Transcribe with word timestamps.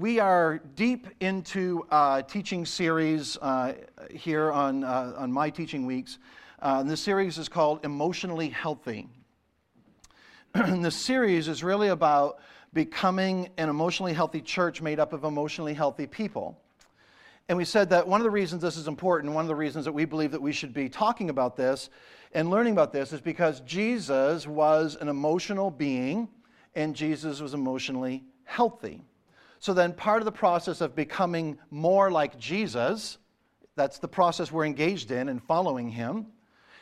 we 0.00 0.18
are 0.18 0.62
deep 0.76 1.08
into 1.20 1.84
a 1.90 2.24
teaching 2.26 2.64
series 2.64 3.36
uh, 3.42 3.74
here 4.10 4.50
on, 4.50 4.82
uh, 4.82 5.12
on 5.14 5.30
my 5.30 5.50
teaching 5.50 5.84
weeks. 5.84 6.16
Uh, 6.62 6.82
this 6.82 7.02
series 7.02 7.36
is 7.36 7.50
called 7.50 7.84
Emotionally 7.84 8.48
Healthy. 8.48 9.08
and 10.54 10.82
this 10.82 10.96
series 10.96 11.48
is 11.48 11.62
really 11.62 11.88
about 11.88 12.38
becoming 12.72 13.50
an 13.58 13.68
emotionally 13.68 14.14
healthy 14.14 14.40
church 14.40 14.80
made 14.80 14.98
up 14.98 15.12
of 15.12 15.24
emotionally 15.24 15.74
healthy 15.74 16.06
people. 16.06 16.58
And 17.50 17.58
we 17.58 17.66
said 17.66 17.90
that 17.90 18.08
one 18.08 18.22
of 18.22 18.24
the 18.24 18.30
reasons 18.30 18.62
this 18.62 18.78
is 18.78 18.88
important, 18.88 19.34
one 19.34 19.44
of 19.44 19.48
the 19.48 19.54
reasons 19.54 19.84
that 19.84 19.92
we 19.92 20.06
believe 20.06 20.30
that 20.30 20.40
we 20.40 20.52
should 20.52 20.72
be 20.72 20.88
talking 20.88 21.28
about 21.28 21.56
this 21.56 21.90
and 22.32 22.48
learning 22.48 22.72
about 22.72 22.90
this 22.90 23.12
is 23.12 23.20
because 23.20 23.60
Jesus 23.60 24.46
was 24.46 24.96
an 24.98 25.08
emotional 25.08 25.70
being 25.70 26.26
and 26.74 26.96
Jesus 26.96 27.42
was 27.42 27.52
emotionally 27.52 28.24
healthy. 28.44 29.02
So 29.60 29.74
then, 29.74 29.92
part 29.92 30.22
of 30.22 30.24
the 30.24 30.32
process 30.32 30.80
of 30.80 30.96
becoming 30.96 31.58
more 31.70 32.10
like 32.10 32.38
Jesus, 32.38 33.18
that's 33.76 33.98
the 33.98 34.08
process 34.08 34.50
we're 34.50 34.64
engaged 34.64 35.10
in 35.10 35.28
and 35.28 35.42
following 35.42 35.90
him, 35.90 36.26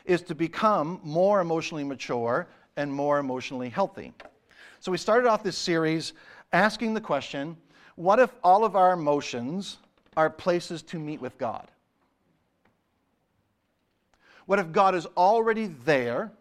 is 0.05 0.21
to 0.23 0.33
become 0.33 1.01
more 1.03 1.41
emotionally 1.41 1.83
mature 1.83 2.47
and 2.77 2.91
more 2.91 3.19
emotionally 3.19 3.67
healthy. 3.67 4.13
So 4.79 4.93
we 4.93 4.97
started 4.97 5.27
off 5.27 5.43
this 5.43 5.57
series 5.57 6.13
asking 6.53 6.93
the 6.93 7.01
question 7.01 7.57
what 7.95 8.17
if 8.17 8.33
all 8.45 8.63
of 8.63 8.77
our 8.77 8.93
emotions 8.93 9.77
are 10.15 10.29
places 10.29 10.81
to 10.83 10.97
meet 10.97 11.19
with 11.19 11.37
God? 11.37 11.69
What 14.45 14.57
if 14.57 14.71
God 14.71 14.95
is 14.95 15.05
already 15.17 15.67
there 15.67 16.31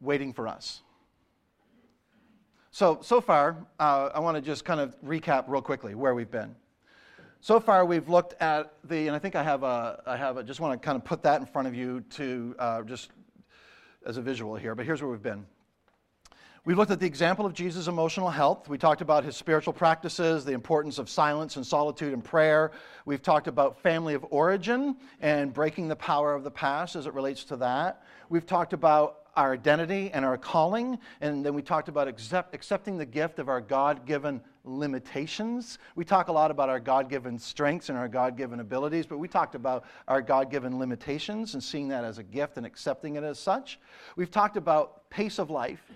waiting 0.00 0.32
for 0.32 0.46
us? 0.46 0.82
So, 2.72 3.00
so 3.02 3.20
far, 3.20 3.56
uh, 3.80 4.10
I 4.14 4.20
want 4.20 4.36
to 4.36 4.40
just 4.40 4.64
kind 4.64 4.78
of 4.78 4.94
recap 5.02 5.44
real 5.48 5.60
quickly 5.60 5.96
where 5.96 6.14
we've 6.14 6.30
been. 6.30 6.54
So 7.40 7.58
far, 7.58 7.84
we've 7.84 8.08
looked 8.08 8.40
at 8.40 8.74
the, 8.84 9.08
and 9.08 9.16
I 9.16 9.18
think 9.18 9.34
I 9.34 9.42
have 9.42 9.64
a, 9.64 10.00
I 10.06 10.16
have 10.16 10.36
a, 10.36 10.44
just 10.44 10.60
want 10.60 10.80
to 10.80 10.84
kind 10.84 10.94
of 10.94 11.04
put 11.04 11.22
that 11.24 11.40
in 11.40 11.46
front 11.46 11.66
of 11.66 11.74
you 11.74 12.02
to 12.10 12.54
uh, 12.60 12.82
just 12.82 13.10
as 14.06 14.18
a 14.18 14.22
visual 14.22 14.54
here, 14.54 14.76
but 14.76 14.86
here's 14.86 15.02
where 15.02 15.10
we've 15.10 15.22
been. 15.22 15.44
We've 16.64 16.76
looked 16.76 16.92
at 16.92 17.00
the 17.00 17.06
example 17.06 17.44
of 17.44 17.54
Jesus' 17.54 17.88
emotional 17.88 18.30
health. 18.30 18.68
We 18.68 18.78
talked 18.78 19.00
about 19.00 19.24
his 19.24 19.36
spiritual 19.36 19.72
practices, 19.72 20.44
the 20.44 20.52
importance 20.52 20.98
of 20.98 21.08
silence 21.08 21.56
and 21.56 21.66
solitude 21.66 22.12
and 22.12 22.22
prayer. 22.22 22.70
We've 23.04 23.22
talked 23.22 23.48
about 23.48 23.80
family 23.80 24.14
of 24.14 24.24
origin 24.30 24.96
and 25.20 25.52
breaking 25.52 25.88
the 25.88 25.96
power 25.96 26.34
of 26.34 26.44
the 26.44 26.50
past 26.50 26.94
as 26.94 27.06
it 27.06 27.14
relates 27.14 27.42
to 27.44 27.56
that. 27.56 28.04
We've 28.28 28.46
talked 28.46 28.74
about 28.74 29.20
our 29.40 29.54
identity 29.54 30.10
and 30.12 30.22
our 30.22 30.36
calling. 30.36 30.98
And 31.22 31.44
then 31.44 31.54
we 31.54 31.62
talked 31.62 31.88
about 31.88 32.06
accept, 32.06 32.54
accepting 32.54 32.98
the 32.98 33.06
gift 33.06 33.38
of 33.38 33.48
our 33.48 33.60
God 33.60 34.04
given 34.04 34.42
limitations. 34.64 35.78
We 35.94 36.04
talk 36.04 36.28
a 36.28 36.32
lot 36.32 36.50
about 36.50 36.68
our 36.68 36.78
God 36.78 37.08
given 37.08 37.38
strengths 37.38 37.88
and 37.88 37.96
our 37.96 38.06
God 38.06 38.36
given 38.36 38.60
abilities, 38.60 39.06
but 39.06 39.18
we 39.18 39.28
talked 39.28 39.54
about 39.54 39.84
our 40.06 40.20
God 40.20 40.50
given 40.50 40.78
limitations 40.78 41.54
and 41.54 41.64
seeing 41.64 41.88
that 41.88 42.04
as 42.04 42.18
a 42.18 42.22
gift 42.22 42.58
and 42.58 42.66
accepting 42.66 43.16
it 43.16 43.24
as 43.24 43.38
such. 43.38 43.80
We've 44.14 44.30
talked 44.30 44.58
about 44.58 45.08
pace 45.08 45.38
of 45.38 45.48
life 45.48 45.90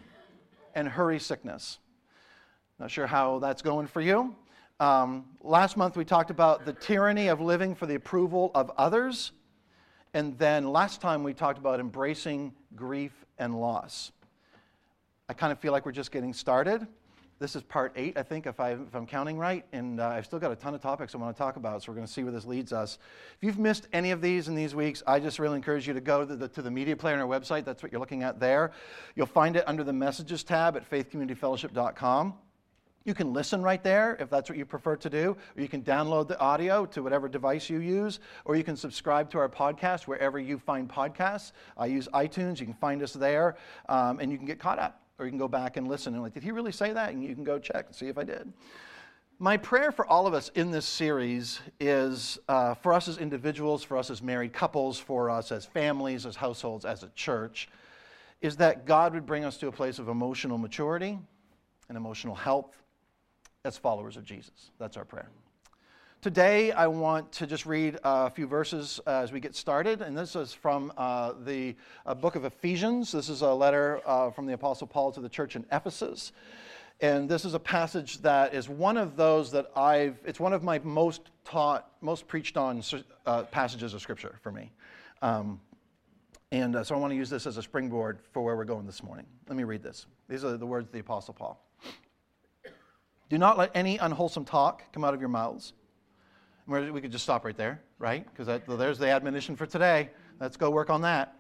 and 0.75 0.89
hurry 0.89 1.19
sickness. 1.19 1.79
Not 2.79 2.91
sure 2.91 3.07
how 3.07 3.41
that's 3.41 3.61
going 3.61 3.89
for 3.89 4.01
you. 4.01 4.35
Um, 4.81 5.27
last 5.43 5.77
month 5.77 5.99
we 5.99 6.05
talked 6.07 6.31
about 6.31 6.65
the 6.65 6.73
tyranny 6.73 7.29
of 7.29 7.43
living 7.43 7.75
for 7.75 7.85
the 7.85 7.95
approval 7.95 8.51
of 8.55 8.71
others. 8.79 9.33
And 10.15 10.39
then 10.39 10.73
last 10.73 11.03
time 11.03 11.23
we 11.23 11.35
talked 11.35 11.59
about 11.59 11.79
embracing 11.79 12.55
grief 12.75 13.24
and 13.39 13.61
loss. 13.61 14.13
I 15.29 15.33
kind 15.33 15.53
of 15.53 15.59
feel 15.59 15.73
like 15.73 15.87
we're 15.87 15.93
just 15.93 16.13
getting 16.13 16.35
started. 16.35 16.87
This 17.41 17.57
is 17.57 17.63
part 17.63 17.93
eight, 17.97 18.17
I 18.17 18.23
think, 18.23 18.47
if, 18.47 18.61
I, 18.61 18.71
am 18.73 19.07
counting 19.07 19.37
right. 19.37 19.65
And 19.73 20.01
uh, 20.01 20.09
I've 20.09 20.25
still 20.25 20.39
got 20.39 20.53
a 20.53 20.57
ton 20.57 20.75
of 20.75 20.81
topics 20.81 21.15
I 21.15 21.19
want 21.19 21.35
to 21.35 21.39
talk 21.39 21.57
about, 21.57 21.83
so 21.83 21.91
we're 21.91 21.97
going 21.97 22.07
to 22.07 22.13
see 22.13 22.23
where 22.23 22.33
this 22.33 22.45
leads 22.45 22.73
us. 22.73 22.99
If 23.37 23.45
you've 23.45 23.59
missed 23.59 23.89
any 23.93 24.13
of 24.13 24.21
these 24.21 24.47
in 24.47 24.55
these 24.55 24.75
weeks, 24.75 25.03
I 25.07 25.19
just 25.19 25.39
really 25.39 25.57
encourage 25.57 25.89
you 25.89 25.95
to 25.95 26.01
go 26.01 26.25
to 26.25 26.37
the, 26.37 26.49
to 26.49 26.63
the 26.63 26.71
media 26.71 26.97
player 26.97 27.15
on 27.15 27.21
our 27.21 27.27
website. 27.27 27.65
That's 27.65 27.83
what 27.83 27.91
you're 27.91 28.01
looking 28.01 28.23
at 28.23 28.39
there. 28.39 28.71
You'll 29.17 29.27
find 29.27 29.57
it 29.57 29.65
under 29.67 29.83
the 29.83 29.93
messages 29.93 30.45
tab 30.45 30.77
at 30.77 30.89
faithcommunityfellowship.com. 30.89 32.35
You 33.07 33.13
can 33.13 33.35
listen 33.35 33.63
right 33.63 33.83
there 33.83 34.17
if 34.19 34.31
that's 34.31 34.49
what 34.49 34.57
you 34.57 34.65
prefer 34.65 34.97
to 34.97 35.11
do, 35.11 35.37
or 35.57 35.63
you 35.63 35.69
can 35.69 35.83
download 35.83 36.27
the 36.27 36.39
audio 36.39 36.87
to 36.87 37.03
whatever 37.03 37.29
device 37.29 37.69
you 37.69 37.81
use, 37.81 38.19
or 38.47 38.57
you 38.57 38.65
can 38.65 38.77
subscribe 38.77 39.31
to 39.33 39.39
our 39.39 39.49
podcast 39.49 40.05
wherever 40.05 40.39
you 40.39 40.59
find 40.59 40.89
podcasts. 40.89 41.53
I 41.77 41.87
use 41.87 42.09
iTunes, 42.15 42.61
you 42.61 42.65
can 42.65 42.75
find 42.75 43.03
us 43.03 43.13
there, 43.13 43.57
um, 43.91 44.21
and 44.21 44.33
you 44.33 44.39
can 44.39 44.47
get 44.47 44.59
caught 44.59 44.79
up, 44.79 45.03
or 45.19 45.27
you 45.27 45.31
can 45.31 45.39
go 45.39 45.49
back 45.49 45.77
and 45.77 45.87
listen 45.87 46.15
and 46.15 46.23
like, 46.23 46.33
did 46.33 46.43
he 46.43 46.51
really 46.51 46.73
say 46.73 46.95
that? 46.95 47.13
And 47.13 47.23
you 47.23 47.35
can 47.35 47.45
go 47.45 47.59
check 47.59 47.87
and 47.89 47.95
see 47.95 48.09
if 48.09 48.17
I 48.17 48.25
did. 48.25 48.51
My 49.39 49.59
prayer 49.59 49.93
for 49.93 50.07
all 50.07 50.27
of 50.27 50.33
us 50.33 50.51
in 50.55 50.71
this 50.71 50.87
series 50.87 51.61
is 51.79 52.39
uh, 52.49 52.73
for 52.73 52.95
us 52.95 53.07
as 53.09 53.19
individuals, 53.19 53.83
for 53.83 53.99
us 53.99 54.09
as 54.09 54.23
married 54.23 54.55
couples, 54.55 54.99
for 54.99 55.29
us 55.29 55.53
as 55.53 55.67
families, 55.67 56.25
as 56.25 56.37
households, 56.37 56.87
as 56.87 57.03
a 57.03 57.09
church, 57.11 57.69
is 58.41 58.57
that 58.57 58.87
God 58.87 59.13
would 59.13 59.27
bring 59.27 59.45
us 59.45 59.59
to 59.59 59.67
a 59.67 59.73
place 59.73 59.99
of 59.99 60.09
emotional 60.09 60.57
maturity 60.57 61.19
and 61.89 61.99
emotional 61.99 62.35
health 62.35 62.84
as 63.65 63.79
followers 63.79 64.19
of 64.19 64.25
Jesus. 64.25 64.71
That's 64.79 64.99
our 64.99 65.07
prayer. 65.07 65.31
Today, 66.21 66.71
I 66.73 66.87
want 66.87 67.33
to 67.33 67.47
just 67.47 67.65
read 67.65 67.99
a 68.05 68.29
few 68.29 68.47
verses 68.47 69.01
uh, 69.07 69.11
as 69.11 69.33
we 69.33 69.41
get 69.41 69.55
started, 69.55 70.03
and 70.03 70.17
this 70.17 70.37
is 70.37 70.53
from 70.53 70.93
uh, 70.99 71.33
the 71.45 71.75
uh, 72.05 72.15
book 72.15 72.37
of 72.37 72.45
Ephesians. 72.45 73.11
This 73.13 73.31
is 73.31 73.41
a 73.41 73.53
letter 73.53 74.03
uh, 74.05 74.31
from 74.31 74.45
the 74.45 74.53
Apostle 74.53 74.87
Paul 74.87 75.13
to 75.13 75.21
the 75.21 75.31
church 75.31 75.57
in 75.57 75.65
Ephesus. 75.73 76.33
And 77.01 77.27
this 77.27 77.47
is 77.47 77.55
a 77.55 77.59
passage 77.59 78.19
that 78.19 78.53
is 78.53 78.69
one 78.69 78.99
of 78.99 79.17
those 79.17 79.51
that 79.53 79.71
I've, 79.75 80.19
it's 80.27 80.41
one 80.41 80.53
of 80.53 80.63
my 80.63 80.79
most 80.81 81.31
taught, 81.47 81.91
most 82.03 82.29
preached 82.29 82.59
on 82.59 82.83
uh, 83.25 83.45
passages 83.45 83.95
of 83.95 84.03
Scripture 84.03 84.39
for 84.43 84.53
me. 84.53 84.73
Um, 85.23 85.59
and 86.53 86.77
uh, 86.77 86.85
so 86.85 86.95
I 86.95 86.99
want 86.99 87.13
to 87.13 87.17
use 87.17 87.31
this 87.31 87.47
as 87.47 87.57
a 87.57 87.63
springboard 87.63 88.19
for 88.33 88.43
where 88.43 88.57
we're 88.57 88.67
going 88.67 88.85
this 88.85 89.03
morning. 89.03 89.25
Let 89.49 89.57
me 89.57 89.65
read 89.65 89.83
this. 89.83 90.05
These 90.29 90.45
are 90.45 90.59
the 90.59 90.67
words 90.67 90.87
of 90.87 90.93
the 90.93 91.01
Apostle 91.01 91.33
Paul. 91.33 91.64
Do 93.29 93.39
not 93.39 93.59
let 93.59 93.71
any 93.75 93.99
unwholesome 93.99 94.45
talk 94.45 94.83
come 94.93 95.05
out 95.05 95.15
of 95.15 95.21
your 95.21 95.29
mouths. 95.29 95.73
We 96.67 97.01
could 97.01 97.13
just 97.13 97.25
stop 97.25 97.45
right 97.45 97.57
there, 97.57 97.83
right? 97.99 98.27
Because 98.27 98.61
there's 98.67 98.99
the 98.99 99.09
admonition 99.09 99.57
for 99.57 99.67
today. 99.67 100.11
Let's 100.41 100.57
go 100.57 100.71
work 100.71 100.91
on 100.91 101.03
that. 101.03 101.37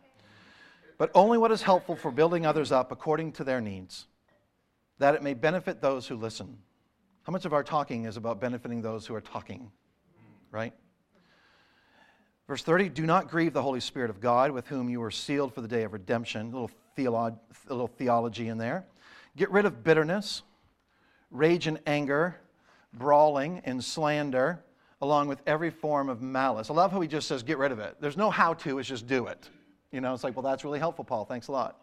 But 0.98 1.10
only 1.14 1.38
what 1.38 1.50
is 1.50 1.62
helpful 1.62 1.96
for 1.96 2.10
building 2.10 2.46
others 2.46 2.72
up 2.72 2.92
according 2.92 3.32
to 3.32 3.44
their 3.44 3.60
needs, 3.60 4.06
that 4.98 5.14
it 5.14 5.22
may 5.22 5.34
benefit 5.34 5.80
those 5.80 6.06
who 6.06 6.16
listen. 6.16 6.58
How 7.24 7.32
much 7.32 7.46
of 7.46 7.52
our 7.52 7.64
talking 7.64 8.04
is 8.04 8.16
about 8.16 8.40
benefiting 8.40 8.82
those 8.82 9.06
who 9.06 9.14
are 9.14 9.20
talking, 9.20 9.70
right? 10.50 10.74
Verse 12.46 12.62
30 12.62 12.90
Do 12.90 13.06
not 13.06 13.28
grieve 13.28 13.52
the 13.52 13.62
Holy 13.62 13.80
Spirit 13.80 14.10
of 14.10 14.20
God, 14.20 14.50
with 14.50 14.68
whom 14.68 14.88
you 14.88 15.00
were 15.00 15.10
sealed 15.10 15.54
for 15.54 15.62
the 15.62 15.68
day 15.68 15.84
of 15.84 15.92
redemption. 15.92 16.42
A 16.42 16.50
little, 16.50 16.70
theolo- 16.96 17.38
a 17.68 17.72
little 17.72 17.88
theology 17.88 18.48
in 18.48 18.58
there. 18.58 18.84
Get 19.36 19.50
rid 19.50 19.64
of 19.64 19.82
bitterness 19.82 20.42
rage 21.34 21.66
and 21.66 21.78
anger, 21.86 22.36
brawling 22.94 23.60
and 23.66 23.84
slander, 23.84 24.64
along 25.02 25.28
with 25.28 25.42
every 25.46 25.68
form 25.68 26.08
of 26.08 26.22
malice. 26.22 26.70
I 26.70 26.74
love 26.74 26.92
how 26.92 27.00
he 27.00 27.08
just 27.08 27.28
says, 27.28 27.42
get 27.42 27.58
rid 27.58 27.72
of 27.72 27.80
it. 27.80 27.96
There's 28.00 28.16
no 28.16 28.30
how 28.30 28.54
to, 28.54 28.78
it's 28.78 28.88
just 28.88 29.06
do 29.06 29.26
it. 29.26 29.50
You 29.92 30.00
know, 30.00 30.14
it's 30.14 30.24
like, 30.24 30.34
well, 30.34 30.42
that's 30.42 30.64
really 30.64 30.78
helpful, 30.78 31.04
Paul. 31.04 31.26
Thanks 31.26 31.48
a 31.48 31.52
lot. 31.52 31.78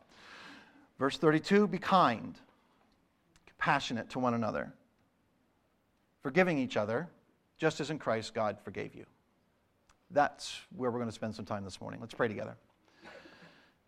Verse 0.98 1.18
32 1.18 1.68
be 1.68 1.78
kind, 1.78 2.36
compassionate 3.46 4.10
to 4.12 4.20
one 4.20 4.34
another, 4.34 4.74
forgiving 6.24 6.58
each 6.58 6.78
other, 6.78 7.08
just 7.58 7.80
as 7.80 7.92
in 7.92 8.00
Christ 8.00 8.34
God 8.34 8.58
forgave 8.64 8.96
you. 8.96 9.06
That's 10.12 10.60
where 10.76 10.90
we're 10.92 11.00
going 11.00 11.10
to 11.10 11.16
spend 11.16 11.36
some 11.36 11.46
time 11.46 11.64
this 11.64 11.80
morning. 11.80 12.00
Let's 12.00 12.14
pray 12.14 12.28
together. 12.28 12.56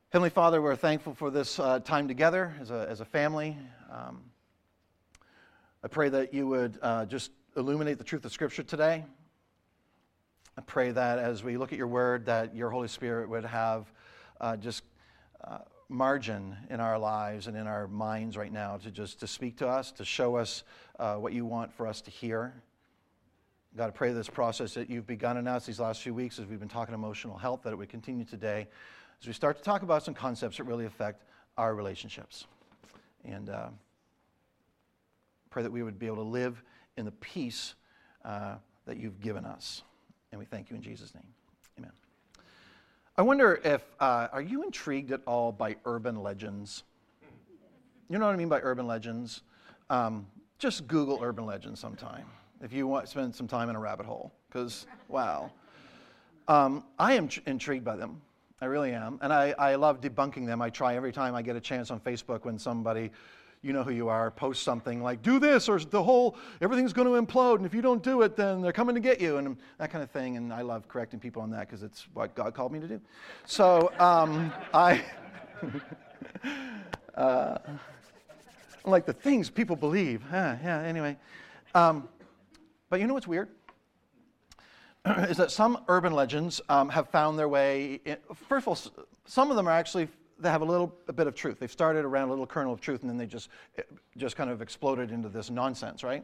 Heavenly 0.09 0.29
Father, 0.29 0.61
we're 0.61 0.75
thankful 0.75 1.15
for 1.15 1.31
this 1.31 1.59
uh, 1.59 1.79
time 1.79 2.07
together 2.07 2.53
as 2.61 2.69
a, 2.69 2.85
as 2.89 3.01
a 3.01 3.05
family. 3.05 3.57
Um, 3.91 4.21
I 5.85 5.89
pray 5.89 6.07
that 6.07 6.33
you 6.33 6.47
would 6.47 6.79
uh, 6.81 7.05
just 7.05 7.31
illuminate 7.57 7.97
the 7.97 8.05
truth 8.05 8.23
of 8.23 8.31
Scripture 8.31 8.63
today. 8.63 9.03
I 10.57 10.61
pray 10.61 10.91
that 10.91 11.19
as 11.19 11.43
we 11.43 11.57
look 11.57 11.73
at 11.73 11.77
your 11.77 11.87
word, 11.87 12.25
that 12.27 12.55
your 12.55 12.69
Holy 12.69 12.87
Spirit 12.87 13.27
would 13.27 13.43
have 13.43 13.91
uh, 14.39 14.55
just 14.55 14.83
uh, 15.43 15.57
margin 15.89 16.55
in 16.69 16.79
our 16.79 16.97
lives 16.97 17.47
and 17.47 17.57
in 17.57 17.67
our 17.67 17.89
minds 17.89 18.37
right 18.37 18.51
now 18.53 18.77
to 18.77 18.91
just 18.91 19.19
to 19.19 19.27
speak 19.27 19.57
to 19.57 19.67
us, 19.67 19.91
to 19.91 20.05
show 20.05 20.37
us 20.37 20.63
uh, 20.99 21.15
what 21.15 21.33
you 21.33 21.45
want 21.45 21.73
for 21.73 21.85
us 21.85 21.99
to 22.03 22.11
hear. 22.11 22.53
God, 23.75 23.87
I 23.87 23.91
pray 23.91 24.13
this 24.13 24.29
process 24.29 24.73
that 24.75 24.89
you've 24.89 25.07
begun 25.07 25.35
in 25.35 25.49
us 25.49 25.65
these 25.65 25.81
last 25.81 26.01
few 26.01 26.13
weeks 26.13 26.39
as 26.39 26.45
we've 26.45 26.61
been 26.61 26.69
talking 26.69 26.95
emotional 26.95 27.37
health, 27.37 27.63
that 27.63 27.73
it 27.73 27.75
would 27.75 27.89
continue 27.89 28.23
today 28.23 28.69
as 29.19 29.27
we 29.27 29.33
start 29.33 29.57
to 29.57 29.63
talk 29.63 29.81
about 29.81 30.01
some 30.01 30.13
concepts 30.13 30.55
that 30.57 30.63
really 30.63 30.85
affect 30.85 31.23
our 31.57 31.75
relationships. 31.75 32.45
And 33.25 33.49
uh, 33.49 33.67
Pray 35.53 35.61
that 35.61 35.71
we 35.71 35.83
would 35.83 35.99
be 35.99 36.07
able 36.07 36.15
to 36.15 36.23
live 36.23 36.63
in 36.97 37.05
the 37.05 37.11
peace 37.11 37.75
uh, 38.25 38.55
that 38.87 38.97
you've 38.97 39.19
given 39.21 39.45
us. 39.45 39.83
And 40.31 40.39
we 40.39 40.45
thank 40.45 40.71
you 40.71 40.75
in 40.75 40.81
Jesus' 40.81 41.13
name. 41.13 41.27
Amen. 41.77 41.91
I 43.15 43.21
wonder 43.21 43.61
if, 43.63 43.83
uh, 43.99 44.29
are 44.33 44.41
you 44.41 44.63
intrigued 44.63 45.11
at 45.11 45.21
all 45.27 45.51
by 45.51 45.75
urban 45.85 46.23
legends? 46.23 46.81
You 48.09 48.17
know 48.17 48.25
what 48.25 48.33
I 48.33 48.35
mean 48.35 48.49
by 48.49 48.61
urban 48.63 48.87
legends? 48.87 49.43
Um, 49.91 50.25
just 50.57 50.87
Google 50.87 51.19
urban 51.21 51.45
legends 51.45 51.79
sometime 51.79 52.25
if 52.63 52.73
you 52.73 52.87
want 52.87 53.05
to 53.05 53.11
spend 53.11 53.35
some 53.35 53.47
time 53.47 53.69
in 53.69 53.75
a 53.75 53.79
rabbit 53.79 54.07
hole, 54.07 54.33
because, 54.49 54.87
wow. 55.07 55.51
Um, 56.47 56.83
I 56.97 57.13
am 57.13 57.27
tr- 57.27 57.41
intrigued 57.45 57.85
by 57.85 57.95
them. 57.95 58.21
I 58.59 58.65
really 58.65 58.91
am. 58.91 59.19
And 59.21 59.31
I, 59.31 59.53
I 59.59 59.75
love 59.75 60.01
debunking 60.01 60.47
them. 60.47 60.63
I 60.63 60.71
try 60.71 60.95
every 60.95 61.11
time 61.11 61.35
I 61.35 61.43
get 61.43 61.55
a 61.55 61.61
chance 61.61 61.91
on 61.91 61.99
Facebook 61.99 62.43
when 62.43 62.57
somebody, 62.57 63.11
you 63.63 63.71
know 63.71 63.81
who 63.81 63.91
you 63.91 64.09
are, 64.09 64.29
post 64.29 64.61
something 64.61 65.01
like, 65.01 65.21
do 65.21 65.39
this 65.39 65.69
or 65.69 65.79
the 65.79 66.03
whole, 66.03 66.35
everything's 66.61 66.91
going 66.91 67.07
to 67.07 67.19
implode. 67.19 67.55
And 67.55 67.65
if 67.65 67.73
you 67.73 67.81
don't 67.81 68.03
do 68.03 68.21
it, 68.21 68.35
then 68.35 68.61
they're 68.61 68.73
coming 68.73 68.93
to 68.93 69.01
get 69.01 69.21
you 69.21 69.37
and 69.37 69.57
that 69.77 69.89
kind 69.89 70.03
of 70.03 70.11
thing. 70.11 70.37
And 70.37 70.53
I 70.53 70.61
love 70.61 70.87
correcting 70.87 71.19
people 71.19 71.41
on 71.41 71.49
that 71.51 71.61
because 71.61 71.81
it's 71.81 72.07
what 72.13 72.35
God 72.35 72.53
called 72.53 72.73
me 72.73 72.81
to 72.81 72.87
do. 72.87 73.01
So 73.45 73.91
um, 73.99 74.51
I, 74.73 75.03
uh, 77.15 77.57
like 78.85 79.05
the 79.05 79.13
things 79.13 79.49
people 79.49 79.77
believe. 79.77 80.21
Huh, 80.29 80.57
yeah, 80.61 80.81
anyway. 80.81 81.17
Um, 81.73 82.09
but 82.89 82.99
you 82.99 83.07
know 83.07 83.13
what's 83.13 83.27
weird? 83.27 83.47
is 85.05 85.37
that 85.37 85.51
some 85.51 85.83
urban 85.87 86.11
legends 86.11 86.61
um, 86.67 86.89
have 86.89 87.09
found 87.09 87.39
their 87.39 87.49
way. 87.49 88.01
In, 88.03 88.17
first 88.47 88.67
of 88.67 88.67
all, 88.67 89.05
some 89.25 89.49
of 89.49 89.55
them 89.55 89.69
are 89.69 89.71
actually 89.71 90.09
they 90.39 90.49
have 90.49 90.61
a 90.61 90.65
little 90.65 90.95
a 91.07 91.13
bit 91.13 91.27
of 91.27 91.35
truth. 91.35 91.59
They've 91.59 91.71
started 91.71 92.05
around 92.05 92.27
a 92.27 92.31
little 92.31 92.47
kernel 92.47 92.73
of 92.73 92.81
truth, 92.81 93.01
and 93.01 93.09
then 93.09 93.17
they 93.17 93.25
just 93.25 93.49
just 94.17 94.35
kind 94.35 94.49
of 94.49 94.61
exploded 94.61 95.11
into 95.11 95.29
this 95.29 95.49
nonsense, 95.49 96.03
right? 96.03 96.23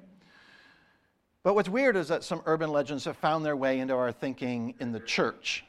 But 1.44 1.56
what's 1.56 1.70
weird 1.70 1.96
is 1.96 2.10
that 2.10 2.24
some 2.24 2.42
urban 2.46 2.70
legends 2.72 3.06
have 3.06 3.18
found 3.18 3.46
their 3.46 3.56
way 3.56 3.80
into 3.80 3.96
our 3.96 4.12
thinking 4.12 4.76
in 4.80 4.92
the 4.92 5.00
church. 5.00 5.64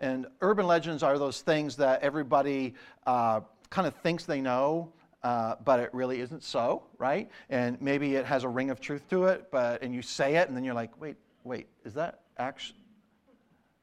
And 0.00 0.26
urban 0.40 0.66
legends 0.66 1.02
are 1.02 1.18
those 1.18 1.42
things 1.42 1.76
that 1.76 2.02
everybody 2.02 2.74
uh, 3.06 3.40
kind 3.68 3.86
of 3.86 3.94
thinks 3.96 4.24
they 4.24 4.40
know, 4.40 4.92
uh, 5.22 5.56
but 5.64 5.78
it 5.78 5.90
really 5.92 6.20
isn't 6.20 6.42
so, 6.42 6.82
right? 6.98 7.30
And 7.50 7.80
maybe 7.80 8.16
it 8.16 8.24
has 8.24 8.42
a 8.44 8.48
ring 8.48 8.70
of 8.70 8.80
truth 8.80 9.08
to 9.10 9.26
it, 9.26 9.50
but 9.50 9.82
and 9.82 9.94
you 9.94 10.02
say 10.02 10.36
it, 10.36 10.48
and 10.48 10.56
then 10.56 10.64
you're 10.64 10.74
like, 10.74 10.98
wait, 11.00 11.16
wait, 11.44 11.68
is 11.84 11.94
that 11.94 12.20
actually, 12.38 12.78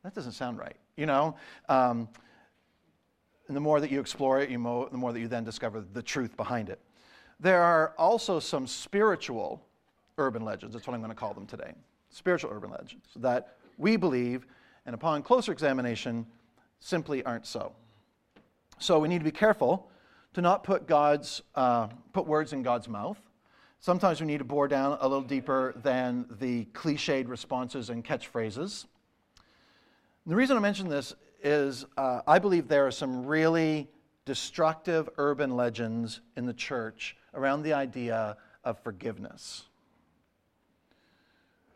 that 0.04 0.16
doesn't 0.16 0.32
sound 0.34 0.58
right, 0.58 0.76
you 0.96 1.06
know? 1.06 1.36
Um, 1.70 2.10
and 3.48 3.56
the 3.56 3.62
more 3.62 3.80
that 3.80 3.92
you 3.92 4.00
explore 4.00 4.40
it, 4.40 4.50
you 4.50 4.60
mo- 4.60 4.90
the 4.90 4.98
more 4.98 5.14
that 5.14 5.20
you 5.20 5.28
then 5.28 5.44
discover 5.44 5.82
the 5.82 6.02
truth 6.02 6.36
behind 6.38 6.70
it. 6.70 6.80
There 7.40 7.62
are 7.62 7.94
also 7.98 8.40
some 8.40 8.68
spiritual 8.68 9.62
urban 10.18 10.44
legends, 10.44 10.74
that's 10.74 10.88
what 10.88 10.94
I'm 10.94 11.02
going 11.02 11.12
to 11.12 11.16
call 11.16 11.34
them 11.34 11.46
today. 11.46 11.74
Spiritual 12.10 12.52
urban 12.52 12.72
legends 12.72 13.06
that 13.18 13.58
we 13.78 13.96
believe, 13.96 14.48
and 14.86 14.96
upon 14.96 15.22
closer 15.22 15.52
examination, 15.52 16.26
simply 16.80 17.24
aren't 17.24 17.46
so. 17.46 17.74
So 18.80 19.00
we 19.00 19.08
need 19.08 19.20
to 19.20 19.26
be 19.26 19.32
careful 19.32 19.90
to 20.34 20.42
not 20.42 20.64
put 20.64 20.88
God's 20.88 21.42
uh, 21.56 21.88
put 22.14 22.26
words 22.26 22.54
in 22.54 22.64
God's 22.64 22.88
mouth 22.88 23.22
Sometimes 23.80 24.20
we 24.20 24.28
need 24.28 24.40
to 24.40 24.44
bore 24.44 24.68
down 24.68 24.98
a 25.02 25.08
little 25.08 25.24
deeper 25.24 25.74
than 25.84 26.26
the 26.40 26.66
cliched 26.74 27.28
responses 27.28 27.90
and 27.90 28.04
catchphrases. 28.04 28.86
And 30.26 30.32
the 30.32 30.36
reason 30.36 30.58
I 30.58 30.60
mention 30.60 30.90
this 30.90 31.14
is 31.44 31.86
uh, 31.98 32.22
I 32.28 32.40
believe 32.40 32.68
there 32.68 32.88
are 32.88 32.92
some 32.92 33.26
really 33.26 33.88
destructive 34.26 35.10
urban 35.18 35.56
legends 35.56 36.22
in 36.36 36.46
the 36.46 36.54
church 36.54 37.16
around 37.34 37.64
the 37.64 37.74
idea 37.74 38.38
of 38.64 38.80
forgiveness. 38.80 39.64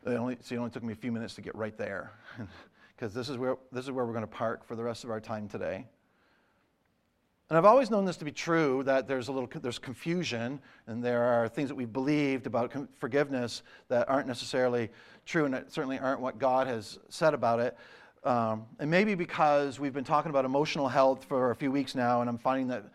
It 0.05 0.09
only, 0.09 0.37
see, 0.41 0.55
it 0.55 0.57
only 0.57 0.71
took 0.71 0.83
me 0.83 0.93
a 0.93 0.95
few 0.95 1.11
minutes 1.11 1.35
to 1.35 1.41
get 1.41 1.55
right 1.55 1.77
there, 1.77 2.11
because 2.95 3.13
this, 3.13 3.29
is 3.29 3.37
where, 3.37 3.57
this 3.71 3.85
is 3.85 3.91
where 3.91 4.05
we're 4.05 4.13
going 4.13 4.23
to 4.23 4.27
park 4.27 4.65
for 4.65 4.75
the 4.75 4.83
rest 4.83 5.03
of 5.03 5.11
our 5.11 5.21
time 5.21 5.47
today. 5.47 5.85
And 7.51 7.57
I've 7.57 7.65
always 7.65 7.91
known 7.91 8.05
this 8.05 8.15
to 8.17 8.25
be 8.25 8.31
true 8.31 8.81
that 8.83 9.09
there's 9.09 9.27
a 9.27 9.31
little 9.33 9.49
there's 9.59 9.77
confusion 9.77 10.61
and 10.87 11.03
there 11.03 11.21
are 11.21 11.49
things 11.49 11.67
that 11.67 11.75
we've 11.75 11.91
believed 11.91 12.47
about 12.47 12.73
forgiveness 12.97 13.63
that 13.89 14.09
aren't 14.09 14.25
necessarily 14.25 14.89
true 15.25 15.43
and 15.43 15.65
certainly 15.67 15.99
aren't 15.99 16.21
what 16.21 16.39
God 16.39 16.67
has 16.67 16.97
said 17.09 17.33
about 17.33 17.59
it. 17.59 17.77
Um, 18.23 18.65
and 18.79 18.91
maybe 18.91 19.15
because 19.15 19.79
we've 19.79 19.93
been 19.93 20.03
talking 20.03 20.29
about 20.29 20.45
emotional 20.45 20.87
health 20.87 21.25
for 21.25 21.51
a 21.51 21.55
few 21.55 21.71
weeks 21.71 21.95
now, 21.95 22.21
and 22.21 22.29
I'm 22.29 22.37
finding 22.37 22.67
that 22.67 22.85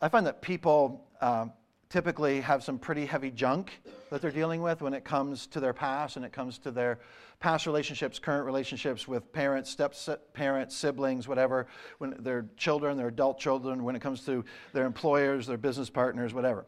I 0.00 0.08
find 0.08 0.26
that 0.26 0.42
people 0.42 1.06
um, 1.20 1.52
typically 1.88 2.40
have 2.40 2.64
some 2.64 2.78
pretty 2.78 3.06
heavy 3.06 3.30
junk 3.30 3.80
that 4.10 4.20
they're 4.20 4.30
dealing 4.30 4.60
with 4.60 4.82
when 4.82 4.92
it 4.92 5.04
comes 5.04 5.46
to 5.48 5.60
their 5.60 5.72
past 5.72 6.16
and 6.16 6.24
it 6.24 6.32
comes 6.32 6.58
to 6.58 6.70
their 6.70 6.98
past 7.38 7.66
relationships, 7.66 8.18
current 8.18 8.44
relationships 8.44 9.06
with 9.06 9.32
parents, 9.32 9.70
step 9.70 9.94
parents, 10.32 10.76
siblings, 10.76 11.28
whatever, 11.28 11.66
when 11.98 12.14
their 12.18 12.46
children, 12.56 12.96
their 12.96 13.08
adult 13.08 13.38
children, 13.38 13.84
when 13.84 13.94
it 13.94 14.02
comes 14.02 14.24
to 14.24 14.44
their 14.72 14.84
employers, 14.84 15.46
their 15.46 15.56
business 15.56 15.88
partners, 15.88 16.34
whatever. 16.34 16.66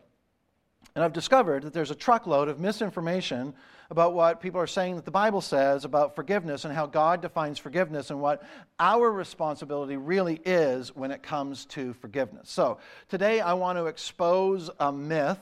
And 0.98 1.04
I've 1.04 1.12
discovered 1.12 1.62
that 1.62 1.72
there's 1.72 1.92
a 1.92 1.94
truckload 1.94 2.48
of 2.48 2.58
misinformation 2.58 3.54
about 3.88 4.14
what 4.14 4.40
people 4.40 4.60
are 4.60 4.66
saying 4.66 4.96
that 4.96 5.04
the 5.04 5.12
Bible 5.12 5.40
says 5.40 5.84
about 5.84 6.16
forgiveness 6.16 6.64
and 6.64 6.74
how 6.74 6.86
God 6.86 7.22
defines 7.22 7.56
forgiveness 7.56 8.10
and 8.10 8.20
what 8.20 8.42
our 8.80 9.12
responsibility 9.12 9.96
really 9.96 10.40
is 10.44 10.96
when 10.96 11.12
it 11.12 11.22
comes 11.22 11.66
to 11.66 11.92
forgiveness. 11.92 12.50
So, 12.50 12.78
today 13.08 13.38
I 13.38 13.52
want 13.52 13.78
to 13.78 13.86
expose 13.86 14.70
a 14.80 14.90
myth 14.90 15.38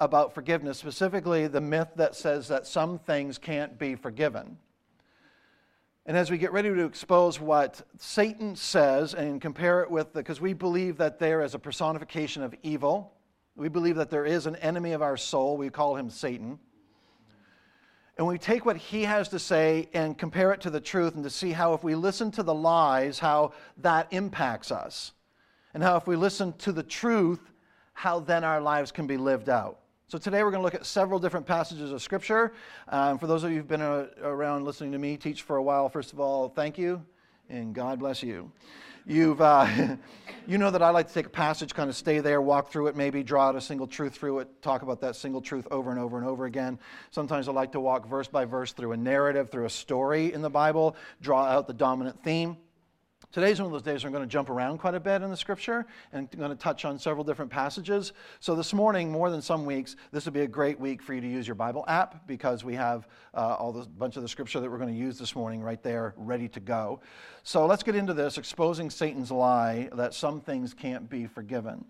about 0.00 0.34
forgiveness, 0.34 0.78
specifically 0.78 1.48
the 1.48 1.60
myth 1.60 1.88
that 1.96 2.16
says 2.16 2.48
that 2.48 2.66
some 2.66 2.98
things 2.98 3.36
can't 3.36 3.78
be 3.78 3.96
forgiven. 3.96 4.56
And 6.06 6.16
as 6.16 6.30
we 6.30 6.38
get 6.38 6.50
ready 6.50 6.70
to 6.70 6.86
expose 6.86 7.38
what 7.38 7.82
Satan 7.98 8.56
says 8.56 9.12
and 9.12 9.38
compare 9.38 9.82
it 9.82 9.90
with, 9.90 10.14
because 10.14 10.40
we 10.40 10.54
believe 10.54 10.96
that 10.96 11.18
there 11.18 11.42
is 11.42 11.54
a 11.54 11.58
personification 11.58 12.42
of 12.42 12.54
evil, 12.62 13.12
we 13.56 13.68
believe 13.68 13.96
that 13.96 14.10
there 14.10 14.24
is 14.26 14.46
an 14.46 14.56
enemy 14.56 14.92
of 14.92 15.02
our 15.02 15.16
soul, 15.16 15.56
we 15.56 15.70
call 15.70 15.96
him 15.96 16.10
Satan. 16.10 16.58
And 18.16 18.26
we 18.26 18.38
take 18.38 18.64
what 18.64 18.76
he 18.76 19.02
has 19.02 19.28
to 19.30 19.38
say 19.38 19.88
and 19.92 20.16
compare 20.16 20.52
it 20.52 20.60
to 20.62 20.70
the 20.70 20.80
truth 20.80 21.14
and 21.14 21.24
to 21.24 21.30
see 21.30 21.50
how, 21.50 21.74
if 21.74 21.82
we 21.82 21.94
listen 21.96 22.30
to 22.32 22.44
the 22.44 22.54
lies, 22.54 23.18
how 23.18 23.52
that 23.78 24.06
impacts 24.12 24.70
us. 24.70 25.12
And 25.72 25.82
how, 25.82 25.96
if 25.96 26.06
we 26.06 26.14
listen 26.14 26.52
to 26.58 26.70
the 26.70 26.82
truth, 26.82 27.40
how 27.92 28.20
then 28.20 28.44
our 28.44 28.60
lives 28.60 28.92
can 28.92 29.08
be 29.08 29.16
lived 29.16 29.48
out. 29.48 29.80
So 30.06 30.18
today 30.18 30.44
we're 30.44 30.50
going 30.50 30.60
to 30.60 30.64
look 30.64 30.76
at 30.76 30.86
several 30.86 31.18
different 31.18 31.46
passages 31.46 31.90
of 31.90 32.02
Scripture. 32.02 32.52
Um, 32.88 33.18
for 33.18 33.26
those 33.26 33.42
of 33.42 33.50
you 33.50 33.56
who've 33.56 33.66
been 33.66 33.82
around 33.82 34.64
listening 34.64 34.92
to 34.92 34.98
me 34.98 35.16
teach 35.16 35.42
for 35.42 35.56
a 35.56 35.62
while, 35.62 35.88
first 35.88 36.12
of 36.12 36.20
all, 36.20 36.48
thank 36.48 36.78
you 36.78 37.02
and 37.48 37.74
God 37.74 37.98
bless 37.98 38.22
you. 38.22 38.50
You've, 39.06 39.42
uh, 39.42 39.96
you 40.46 40.56
know 40.56 40.70
that 40.70 40.82
I 40.82 40.90
like 40.90 41.08
to 41.08 41.14
take 41.14 41.26
a 41.26 41.30
passage, 41.30 41.74
kind 41.74 41.90
of 41.90 41.96
stay 41.96 42.20
there, 42.20 42.40
walk 42.40 42.70
through 42.70 42.86
it, 42.86 42.96
maybe 42.96 43.22
draw 43.22 43.48
out 43.48 43.56
a 43.56 43.60
single 43.60 43.86
truth 43.86 44.14
through 44.14 44.38
it, 44.38 44.62
talk 44.62 44.80
about 44.80 45.00
that 45.02 45.14
single 45.14 45.42
truth 45.42 45.68
over 45.70 45.90
and 45.90 46.00
over 46.00 46.16
and 46.16 46.26
over 46.26 46.46
again. 46.46 46.78
Sometimes 47.10 47.46
I 47.46 47.52
like 47.52 47.72
to 47.72 47.80
walk 47.80 48.08
verse 48.08 48.28
by 48.28 48.46
verse 48.46 48.72
through 48.72 48.92
a 48.92 48.96
narrative, 48.96 49.50
through 49.50 49.66
a 49.66 49.70
story 49.70 50.32
in 50.32 50.40
the 50.40 50.50
Bible, 50.50 50.96
draw 51.20 51.44
out 51.44 51.66
the 51.66 51.74
dominant 51.74 52.22
theme. 52.24 52.56
Today's 53.32 53.60
one 53.60 53.66
of 53.66 53.72
those 53.72 53.82
days 53.82 54.02
where 54.02 54.08
I'm 54.08 54.12
going 54.12 54.26
to 54.26 54.32
jump 54.32 54.48
around 54.48 54.78
quite 54.78 54.94
a 54.94 55.00
bit 55.00 55.22
in 55.22 55.30
the 55.30 55.36
scripture 55.36 55.86
and 56.12 56.28
I'm 56.32 56.38
going 56.38 56.50
to 56.50 56.56
touch 56.56 56.84
on 56.84 56.98
several 56.98 57.24
different 57.24 57.50
passages. 57.50 58.12
So 58.40 58.54
this 58.54 58.72
morning, 58.72 59.10
more 59.10 59.30
than 59.30 59.42
some 59.42 59.66
weeks, 59.66 59.96
this 60.12 60.24
would 60.24 60.34
be 60.34 60.42
a 60.42 60.48
great 60.48 60.78
week 60.78 61.02
for 61.02 61.14
you 61.14 61.20
to 61.20 61.28
use 61.28 61.46
your 61.46 61.56
Bible 61.56 61.84
app 61.88 62.26
because 62.26 62.64
we 62.64 62.74
have 62.74 63.08
uh, 63.34 63.56
all 63.58 63.72
the 63.72 63.86
bunch 63.86 64.16
of 64.16 64.22
the 64.22 64.28
scripture 64.28 64.60
that 64.60 64.70
we're 64.70 64.78
going 64.78 64.94
to 64.94 64.98
use 64.98 65.18
this 65.18 65.34
morning 65.34 65.62
right 65.62 65.82
there, 65.82 66.14
ready 66.16 66.48
to 66.48 66.60
go. 66.60 67.00
So 67.42 67.66
let's 67.66 67.82
get 67.82 67.96
into 67.96 68.14
this, 68.14 68.38
exposing 68.38 68.88
Satan's 68.90 69.30
lie 69.30 69.88
that 69.94 70.14
some 70.14 70.40
things 70.40 70.72
can't 70.72 71.10
be 71.10 71.26
forgiven. 71.26 71.84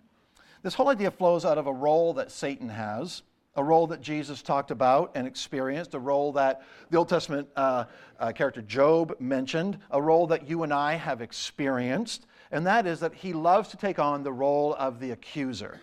This 0.63 0.75
whole 0.75 0.89
idea 0.89 1.11
flows 1.11 1.45
out 1.45 1.59
of 1.59 1.67
a 1.67 1.73
role 1.73 2.15
that 2.15 2.31
Satan 2.31 2.71
has 2.71 3.23
a 3.57 3.63
role 3.63 3.87
that 3.89 4.01
Jesus 4.01 4.43
talked 4.43 4.71
about 4.71 5.13
and 5.15 5.27
experienced, 5.27 5.95
a 5.95 5.99
role 5.99 6.33
that 6.33 6.63
the 6.91 6.99
Old 6.99 7.09
Testament 7.09 7.49
uh, 7.57 7.85
uh, 8.19 8.33
character 8.33 8.63
Job 8.63 9.15
mentioned, 9.21 9.79
a 9.91 10.01
role 10.01 10.27
that 10.29 10.49
you 10.49 10.63
and 10.63 10.73
I 10.73 10.95
have 10.95 11.21
experienced, 11.21 12.27
and 12.51 12.67
that 12.67 12.87
is 12.87 13.01
that 13.01 13.15
he 13.15 13.33
loves 13.33 13.69
to 13.71 13.77
take 13.77 13.99
on 13.99 14.23
the 14.23 14.33
role 14.33 14.75
of 14.75 15.01
the 15.01 15.13
accuser. 15.13 15.81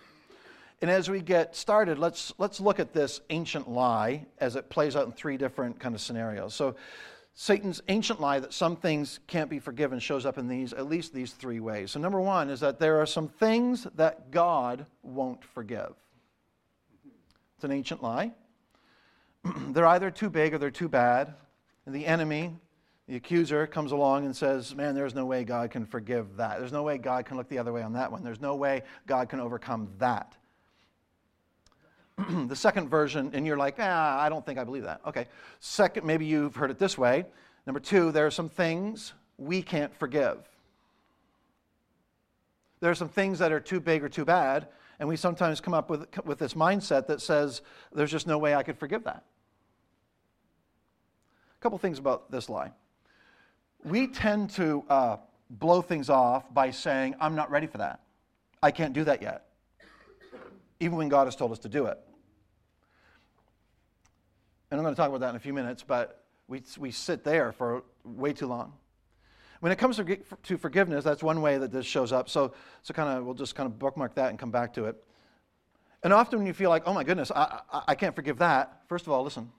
And 0.82 0.90
as 0.90 1.08
we 1.08 1.20
get 1.20 1.54
started, 1.54 1.98
let's, 1.98 2.32
let's 2.38 2.60
look 2.60 2.80
at 2.80 2.92
this 2.92 3.20
ancient 3.30 3.70
lie 3.70 4.26
as 4.38 4.56
it 4.56 4.68
plays 4.68 4.96
out 4.96 5.06
in 5.06 5.12
three 5.12 5.36
different 5.36 5.78
kind 5.78 5.94
of 5.94 6.00
scenarios. 6.00 6.54
So, 6.54 6.74
Satan's 7.34 7.80
ancient 7.88 8.20
lie 8.20 8.40
that 8.40 8.52
some 8.52 8.76
things 8.76 9.18
can't 9.26 9.48
be 9.48 9.58
forgiven 9.58 9.98
shows 9.98 10.26
up 10.26 10.36
in 10.36 10.48
these, 10.48 10.74
at 10.74 10.86
least 10.86 11.14
these 11.14 11.32
three 11.32 11.60
ways. 11.60 11.92
So, 11.92 12.00
number 12.00 12.20
one 12.20 12.50
is 12.50 12.60
that 12.60 12.78
there 12.78 13.00
are 13.00 13.06
some 13.06 13.28
things 13.28 13.86
that 13.94 14.30
God 14.30 14.84
won't 15.02 15.42
forgive. 15.42 15.94
It's 17.62 17.64
an 17.70 17.70
ancient 17.70 18.02
lie. 18.02 18.32
they're 19.68 19.86
either 19.86 20.10
too 20.10 20.30
big 20.30 20.52
or 20.52 20.58
they're 20.58 20.72
too 20.72 20.88
bad. 20.88 21.32
And 21.86 21.94
the 21.94 22.04
enemy, 22.06 22.56
the 23.06 23.14
accuser, 23.14 23.68
comes 23.68 23.92
along 23.92 24.24
and 24.24 24.34
says, 24.34 24.74
Man, 24.74 24.96
there's 24.96 25.14
no 25.14 25.26
way 25.26 25.44
God 25.44 25.70
can 25.70 25.86
forgive 25.86 26.38
that. 26.38 26.58
There's 26.58 26.72
no 26.72 26.82
way 26.82 26.98
God 26.98 27.24
can 27.24 27.36
look 27.36 27.48
the 27.48 27.58
other 27.58 27.72
way 27.72 27.84
on 27.84 27.92
that 27.92 28.10
one. 28.10 28.24
There's 28.24 28.40
no 28.40 28.56
way 28.56 28.82
God 29.06 29.28
can 29.28 29.38
overcome 29.38 29.90
that. 29.98 30.34
the 32.48 32.56
second 32.56 32.88
version, 32.88 33.30
and 33.32 33.46
you're 33.46 33.56
like, 33.56 33.76
ah, 33.78 34.20
I 34.20 34.28
don't 34.28 34.44
think 34.44 34.58
I 34.58 34.64
believe 34.64 34.82
that. 34.82 35.00
Okay. 35.06 35.28
Second, 35.60 36.04
maybe 36.04 36.26
you've 36.26 36.56
heard 36.56 36.72
it 36.72 36.80
this 36.80 36.98
way. 36.98 37.26
Number 37.64 37.78
two, 37.78 38.10
there 38.10 38.26
are 38.26 38.32
some 38.32 38.48
things 38.48 39.12
we 39.38 39.62
can't 39.62 39.94
forgive. 39.94 40.38
There 42.80 42.90
are 42.90 42.96
some 42.96 43.08
things 43.08 43.38
that 43.38 43.52
are 43.52 43.60
too 43.60 43.78
big 43.78 44.02
or 44.02 44.08
too 44.08 44.24
bad 44.24 44.66
And 44.98 45.08
we 45.08 45.16
sometimes 45.16 45.60
come 45.60 45.74
up 45.74 45.90
with, 45.90 46.06
with 46.24 46.38
this 46.38 46.54
mindset 46.54 47.06
that 47.08 47.20
says, 47.20 47.62
there's 47.92 48.10
just 48.10 48.26
no 48.26 48.38
way 48.38 48.54
I 48.54 48.62
could 48.62 48.78
forgive 48.78 49.04
that. 49.04 49.24
A 51.58 51.62
couple 51.62 51.78
things 51.78 51.98
about 51.98 52.30
this 52.30 52.48
lie. 52.48 52.72
We 53.84 54.06
tend 54.06 54.50
to 54.50 54.84
uh, 54.88 55.16
blow 55.50 55.82
things 55.82 56.08
off 56.08 56.52
by 56.52 56.70
saying, 56.70 57.16
I'm 57.20 57.34
not 57.34 57.50
ready 57.50 57.66
for 57.66 57.78
that. 57.78 58.00
I 58.62 58.70
can't 58.70 58.92
do 58.92 59.04
that 59.04 59.22
yet, 59.22 59.46
even 60.78 60.96
when 60.96 61.08
God 61.08 61.26
has 61.26 61.34
told 61.34 61.50
us 61.50 61.58
to 61.60 61.68
do 61.68 61.86
it. 61.86 61.98
And 64.70 64.78
I'm 64.78 64.84
going 64.84 64.94
to 64.94 64.96
talk 64.96 65.08
about 65.08 65.20
that 65.20 65.30
in 65.30 65.36
a 65.36 65.40
few 65.40 65.52
minutes, 65.52 65.82
but 65.82 66.24
we, 66.48 66.62
we 66.78 66.90
sit 66.90 67.24
there 67.24 67.52
for 67.52 67.82
way 68.04 68.32
too 68.32 68.46
long. 68.46 68.72
When 69.62 69.70
it 69.70 69.78
comes 69.78 70.00
to, 70.42 70.58
forgiveness, 70.58 71.04
that's 71.04 71.22
one 71.22 71.40
way 71.40 71.56
that 71.56 71.70
this 71.70 71.86
shows 71.86 72.10
up. 72.10 72.28
So, 72.28 72.52
so 72.82 72.92
kind 72.92 73.16
of, 73.16 73.24
we'll 73.24 73.36
just 73.36 73.54
kind 73.54 73.68
of 73.68 73.78
bookmark 73.78 74.16
that 74.16 74.30
and 74.30 74.36
come 74.36 74.50
back 74.50 74.74
to 74.74 74.86
it. 74.86 75.00
And 76.02 76.12
often 76.12 76.40
when 76.40 76.48
you 76.48 76.52
feel 76.52 76.68
like, 76.68 76.82
oh 76.84 76.92
my 76.92 77.04
goodness, 77.04 77.30
I, 77.30 77.60
I, 77.72 77.82
I 77.86 77.94
can't 77.94 78.16
forgive 78.16 78.38
that, 78.38 78.82
first 78.88 79.06
of 79.06 79.12
all, 79.12 79.22
listen, 79.22 79.52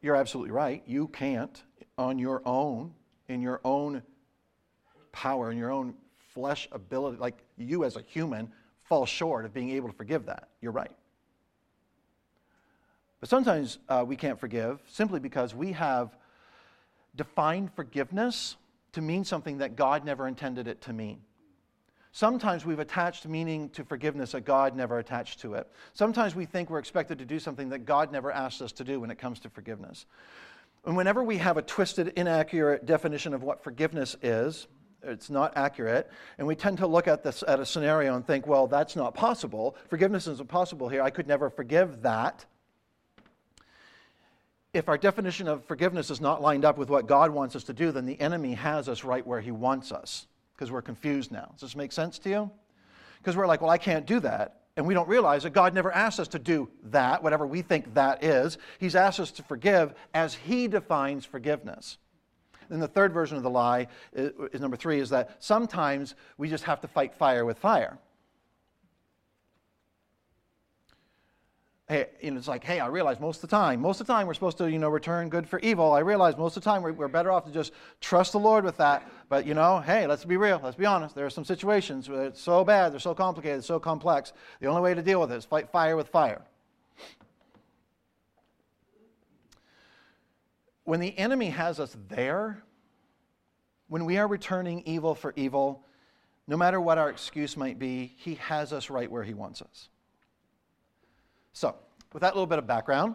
you're 0.00 0.16
absolutely 0.16 0.52
right. 0.52 0.82
You 0.86 1.08
can't 1.08 1.62
on 1.98 2.18
your 2.18 2.40
own, 2.46 2.94
in 3.28 3.42
your 3.42 3.60
own 3.62 4.02
power, 5.12 5.50
in 5.50 5.58
your 5.58 5.70
own 5.70 5.92
flesh 6.32 6.66
ability, 6.72 7.18
like 7.18 7.36
you 7.58 7.84
as 7.84 7.96
a 7.96 8.00
human, 8.00 8.50
fall 8.84 9.04
short 9.04 9.44
of 9.44 9.52
being 9.52 9.68
able 9.68 9.90
to 9.90 9.94
forgive 9.94 10.24
that. 10.24 10.48
You're 10.62 10.72
right. 10.72 10.96
But 13.20 13.28
sometimes 13.28 13.80
uh, 13.90 14.02
we 14.08 14.16
can't 14.16 14.40
forgive 14.40 14.80
simply 14.88 15.20
because 15.20 15.54
we 15.54 15.72
have 15.72 16.16
defined 17.14 17.70
forgiveness 17.74 18.56
to 18.92 19.00
mean 19.00 19.24
something 19.24 19.58
that 19.58 19.76
God 19.76 20.04
never 20.04 20.28
intended 20.28 20.68
it 20.68 20.80
to 20.82 20.92
mean. 20.92 21.20
Sometimes 22.12 22.66
we've 22.66 22.78
attached 22.78 23.26
meaning 23.26 23.70
to 23.70 23.84
forgiveness 23.84 24.32
that 24.32 24.42
God 24.42 24.76
never 24.76 24.98
attached 24.98 25.40
to 25.40 25.54
it. 25.54 25.66
Sometimes 25.94 26.34
we 26.34 26.44
think 26.44 26.68
we're 26.68 26.78
expected 26.78 27.18
to 27.18 27.24
do 27.24 27.38
something 27.38 27.70
that 27.70 27.86
God 27.86 28.12
never 28.12 28.30
asked 28.30 28.60
us 28.60 28.72
to 28.72 28.84
do 28.84 29.00
when 29.00 29.10
it 29.10 29.16
comes 29.16 29.40
to 29.40 29.48
forgiveness. 29.48 30.04
And 30.84 30.94
whenever 30.94 31.22
we 31.22 31.38
have 31.38 31.56
a 31.56 31.62
twisted, 31.62 32.12
inaccurate 32.16 32.84
definition 32.84 33.32
of 33.32 33.42
what 33.42 33.64
forgiveness 33.64 34.14
is, 34.20 34.66
it's 35.02 35.30
not 35.30 35.56
accurate, 35.56 36.10
and 36.38 36.46
we 36.46 36.54
tend 36.54 36.78
to 36.78 36.86
look 36.86 37.08
at 37.08 37.24
this 37.24 37.42
at 37.48 37.58
a 37.58 37.66
scenario 37.66 38.14
and 38.14 38.26
think, 38.26 38.46
well, 38.46 38.66
that's 38.66 38.94
not 38.94 39.14
possible. 39.14 39.76
Forgiveness 39.88 40.26
isn't 40.26 40.48
possible 40.48 40.88
here. 40.88 41.02
I 41.02 41.10
could 41.10 41.26
never 41.26 41.50
forgive 41.50 42.02
that 42.02 42.44
if 44.74 44.88
our 44.88 44.96
definition 44.96 45.48
of 45.48 45.64
forgiveness 45.66 46.10
is 46.10 46.20
not 46.20 46.40
lined 46.40 46.64
up 46.64 46.78
with 46.78 46.88
what 46.88 47.06
God 47.06 47.30
wants 47.30 47.54
us 47.54 47.64
to 47.64 47.74
do, 47.74 47.92
then 47.92 48.06
the 48.06 48.18
enemy 48.20 48.54
has 48.54 48.88
us 48.88 49.04
right 49.04 49.26
where 49.26 49.40
he 49.40 49.50
wants 49.50 49.92
us 49.92 50.26
because 50.54 50.70
we're 50.70 50.82
confused 50.82 51.30
now. 51.30 51.48
Does 51.52 51.60
this 51.60 51.76
make 51.76 51.92
sense 51.92 52.18
to 52.20 52.30
you? 52.30 52.50
Because 53.18 53.36
we're 53.36 53.46
like, 53.46 53.60
well, 53.60 53.70
I 53.70 53.78
can't 53.78 54.06
do 54.06 54.20
that. 54.20 54.60
And 54.76 54.86
we 54.86 54.94
don't 54.94 55.08
realize 55.08 55.42
that 55.42 55.50
God 55.50 55.74
never 55.74 55.92
asked 55.92 56.18
us 56.18 56.28
to 56.28 56.38
do 56.38 56.70
that, 56.84 57.22
whatever 57.22 57.46
we 57.46 57.60
think 57.60 57.92
that 57.92 58.24
is. 58.24 58.56
He's 58.80 58.96
asked 58.96 59.20
us 59.20 59.30
to 59.32 59.42
forgive 59.42 59.92
as 60.14 60.34
He 60.34 60.66
defines 60.66 61.26
forgiveness. 61.26 61.98
And 62.70 62.80
the 62.80 62.88
third 62.88 63.12
version 63.12 63.36
of 63.36 63.42
the 63.42 63.50
lie 63.50 63.88
is, 64.14 64.32
is 64.54 64.60
number 64.62 64.78
three 64.78 64.98
is 64.98 65.10
that 65.10 65.36
sometimes 65.40 66.14
we 66.38 66.48
just 66.48 66.64
have 66.64 66.80
to 66.80 66.88
fight 66.88 67.14
fire 67.14 67.44
with 67.44 67.58
fire. 67.58 67.98
Hey, 71.92 72.06
it's 72.20 72.48
like, 72.48 72.64
hey, 72.64 72.80
I 72.80 72.86
realize 72.86 73.20
most 73.20 73.42
of 73.44 73.50
the 73.50 73.56
time, 73.56 73.80
most 73.80 74.00
of 74.00 74.06
the 74.06 74.12
time 74.12 74.26
we're 74.26 74.34
supposed 74.34 74.58
to, 74.58 74.70
you 74.70 74.78
know, 74.78 74.88
return 74.88 75.28
good 75.28 75.46
for 75.46 75.58
evil. 75.60 75.92
I 75.92 76.00
realize 76.00 76.36
most 76.36 76.56
of 76.56 76.64
the 76.64 76.70
time 76.70 76.82
we're, 76.82 76.92
we're 76.92 77.08
better 77.08 77.30
off 77.30 77.44
to 77.44 77.52
just 77.52 77.72
trust 78.00 78.32
the 78.32 78.38
Lord 78.38 78.64
with 78.64 78.78
that. 78.78 79.06
But, 79.28 79.46
you 79.46 79.54
know, 79.54 79.80
hey, 79.80 80.06
let's 80.06 80.24
be 80.24 80.36
real. 80.36 80.60
Let's 80.62 80.76
be 80.76 80.86
honest. 80.86 81.14
There 81.14 81.26
are 81.26 81.30
some 81.30 81.44
situations 81.44 82.08
where 82.08 82.24
it's 82.24 82.40
so 82.40 82.64
bad, 82.64 82.92
they're 82.92 83.00
so 83.00 83.14
complicated, 83.14 83.62
so 83.62 83.78
complex. 83.78 84.32
The 84.60 84.66
only 84.66 84.80
way 84.80 84.94
to 84.94 85.02
deal 85.02 85.20
with 85.20 85.30
it 85.30 85.36
is 85.36 85.44
fight 85.44 85.70
fire 85.70 85.96
with 85.96 86.08
fire. 86.08 86.42
When 90.84 90.98
the 90.98 91.16
enemy 91.18 91.50
has 91.50 91.78
us 91.78 91.96
there, 92.08 92.64
when 93.88 94.04
we 94.04 94.16
are 94.16 94.26
returning 94.26 94.82
evil 94.86 95.14
for 95.14 95.32
evil, 95.36 95.84
no 96.48 96.56
matter 96.56 96.80
what 96.80 96.98
our 96.98 97.10
excuse 97.10 97.56
might 97.56 97.78
be, 97.78 98.14
he 98.16 98.34
has 98.36 98.72
us 98.72 98.90
right 98.90 99.10
where 99.10 99.22
he 99.22 99.34
wants 99.34 99.62
us. 99.62 99.90
So, 101.52 101.74
with 102.12 102.20
that 102.22 102.34
little 102.34 102.46
bit 102.46 102.58
of 102.58 102.66
background, 102.66 103.14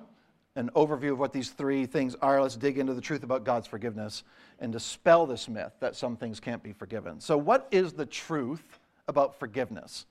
an 0.55 0.71
overview 0.75 1.11
of 1.11 1.19
what 1.19 1.33
these 1.33 1.49
three 1.49 1.85
things 1.85 2.15
are, 2.15 2.41
let's 2.41 2.55
dig 2.55 2.79
into 2.79 2.93
the 2.93 3.01
truth 3.01 3.23
about 3.23 3.43
God's 3.43 3.67
forgiveness 3.67 4.23
and 4.59 4.71
dispel 4.71 5.25
this 5.25 5.47
myth 5.47 5.71
that 5.79 5.95
some 5.95 6.17
things 6.17 6.39
can't 6.39 6.63
be 6.63 6.73
forgiven. 6.73 7.19
So, 7.19 7.37
what 7.37 7.67
is 7.71 7.93
the 7.93 8.05
truth 8.05 8.79
about 9.07 9.39
forgiveness? 9.39 10.05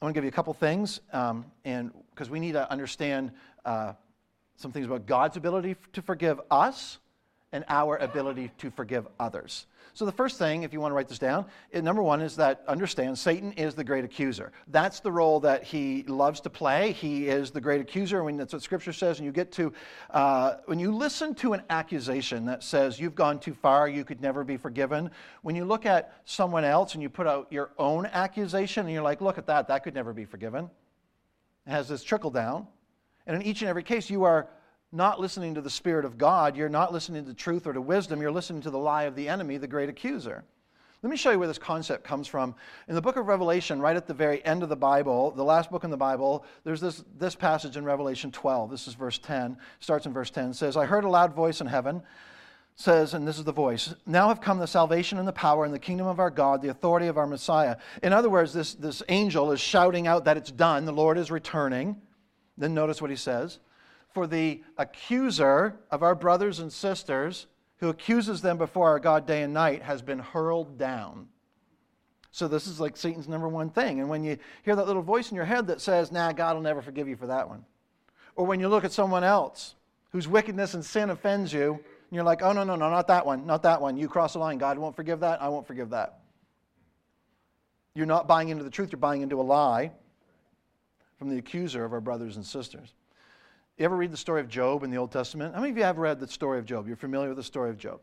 I 0.00 0.04
want 0.04 0.14
to 0.14 0.18
give 0.18 0.24
you 0.24 0.28
a 0.28 0.32
couple 0.32 0.52
things, 0.52 1.00
um, 1.12 1.44
and 1.64 1.92
because 2.10 2.28
we 2.28 2.40
need 2.40 2.52
to 2.52 2.70
understand 2.70 3.30
uh, 3.64 3.92
some 4.56 4.72
things 4.72 4.86
about 4.86 5.06
God's 5.06 5.36
ability 5.36 5.76
to 5.92 6.02
forgive 6.02 6.40
us 6.50 6.98
and 7.52 7.64
our 7.68 7.96
ability 7.98 8.50
to 8.58 8.70
forgive 8.70 9.06
others. 9.20 9.66
So, 9.94 10.06
the 10.06 10.12
first 10.12 10.38
thing, 10.38 10.62
if 10.62 10.72
you 10.72 10.80
want 10.80 10.92
to 10.92 10.94
write 10.94 11.08
this 11.08 11.18
down, 11.18 11.44
number 11.74 12.02
one 12.02 12.22
is 12.22 12.36
that 12.36 12.62
understand 12.66 13.18
Satan 13.18 13.52
is 13.52 13.74
the 13.74 13.84
great 13.84 14.06
accuser. 14.06 14.50
That's 14.68 15.00
the 15.00 15.12
role 15.12 15.40
that 15.40 15.64
he 15.64 16.02
loves 16.04 16.40
to 16.42 16.50
play. 16.50 16.92
He 16.92 17.28
is 17.28 17.50
the 17.50 17.60
great 17.60 17.82
accuser. 17.82 18.24
When 18.24 18.38
that's 18.38 18.54
what 18.54 18.62
Scripture 18.62 18.94
says. 18.94 19.18
And 19.18 19.26
you 19.26 19.32
get 19.32 19.52
to, 19.52 19.70
uh, 20.08 20.54
when 20.64 20.78
you 20.78 20.94
listen 20.94 21.34
to 21.36 21.52
an 21.52 21.62
accusation 21.68 22.46
that 22.46 22.62
says 22.62 22.98
you've 22.98 23.14
gone 23.14 23.38
too 23.38 23.52
far, 23.52 23.86
you 23.86 24.02
could 24.02 24.22
never 24.22 24.44
be 24.44 24.56
forgiven, 24.56 25.10
when 25.42 25.54
you 25.54 25.66
look 25.66 25.84
at 25.84 26.14
someone 26.24 26.64
else 26.64 26.94
and 26.94 27.02
you 27.02 27.10
put 27.10 27.26
out 27.26 27.48
your 27.50 27.72
own 27.76 28.06
accusation 28.06 28.86
and 28.86 28.94
you're 28.94 29.02
like, 29.02 29.20
look 29.20 29.36
at 29.36 29.46
that, 29.46 29.68
that 29.68 29.84
could 29.84 29.94
never 29.94 30.14
be 30.14 30.24
forgiven, 30.24 30.70
it 31.66 31.70
has 31.70 31.88
this 31.88 32.02
trickle 32.02 32.30
down. 32.30 32.66
And 33.26 33.36
in 33.36 33.42
each 33.42 33.60
and 33.60 33.68
every 33.68 33.82
case, 33.82 34.08
you 34.08 34.24
are 34.24 34.48
not 34.92 35.18
listening 35.18 35.54
to 35.54 35.62
the 35.62 35.70
Spirit 35.70 36.04
of 36.04 36.18
God. 36.18 36.56
You're 36.56 36.68
not 36.68 36.92
listening 36.92 37.24
to 37.24 37.34
truth 37.34 37.66
or 37.66 37.72
to 37.72 37.80
wisdom. 37.80 38.20
You're 38.20 38.30
listening 38.30 38.62
to 38.62 38.70
the 38.70 38.78
lie 38.78 39.04
of 39.04 39.16
the 39.16 39.28
enemy, 39.28 39.56
the 39.56 39.66
great 39.66 39.88
accuser. 39.88 40.44
Let 41.02 41.10
me 41.10 41.16
show 41.16 41.32
you 41.32 41.38
where 41.38 41.48
this 41.48 41.58
concept 41.58 42.04
comes 42.04 42.28
from. 42.28 42.54
In 42.86 42.94
the 42.94 43.00
book 43.00 43.16
of 43.16 43.26
Revelation, 43.26 43.80
right 43.80 43.96
at 43.96 44.06
the 44.06 44.14
very 44.14 44.44
end 44.44 44.62
of 44.62 44.68
the 44.68 44.76
Bible, 44.76 45.32
the 45.32 45.42
last 45.42 45.68
book 45.68 45.82
in 45.82 45.90
the 45.90 45.96
Bible, 45.96 46.44
there's 46.62 46.80
this, 46.80 47.02
this 47.18 47.34
passage 47.34 47.76
in 47.76 47.84
Revelation 47.84 48.30
12. 48.30 48.70
This 48.70 48.86
is 48.86 48.94
verse 48.94 49.18
10, 49.18 49.56
starts 49.80 50.06
in 50.06 50.12
verse 50.12 50.30
10. 50.30 50.54
says, 50.54 50.76
I 50.76 50.86
heard 50.86 51.02
a 51.02 51.08
loud 51.08 51.34
voice 51.34 51.60
in 51.60 51.66
heaven, 51.66 52.02
says, 52.76 53.14
and 53.14 53.26
this 53.26 53.36
is 53.36 53.42
the 53.42 53.52
voice, 53.52 53.94
now 54.06 54.28
have 54.28 54.40
come 54.40 54.58
the 54.58 54.66
salvation 54.68 55.18
and 55.18 55.26
the 55.26 55.32
power 55.32 55.64
and 55.64 55.74
the 55.74 55.78
kingdom 55.78 56.06
of 56.06 56.20
our 56.20 56.30
God, 56.30 56.62
the 56.62 56.68
authority 56.68 57.08
of 57.08 57.18
our 57.18 57.26
Messiah. 57.26 57.78
In 58.04 58.12
other 58.12 58.30
words, 58.30 58.52
this, 58.52 58.74
this 58.74 59.02
angel 59.08 59.50
is 59.50 59.60
shouting 59.60 60.06
out 60.06 60.26
that 60.26 60.36
it's 60.36 60.52
done, 60.52 60.84
the 60.84 60.92
Lord 60.92 61.18
is 61.18 61.32
returning. 61.32 62.00
Then 62.56 62.74
notice 62.74 63.02
what 63.02 63.10
he 63.10 63.16
says 63.16 63.58
for 64.14 64.26
the 64.26 64.62
accuser 64.78 65.76
of 65.90 66.02
our 66.02 66.14
brothers 66.14 66.58
and 66.58 66.72
sisters, 66.72 67.46
who 67.78 67.88
accuses 67.88 68.42
them 68.42 68.58
before 68.58 68.88
our 68.88 69.00
God 69.00 69.26
day 69.26 69.42
and 69.42 69.52
night, 69.52 69.82
has 69.82 70.02
been 70.02 70.20
hurled 70.20 70.78
down. 70.78 71.28
So 72.30 72.48
this 72.48 72.66
is 72.66 72.80
like 72.80 72.96
Satan's 72.96 73.28
number 73.28 73.48
one 73.48 73.70
thing. 73.70 74.00
And 74.00 74.08
when 74.08 74.24
you 74.24 74.38
hear 74.62 74.76
that 74.76 74.86
little 74.86 75.02
voice 75.02 75.30
in 75.30 75.36
your 75.36 75.44
head 75.44 75.66
that 75.66 75.80
says, 75.80 76.10
nah, 76.10 76.32
God 76.32 76.54
will 76.54 76.62
never 76.62 76.80
forgive 76.80 77.08
you 77.08 77.16
for 77.16 77.26
that 77.26 77.48
one. 77.48 77.64
Or 78.36 78.46
when 78.46 78.60
you 78.60 78.68
look 78.68 78.84
at 78.84 78.92
someone 78.92 79.24
else 79.24 79.74
whose 80.10 80.26
wickedness 80.26 80.74
and 80.74 80.84
sin 80.84 81.10
offends 81.10 81.52
you, 81.52 81.72
and 81.72 82.16
you're 82.16 82.24
like, 82.24 82.42
oh, 82.42 82.52
no, 82.52 82.64
no, 82.64 82.76
no, 82.76 82.88
not 82.88 83.06
that 83.08 83.26
one, 83.26 83.46
not 83.46 83.62
that 83.64 83.80
one. 83.80 83.96
You 83.96 84.08
cross 84.08 84.34
the 84.34 84.38
line. 84.38 84.58
God 84.58 84.78
won't 84.78 84.96
forgive 84.96 85.20
that. 85.20 85.42
I 85.42 85.48
won't 85.48 85.66
forgive 85.66 85.90
that. 85.90 86.20
You're 87.94 88.06
not 88.06 88.26
buying 88.26 88.48
into 88.48 88.64
the 88.64 88.70
truth, 88.70 88.92
you're 88.92 88.98
buying 88.98 89.22
into 89.22 89.40
a 89.40 89.42
lie 89.42 89.92
from 91.18 91.28
the 91.28 91.38
accuser 91.38 91.84
of 91.84 91.92
our 91.92 92.00
brothers 92.00 92.36
and 92.36 92.44
sisters. 92.46 92.94
You 93.82 93.86
ever 93.86 93.96
read 93.96 94.12
the 94.12 94.16
story 94.16 94.40
of 94.40 94.46
Job 94.46 94.84
in 94.84 94.92
the 94.92 94.96
Old 94.96 95.10
Testament? 95.10 95.56
How 95.56 95.60
many 95.60 95.72
of 95.72 95.76
you 95.76 95.82
have 95.82 95.98
read 95.98 96.20
the 96.20 96.28
story 96.28 96.60
of 96.60 96.64
Job? 96.64 96.86
You're 96.86 96.94
familiar 96.94 97.30
with 97.30 97.36
the 97.36 97.42
story 97.42 97.68
of 97.68 97.78
Job. 97.78 98.00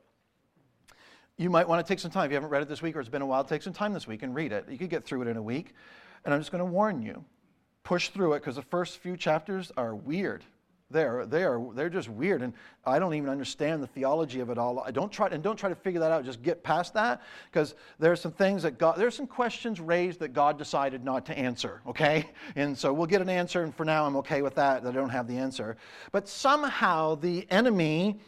You 1.38 1.50
might 1.50 1.70
want 1.70 1.88
to 1.88 1.90
take 1.90 2.00
some 2.00 2.12
time. 2.12 2.26
If 2.26 2.32
you 2.32 2.36
haven't 2.36 2.50
read 2.50 2.62
it 2.62 2.68
this 2.68 2.82
week 2.82 2.98
or 2.98 3.00
it's 3.00 3.08
been 3.08 3.22
a 3.22 3.26
while, 3.26 3.46
take 3.46 3.62
some 3.62 3.72
time 3.72 3.94
this 3.94 4.06
week 4.06 4.22
and 4.22 4.36
read 4.36 4.52
it. 4.52 4.66
You 4.68 4.78
could 4.78 4.90
get 4.90 5.06
through 5.06 5.22
it 5.22 5.30
in 5.30 5.38
a 5.38 5.42
week. 5.42 5.74
And 6.26 6.34
I'm 6.34 6.42
just 6.42 6.52
going 6.52 6.60
to 6.60 6.70
warn 6.70 7.02
you 7.02 7.24
push 7.84 8.10
through 8.10 8.34
it 8.34 8.40
because 8.40 8.58
the 8.58 8.62
first 8.62 8.98
few 8.98 9.16
chapters 9.16 9.72
are 9.78 9.96
weird. 9.96 10.44
They're, 10.92 11.28
they 11.28 11.44
are, 11.44 11.62
they're 11.76 11.90
just 11.90 12.10
weird, 12.10 12.42
and 12.42 12.52
I 12.84 12.98
don't 12.98 13.14
even 13.14 13.30
understand 13.30 13.84
the 13.84 13.88
theology 13.88 14.40
of 14.40 14.50
it 14.50 14.58
all. 14.58 14.80
I 14.80 14.90
don't 14.90 15.12
try, 15.12 15.28
and 15.28 15.44
don't 15.44 15.56
try 15.56 15.70
to 15.70 15.76
figure 15.76 16.00
that 16.00 16.12
out. 16.12 16.26
Just 16.26 16.42
get 16.42 16.64
past 16.64 16.96
that, 16.96 17.22
because 17.52 17.76
there 18.00 18.12
are 18.12 18.16
some 18.16 18.32
things 18.32 18.64
that 18.64 18.80
God, 18.80 18.98
there's 18.98 19.14
some 19.16 19.28
questions 19.28 19.80
raised 19.80 20.20
that 20.22 20.34
God 20.34 20.58
decided 20.58 21.06
not 21.06 21.28
to 21.28 21.38
answer, 21.38 21.82
okay? 21.86 22.26
And 22.56 22.76
so 22.76 22.92
we'll 22.92 23.06
get 23.06 23.22
an 23.22 23.30
answer, 23.30 23.62
and 23.62 23.76
for 23.76 23.86
now 23.86 24.06
I'm 24.06 24.16
okay 24.18 24.42
with 24.42 24.56
that, 24.56 24.84
that 24.84 24.90
I 24.90 24.94
don't 24.94 25.10
have 25.10 25.28
the 25.28 25.38
answer. 25.38 25.78
But 26.12 26.28
somehow 26.28 27.14
the 27.16 27.46
enemy 27.52 28.20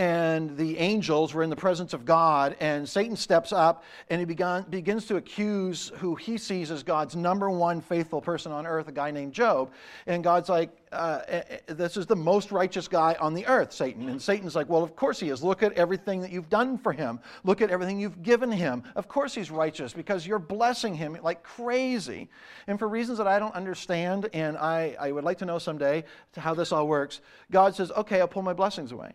and 0.00 0.56
the 0.56 0.78
angels 0.78 1.34
were 1.34 1.42
in 1.42 1.50
the 1.50 1.56
presence 1.56 1.92
of 1.92 2.06
God, 2.06 2.56
and 2.58 2.88
Satan 2.88 3.16
steps 3.16 3.52
up 3.52 3.84
and 4.08 4.18
he 4.18 4.24
began, 4.24 4.62
begins 4.62 5.04
to 5.08 5.16
accuse 5.16 5.92
who 5.98 6.14
he 6.14 6.38
sees 6.38 6.70
as 6.70 6.82
God's 6.82 7.14
number 7.14 7.50
one 7.50 7.82
faithful 7.82 8.22
person 8.22 8.50
on 8.50 8.66
earth, 8.66 8.88
a 8.88 8.92
guy 8.92 9.10
named 9.10 9.34
Job. 9.34 9.70
And 10.06 10.24
God's 10.24 10.48
like, 10.48 10.70
uh, 10.90 11.20
eh, 11.28 11.42
eh, 11.50 11.74
This 11.74 11.98
is 11.98 12.06
the 12.06 12.16
most 12.16 12.50
righteous 12.50 12.88
guy 12.88 13.14
on 13.20 13.34
the 13.34 13.46
earth, 13.46 13.74
Satan. 13.74 14.08
And 14.08 14.22
Satan's 14.22 14.56
like, 14.56 14.70
Well, 14.70 14.82
of 14.82 14.96
course 14.96 15.20
he 15.20 15.28
is. 15.28 15.42
Look 15.42 15.62
at 15.62 15.74
everything 15.74 16.22
that 16.22 16.30
you've 16.30 16.48
done 16.48 16.78
for 16.78 16.94
him, 16.94 17.20
look 17.44 17.60
at 17.60 17.70
everything 17.70 18.00
you've 18.00 18.22
given 18.22 18.50
him. 18.50 18.82
Of 18.96 19.06
course 19.06 19.34
he's 19.34 19.50
righteous 19.50 19.92
because 19.92 20.26
you're 20.26 20.38
blessing 20.38 20.94
him 20.94 21.18
like 21.22 21.42
crazy. 21.42 22.30
And 22.68 22.78
for 22.78 22.88
reasons 22.88 23.18
that 23.18 23.26
I 23.26 23.38
don't 23.38 23.54
understand, 23.54 24.30
and 24.32 24.56
I, 24.56 24.96
I 24.98 25.12
would 25.12 25.24
like 25.24 25.36
to 25.38 25.44
know 25.44 25.58
someday 25.58 26.04
how 26.38 26.54
this 26.54 26.72
all 26.72 26.88
works, 26.88 27.20
God 27.50 27.74
says, 27.74 27.92
Okay, 27.98 28.18
I'll 28.18 28.28
pull 28.28 28.40
my 28.40 28.54
blessings 28.54 28.92
away 28.92 29.12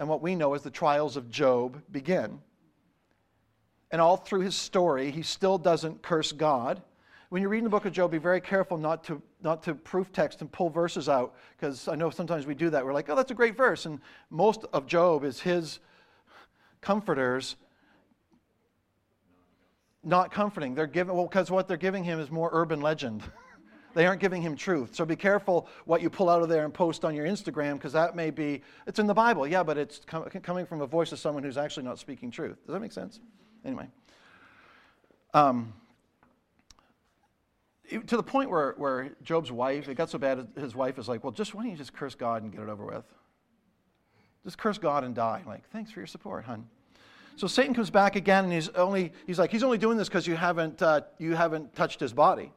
and 0.00 0.08
what 0.08 0.22
we 0.22 0.34
know 0.34 0.54
as 0.54 0.62
the 0.62 0.70
trials 0.70 1.16
of 1.18 1.30
Job 1.30 1.80
begin. 1.92 2.40
And 3.90 4.00
all 4.00 4.16
through 4.16 4.40
his 4.40 4.56
story, 4.56 5.10
he 5.10 5.22
still 5.22 5.58
doesn't 5.58 6.00
curse 6.02 6.32
God. 6.32 6.82
When 7.28 7.42
you're 7.42 7.50
reading 7.50 7.64
the 7.64 7.70
book 7.70 7.84
of 7.84 7.92
Job, 7.92 8.10
be 8.10 8.18
very 8.18 8.40
careful 8.40 8.78
not 8.78 9.04
to, 9.04 9.20
not 9.42 9.62
to 9.64 9.74
proof 9.74 10.10
text 10.10 10.40
and 10.40 10.50
pull 10.50 10.70
verses 10.70 11.08
out, 11.08 11.34
because 11.56 11.86
I 11.86 11.96
know 11.96 12.08
sometimes 12.08 12.46
we 12.46 12.54
do 12.54 12.70
that. 12.70 12.84
We're 12.84 12.94
like, 12.94 13.10
oh, 13.10 13.14
that's 13.14 13.30
a 13.30 13.34
great 13.34 13.56
verse. 13.58 13.84
And 13.84 14.00
most 14.30 14.64
of 14.72 14.86
Job 14.86 15.22
is 15.22 15.38
his 15.38 15.80
comforters 16.80 17.56
not 20.02 20.32
comforting. 20.32 20.74
They're 20.74 20.86
giving, 20.86 21.14
well, 21.14 21.26
because 21.26 21.50
what 21.50 21.68
they're 21.68 21.76
giving 21.76 22.04
him 22.04 22.18
is 22.20 22.30
more 22.30 22.48
urban 22.52 22.80
legend. 22.80 23.22
They 23.94 24.06
aren't 24.06 24.20
giving 24.20 24.42
him 24.42 24.56
truth. 24.56 24.94
So 24.94 25.04
be 25.04 25.16
careful 25.16 25.68
what 25.84 26.00
you 26.00 26.10
pull 26.10 26.28
out 26.28 26.42
of 26.42 26.48
there 26.48 26.64
and 26.64 26.72
post 26.72 27.04
on 27.04 27.14
your 27.14 27.26
Instagram 27.26 27.74
because 27.74 27.92
that 27.92 28.14
may 28.14 28.30
be, 28.30 28.62
it's 28.86 28.98
in 28.98 29.06
the 29.06 29.14
Bible, 29.14 29.46
yeah, 29.46 29.62
but 29.62 29.78
it's 29.78 30.00
com- 30.06 30.24
coming 30.24 30.66
from 30.66 30.80
a 30.80 30.86
voice 30.86 31.12
of 31.12 31.18
someone 31.18 31.42
who's 31.42 31.58
actually 31.58 31.84
not 31.84 31.98
speaking 31.98 32.30
truth. 32.30 32.64
Does 32.66 32.72
that 32.72 32.80
make 32.80 32.92
sense? 32.92 33.20
Anyway. 33.64 33.88
Um, 35.34 35.72
to 38.06 38.16
the 38.16 38.22
point 38.22 38.50
where, 38.50 38.74
where 38.76 39.10
Job's 39.22 39.50
wife, 39.50 39.88
it 39.88 39.96
got 39.96 40.10
so 40.10 40.18
bad, 40.18 40.46
his 40.56 40.74
wife 40.76 40.98
is 40.98 41.08
like, 41.08 41.24
well, 41.24 41.32
just 41.32 41.54
why 41.54 41.62
don't 41.62 41.72
you 41.72 41.76
just 41.76 41.92
curse 41.92 42.14
God 42.14 42.42
and 42.42 42.52
get 42.52 42.60
it 42.60 42.68
over 42.68 42.84
with? 42.84 43.04
Just 44.44 44.58
curse 44.58 44.78
God 44.78 45.04
and 45.04 45.14
die. 45.14 45.42
Like, 45.46 45.68
thanks 45.70 45.90
for 45.90 46.00
your 46.00 46.06
support, 46.06 46.44
hon. 46.44 46.66
So 47.36 47.46
Satan 47.46 47.74
comes 47.74 47.90
back 47.90 48.16
again, 48.16 48.44
and 48.44 48.52
he's 48.52 48.68
only 48.70 49.12
he's 49.26 49.38
like 49.38 49.50
he's 49.50 49.62
only 49.62 49.78
doing 49.78 49.96
this 49.96 50.08
because 50.08 50.26
you 50.26 50.36
haven't 50.36 50.82
uh, 50.82 51.02
you 51.18 51.34
haven't 51.34 51.74
touched 51.74 51.98
his 51.98 52.12
body. 52.12 52.52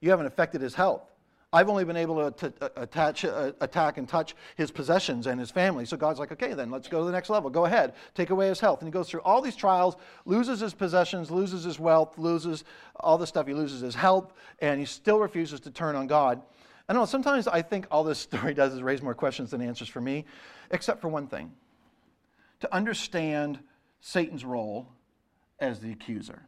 You 0.00 0.10
haven't 0.10 0.26
affected 0.26 0.60
his 0.60 0.74
health. 0.74 1.02
I've 1.50 1.70
only 1.70 1.84
been 1.84 1.96
able 1.96 2.30
to, 2.30 2.52
uh, 2.60 2.68
attach, 2.76 3.24
uh, 3.24 3.52
attack 3.60 3.96
and 3.96 4.06
touch 4.06 4.36
his 4.56 4.70
possessions 4.70 5.26
and 5.26 5.40
his 5.40 5.50
family. 5.50 5.86
So 5.86 5.96
God's 5.96 6.18
like, 6.18 6.30
okay, 6.32 6.52
then 6.52 6.70
let's 6.70 6.88
go 6.88 6.98
to 6.98 7.06
the 7.06 7.12
next 7.12 7.30
level. 7.30 7.48
Go 7.48 7.64
ahead, 7.64 7.94
take 8.14 8.28
away 8.28 8.48
his 8.48 8.60
health. 8.60 8.80
And 8.80 8.88
he 8.88 8.92
goes 8.92 9.08
through 9.08 9.22
all 9.22 9.40
these 9.40 9.56
trials, 9.56 9.96
loses 10.26 10.60
his 10.60 10.74
possessions, 10.74 11.30
loses 11.30 11.64
his 11.64 11.78
wealth, 11.78 12.18
loses 12.18 12.64
all 13.00 13.16
the 13.16 13.26
stuff. 13.26 13.46
He 13.46 13.54
loses 13.54 13.80
his 13.80 13.94
health, 13.94 14.34
and 14.58 14.78
he 14.78 14.84
still 14.84 15.20
refuses 15.20 15.60
to 15.60 15.70
turn 15.70 15.96
on 15.96 16.06
God. 16.06 16.42
I 16.86 16.92
know, 16.92 17.06
sometimes 17.06 17.48
I 17.48 17.62
think 17.62 17.86
all 17.90 18.04
this 18.04 18.18
story 18.30 18.52
does 18.52 18.74
is 18.74 18.82
raise 18.82 19.00
more 19.00 19.14
questions 19.14 19.50
than 19.50 19.62
answers 19.62 19.88
for 19.88 20.02
me, 20.02 20.26
except 20.70 21.00
for 21.00 21.08
one 21.08 21.28
thing 21.28 21.52
to 22.60 22.74
understand 22.74 23.58
Satan's 24.00 24.44
role 24.44 24.88
as 25.60 25.80
the 25.80 25.92
accuser. 25.92 26.42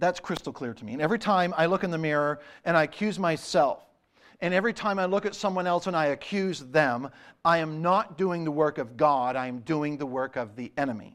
That's 0.00 0.18
crystal 0.18 0.52
clear 0.52 0.72
to 0.74 0.84
me. 0.84 0.94
And 0.94 1.02
every 1.02 1.18
time 1.18 1.54
I 1.56 1.66
look 1.66 1.84
in 1.84 1.90
the 1.90 1.98
mirror 1.98 2.40
and 2.64 2.76
I 2.76 2.84
accuse 2.84 3.18
myself, 3.18 3.84
and 4.40 4.54
every 4.54 4.72
time 4.72 4.98
I 4.98 5.04
look 5.04 5.26
at 5.26 5.34
someone 5.34 5.66
else 5.66 5.86
and 5.86 5.94
I 5.94 6.06
accuse 6.06 6.60
them, 6.60 7.10
I 7.44 7.58
am 7.58 7.82
not 7.82 8.16
doing 8.16 8.44
the 8.44 8.50
work 8.50 8.78
of 8.78 8.96
God, 8.96 9.36
I 9.36 9.46
am 9.46 9.60
doing 9.60 9.98
the 9.98 10.06
work 10.06 10.36
of 10.36 10.56
the 10.56 10.72
enemy. 10.78 11.14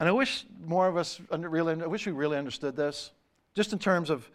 And 0.00 0.08
I 0.08 0.12
wish 0.12 0.44
more 0.64 0.88
of 0.88 0.96
us 0.96 1.20
really, 1.30 1.80
I 1.80 1.86
wish 1.86 2.06
we 2.06 2.12
really 2.12 2.36
understood 2.36 2.74
this, 2.74 3.12
just 3.54 3.72
in 3.72 3.78
terms 3.78 4.10
of, 4.10 4.28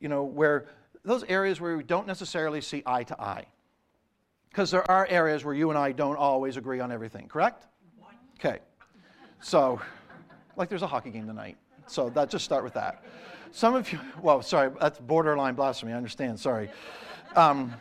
you 0.00 0.08
know, 0.08 0.24
where 0.24 0.68
those 1.04 1.24
areas 1.24 1.60
where 1.60 1.76
we 1.76 1.84
don't 1.84 2.06
necessarily 2.06 2.62
see 2.62 2.82
eye 2.86 3.04
to 3.04 3.20
eye. 3.20 3.46
Because 4.48 4.70
there 4.70 4.90
are 4.90 5.06
areas 5.08 5.44
where 5.44 5.54
you 5.54 5.68
and 5.68 5.78
I 5.78 5.92
don't 5.92 6.16
always 6.16 6.56
agree 6.56 6.80
on 6.80 6.90
everything, 6.90 7.28
correct? 7.28 7.66
Okay. 8.38 8.60
So 9.40 9.80
like 10.58 10.68
there's 10.68 10.82
a 10.82 10.86
hockey 10.86 11.10
game 11.10 11.26
tonight. 11.26 11.56
So 11.86 12.10
that 12.10 12.28
just 12.28 12.44
start 12.44 12.64
with 12.64 12.74
that. 12.74 13.02
Some 13.52 13.74
of 13.74 13.90
you, 13.92 13.98
well, 14.22 14.42
sorry, 14.42 14.70
that's 14.80 14.98
borderline 14.98 15.54
blasphemy. 15.54 15.92
I 15.92 15.96
understand. 15.96 16.38
Sorry. 16.38 16.68
Um, 17.34 17.72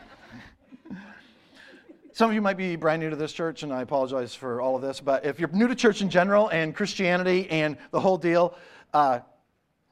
some 2.13 2.29
of 2.29 2.35
you 2.35 2.41
might 2.41 2.57
be 2.57 2.75
brand 2.75 3.01
new 3.01 3.09
to 3.09 3.15
this 3.15 3.33
church, 3.33 3.63
and 3.63 3.73
I 3.73 3.81
apologize 3.81 4.33
for 4.33 4.61
all 4.61 4.75
of 4.75 4.81
this. 4.81 4.99
But 4.99 5.25
if 5.25 5.39
you're 5.39 5.49
new 5.49 5.67
to 5.67 5.75
church 5.75 6.01
in 6.01 6.09
general 6.09 6.49
and 6.49 6.75
Christianity 6.75 7.47
and 7.49 7.77
the 7.91 7.99
whole 7.99 8.17
deal, 8.17 8.55
uh, 8.93 9.19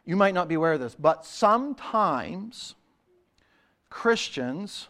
you 0.06 0.16
might 0.16 0.34
not 0.34 0.48
be 0.48 0.56
aware 0.56 0.74
of 0.74 0.80
this. 0.80 0.96
But 0.96 1.26
sometimes 1.26 2.76
Christians 3.90 4.88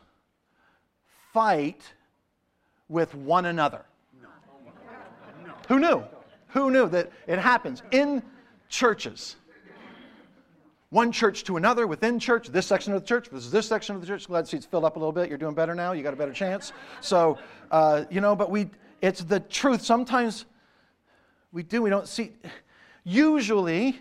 fight 1.34 1.81
with 2.88 3.13
one 3.15 3.45
another. 3.45 3.84
No. 4.21 4.29
No. 5.45 5.53
Who 5.67 5.79
knew? 5.79 6.03
Who 6.55 6.71
knew 6.71 6.87
that 6.87 7.11
it 7.27 7.37
happens 7.37 7.83
in 7.91 8.23
churches? 8.69 9.35
One 10.89 11.11
church 11.11 11.43
to 11.43 11.57
another 11.57 11.85
within 11.85 12.17
church, 12.17 12.47
this 12.47 12.65
section 12.65 12.93
of 12.93 13.01
the 13.01 13.07
church 13.07 13.27
versus 13.27 13.51
this 13.51 13.67
section 13.67 13.93
of 13.93 14.01
the 14.01 14.07
church. 14.07 14.25
Glad 14.25 14.47
seats 14.47 14.65
filled 14.65 14.85
up 14.85 14.95
a 14.95 14.99
little 14.99 15.11
bit. 15.11 15.27
You're 15.27 15.37
doing 15.37 15.53
better 15.53 15.75
now. 15.75 15.91
You 15.91 16.01
got 16.01 16.13
a 16.13 16.17
better 16.17 16.31
chance. 16.31 16.71
So, 17.01 17.37
uh, 17.71 18.05
you 18.09 18.21
know, 18.21 18.37
but 18.37 18.49
we, 18.49 18.69
it's 19.01 19.21
the 19.21 19.41
truth. 19.41 19.81
Sometimes 19.81 20.45
we 21.51 21.61
do, 21.61 21.81
we 21.81 21.89
don't 21.89 22.07
see. 22.07 22.31
Usually, 23.03 23.99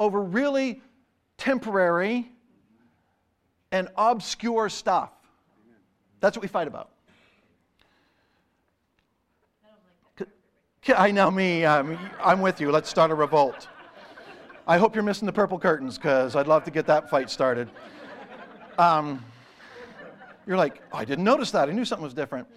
over 0.00 0.20
really 0.20 0.82
temporary 1.38 2.28
and 3.70 3.88
obscure 3.96 4.68
stuff. 4.68 5.12
That's 6.18 6.36
what 6.36 6.42
we 6.42 6.48
fight 6.48 6.66
about. 6.66 6.91
I 10.96 11.12
know 11.12 11.30
me. 11.30 11.64
Um, 11.64 11.96
I'm 12.20 12.40
with 12.40 12.60
you. 12.60 12.72
Let's 12.72 12.88
start 12.88 13.12
a 13.12 13.14
revolt. 13.14 13.68
I 14.66 14.78
hope 14.78 14.94
you're 14.96 15.04
missing 15.04 15.26
the 15.26 15.32
purple 15.32 15.58
curtains 15.58 15.96
because 15.96 16.34
I'd 16.34 16.48
love 16.48 16.64
to 16.64 16.72
get 16.72 16.86
that 16.86 17.08
fight 17.08 17.30
started. 17.30 17.68
Um, 18.78 19.24
you're 20.44 20.56
like, 20.56 20.82
oh, 20.92 20.98
I 20.98 21.04
didn't 21.04 21.24
notice 21.24 21.52
that. 21.52 21.68
I 21.68 21.72
knew 21.72 21.84
something 21.84 22.02
was 22.02 22.14
different. 22.14 22.48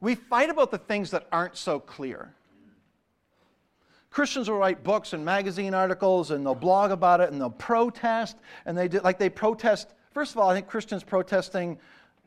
We 0.00 0.14
fight 0.14 0.50
about 0.50 0.70
the 0.70 0.78
things 0.78 1.10
that 1.10 1.26
aren't 1.32 1.56
so 1.56 1.80
clear. 1.80 2.32
Christians 4.10 4.48
will 4.48 4.58
write 4.58 4.84
books 4.84 5.12
and 5.12 5.24
magazine 5.24 5.74
articles 5.74 6.30
and 6.30 6.46
they'll 6.46 6.54
blog 6.54 6.92
about 6.92 7.20
it 7.20 7.32
and 7.32 7.40
they'll 7.40 7.50
protest 7.50 8.36
and 8.66 8.78
they 8.78 8.86
do 8.86 9.00
like 9.00 9.18
they 9.18 9.30
protest. 9.30 9.94
First 10.12 10.32
of 10.32 10.38
all, 10.38 10.48
I 10.48 10.54
think 10.54 10.68
Christians 10.68 11.02
protesting 11.02 11.78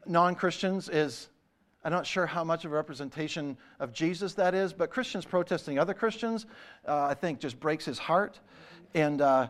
non-Christians 0.06 0.90
is 0.90 1.30
I'm 1.84 1.92
not 1.92 2.08
sure 2.08 2.26
how 2.26 2.44
much 2.44 2.64
of 2.64 2.72
a 2.72 2.76
representation 2.76 3.58
of 3.80 3.92
Jesus 3.92 4.34
that 4.36 4.56
is, 4.56 4.72
but 4.72 4.90
Christians 4.90 5.26
protesting 5.26 5.78
other 5.78 5.94
Christians, 5.94 6.46
uh, 6.88 7.08
I 7.08 7.14
think, 7.14 7.40
just 7.40 7.60
breaks 7.60 7.84
his 7.84 8.00
heart. 8.00 8.40
And 8.94 9.22
uh, 9.22 9.50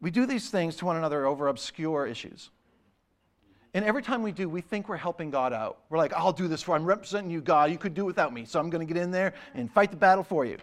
we 0.00 0.10
do 0.10 0.26
these 0.26 0.50
things 0.50 0.76
to 0.76 0.84
one 0.84 0.96
another 0.96 1.24
over 1.24 1.48
obscure 1.48 2.06
issues. 2.06 2.50
And 3.72 3.84
every 3.86 4.02
time 4.02 4.22
we 4.22 4.32
do, 4.32 4.46
we 4.48 4.60
think 4.60 4.90
we're 4.90 4.98
helping 4.98 5.30
God 5.30 5.54
out. 5.54 5.78
We're 5.88 5.96
like, 5.96 6.12
I'll 6.12 6.32
do 6.32 6.48
this 6.48 6.60
for 6.60 6.72
you. 6.72 6.82
I'm 6.82 6.84
representing 6.84 7.30
you, 7.30 7.40
God. 7.40 7.70
You 7.70 7.78
could 7.78 7.94
do 7.94 8.02
it 8.02 8.06
without 8.06 8.34
me. 8.34 8.44
So 8.44 8.60
I'm 8.60 8.68
going 8.68 8.86
to 8.86 8.92
get 8.92 9.02
in 9.02 9.10
there 9.10 9.32
and 9.54 9.72
fight 9.72 9.90
the 9.90 9.96
battle 9.96 10.24
for 10.24 10.44
you. 10.44 10.58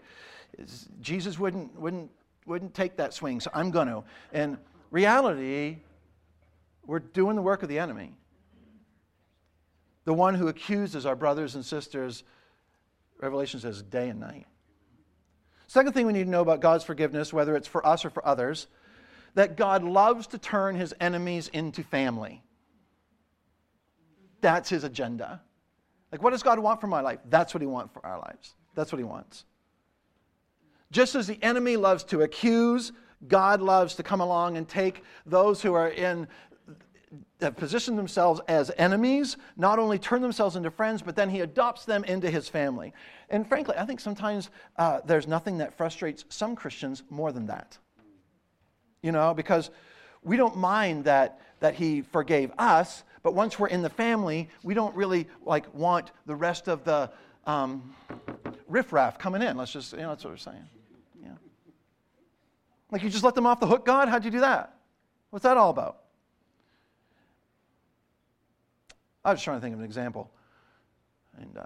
Jesus 1.02 1.40
wouldn't, 1.40 1.74
wouldn't, 1.80 2.12
wouldn't 2.46 2.76
take 2.76 2.98
that 2.98 3.16
swing, 3.16 3.40
so 3.40 3.50
I'm 3.56 3.72
going 3.72 3.88
to. 3.88 4.04
And 4.34 4.58
reality, 4.92 5.78
we're 6.86 7.00
doing 7.00 7.36
the 7.36 7.42
work 7.42 7.64
of 7.64 7.70
the 7.70 7.80
enemy 7.80 8.14
the 10.10 10.14
one 10.16 10.34
who 10.34 10.48
accuses 10.48 11.06
our 11.06 11.16
brothers 11.16 11.54
and 11.54 11.64
sisters, 11.64 12.24
Revelation 13.22 13.60
says, 13.60 13.84
day 13.84 14.10
and 14.10 14.20
night. 14.20 14.48
Second 15.68 15.94
thing 15.94 16.08
we 16.08 16.14
need 16.14 16.24
to 16.24 16.30
know 16.32 16.42
about 16.42 16.62
God's 16.62 16.84
forgiveness, 16.84 17.32
whether 17.32 17.56
it's 17.56 17.68
for 17.68 17.86
us 17.86 18.04
or 18.04 18.10
for 18.10 18.26
others, 18.26 18.66
that 19.36 19.56
God 19.56 19.84
loves 19.84 20.26
to 20.26 20.40
turn 20.40 20.74
his 20.74 20.96
enemies 21.00 21.48
into 21.50 21.84
family. 21.84 22.42
That's 24.42 24.68
his 24.68 24.84
agenda. 24.84 25.44
Like, 26.12 26.24
what 26.24 26.32
does 26.32 26.42
God 26.42 26.58
want 26.58 26.82
for 26.82 26.88
my 26.88 27.02
life? 27.02 27.20
That's 27.30 27.54
what 27.54 27.62
he 27.62 27.68
wants 27.68 27.94
for 27.94 28.04
our 28.04 28.18
lives. 28.18 28.56
That's 28.74 28.92
what 28.92 28.98
he 28.98 29.06
wants. 29.06 29.46
Just 30.90 31.14
as 31.14 31.28
the 31.28 31.38
enemy 31.44 31.78
loves 31.78 32.04
to 32.06 32.24
accuse, 32.24 32.94
God 33.28 33.62
loves 33.62 33.94
to 33.98 34.02
come 34.02 34.22
along 34.22 34.58
and 34.58 34.68
take 34.68 35.04
those 35.28 35.62
who 35.62 35.76
are 35.76 35.90
in 35.90 36.28
have 37.42 37.56
positioned 37.56 37.98
themselves 37.98 38.42
as 38.48 38.72
enemies, 38.78 39.38
not 39.58 39.80
only 39.80 39.98
turn 39.98 40.22
themselves 40.22 40.56
into 40.56 40.70
friends, 40.70 41.02
but 41.02 41.16
then 41.16 41.30
he 41.30 41.40
adopts 41.40 41.86
them 41.86 42.04
into 42.04 42.30
his 42.30 42.48
family. 42.48 42.94
And 43.30 43.48
frankly, 43.48 43.76
I 43.78 43.86
think 43.86 44.00
sometimes 44.00 44.50
uh, 44.78 45.00
there's 45.06 45.28
nothing 45.28 45.58
that 45.60 45.76
frustrates 45.76 46.26
some 46.30 46.56
Christians 46.56 47.04
more 47.10 47.32
than 47.32 47.48
that. 47.48 47.78
You 49.02 49.12
know, 49.12 49.34
because 49.34 49.72
we 50.24 50.38
don't 50.38 50.58
mind 50.58 51.06
that, 51.06 51.40
that 51.62 51.76
he 51.76 52.02
forgave 52.02 52.52
us, 52.58 53.04
but 53.24 53.34
once 53.34 53.58
we're 53.58 53.68
in 53.68 53.82
the 53.82 53.90
family, 53.90 54.50
we 54.64 54.74
don't 54.74 54.96
really 54.96 55.28
like 55.46 55.74
want 55.74 56.12
the 56.26 56.36
rest 56.36 56.68
of 56.68 56.84
the 56.84 57.10
um, 57.46 57.96
riffraff 58.68 59.18
coming 59.18 59.42
in. 59.42 59.58
Let's 59.58 59.72
just, 59.72 59.94
you 59.94 60.00
know, 60.00 60.10
that's 60.10 60.24
what 60.24 60.32
we're 60.32 60.38
saying. 60.38 60.68
Yeah. 61.22 61.30
Like 62.92 63.04
you 63.04 63.10
just 63.10 63.24
let 63.24 63.36
them 63.36 63.46
off 63.46 63.60
the 63.60 63.68
hook, 63.68 63.86
God? 63.86 64.10
How'd 64.10 64.26
you 64.26 64.32
do 64.32 64.42
that? 64.42 64.76
What's 65.30 65.44
that 65.44 65.58
all 65.58 65.70
about? 65.70 66.02
I 69.24 69.32
was 69.32 69.42
trying 69.42 69.58
to 69.58 69.62
think 69.62 69.74
of 69.74 69.80
an 69.80 69.86
example. 69.86 70.30
And 71.38 71.58
uh, 71.58 71.64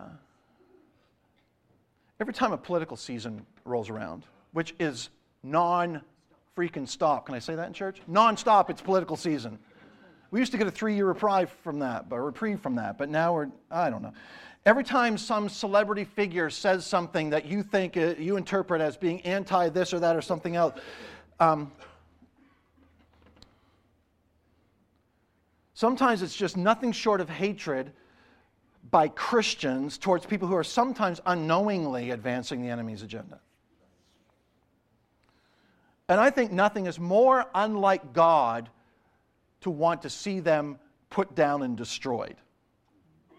every 2.19 2.33
time 2.33 2.51
a 2.51 2.57
political 2.57 2.97
season 2.97 3.45
rolls 3.65 3.89
around, 3.89 4.25
which 4.51 4.73
is 4.79 5.09
non 5.43 6.01
freaking 6.57 6.87
stop, 6.87 7.25
can 7.25 7.35
I 7.35 7.39
say 7.39 7.55
that 7.55 7.67
in 7.67 7.73
church? 7.73 8.01
Non 8.07 8.37
stop, 8.37 8.69
it's 8.69 8.81
political 8.81 9.17
season. 9.17 9.59
We 10.31 10.39
used 10.39 10.51
to 10.51 10.57
get 10.57 10.65
a 10.65 10.71
three 10.71 10.95
year 10.95 11.05
reprieve 11.05 11.49
from 11.63 11.79
that, 11.79 12.09
but 12.09 12.19
reprieve 12.19 12.59
from 12.59 12.75
that, 12.75 12.97
but 12.97 13.09
now 13.09 13.33
we're, 13.33 13.49
I 13.69 13.89
don't 13.89 14.01
know. 14.01 14.13
Every 14.65 14.83
time 14.83 15.17
some 15.17 15.49
celebrity 15.49 16.05
figure 16.05 16.49
says 16.49 16.85
something 16.85 17.31
that 17.31 17.45
you 17.45 17.63
think, 17.63 17.97
uh, 17.97 18.15
you 18.17 18.37
interpret 18.37 18.81
as 18.81 18.95
being 18.95 19.21
anti 19.21 19.69
this 19.69 19.93
or 19.93 19.99
that 19.99 20.15
or 20.15 20.21
something 20.21 20.55
else, 20.55 20.79
um, 21.39 21.71
sometimes 25.73 26.21
it's 26.21 26.35
just 26.35 26.57
nothing 26.57 26.91
short 26.91 27.21
of 27.21 27.29
hatred 27.29 27.91
by 28.91 29.07
Christians 29.07 29.97
towards 29.97 30.25
people 30.25 30.47
who 30.47 30.55
are 30.55 30.63
sometimes 30.63 31.21
unknowingly 31.25 32.11
advancing 32.11 32.61
the 32.61 32.69
enemy's 32.69 33.01
agenda. 33.01 33.39
And 36.09 36.19
I 36.19 36.29
think 36.29 36.51
nothing 36.51 36.85
is 36.85 36.99
more 36.99 37.45
unlike 37.55 38.13
God 38.13 38.69
to 39.61 39.69
want 39.69 40.01
to 40.01 40.09
see 40.09 40.39
them 40.41 40.77
put 41.09 41.33
down 41.33 41.63
and 41.63 41.77
destroyed. 41.77 42.35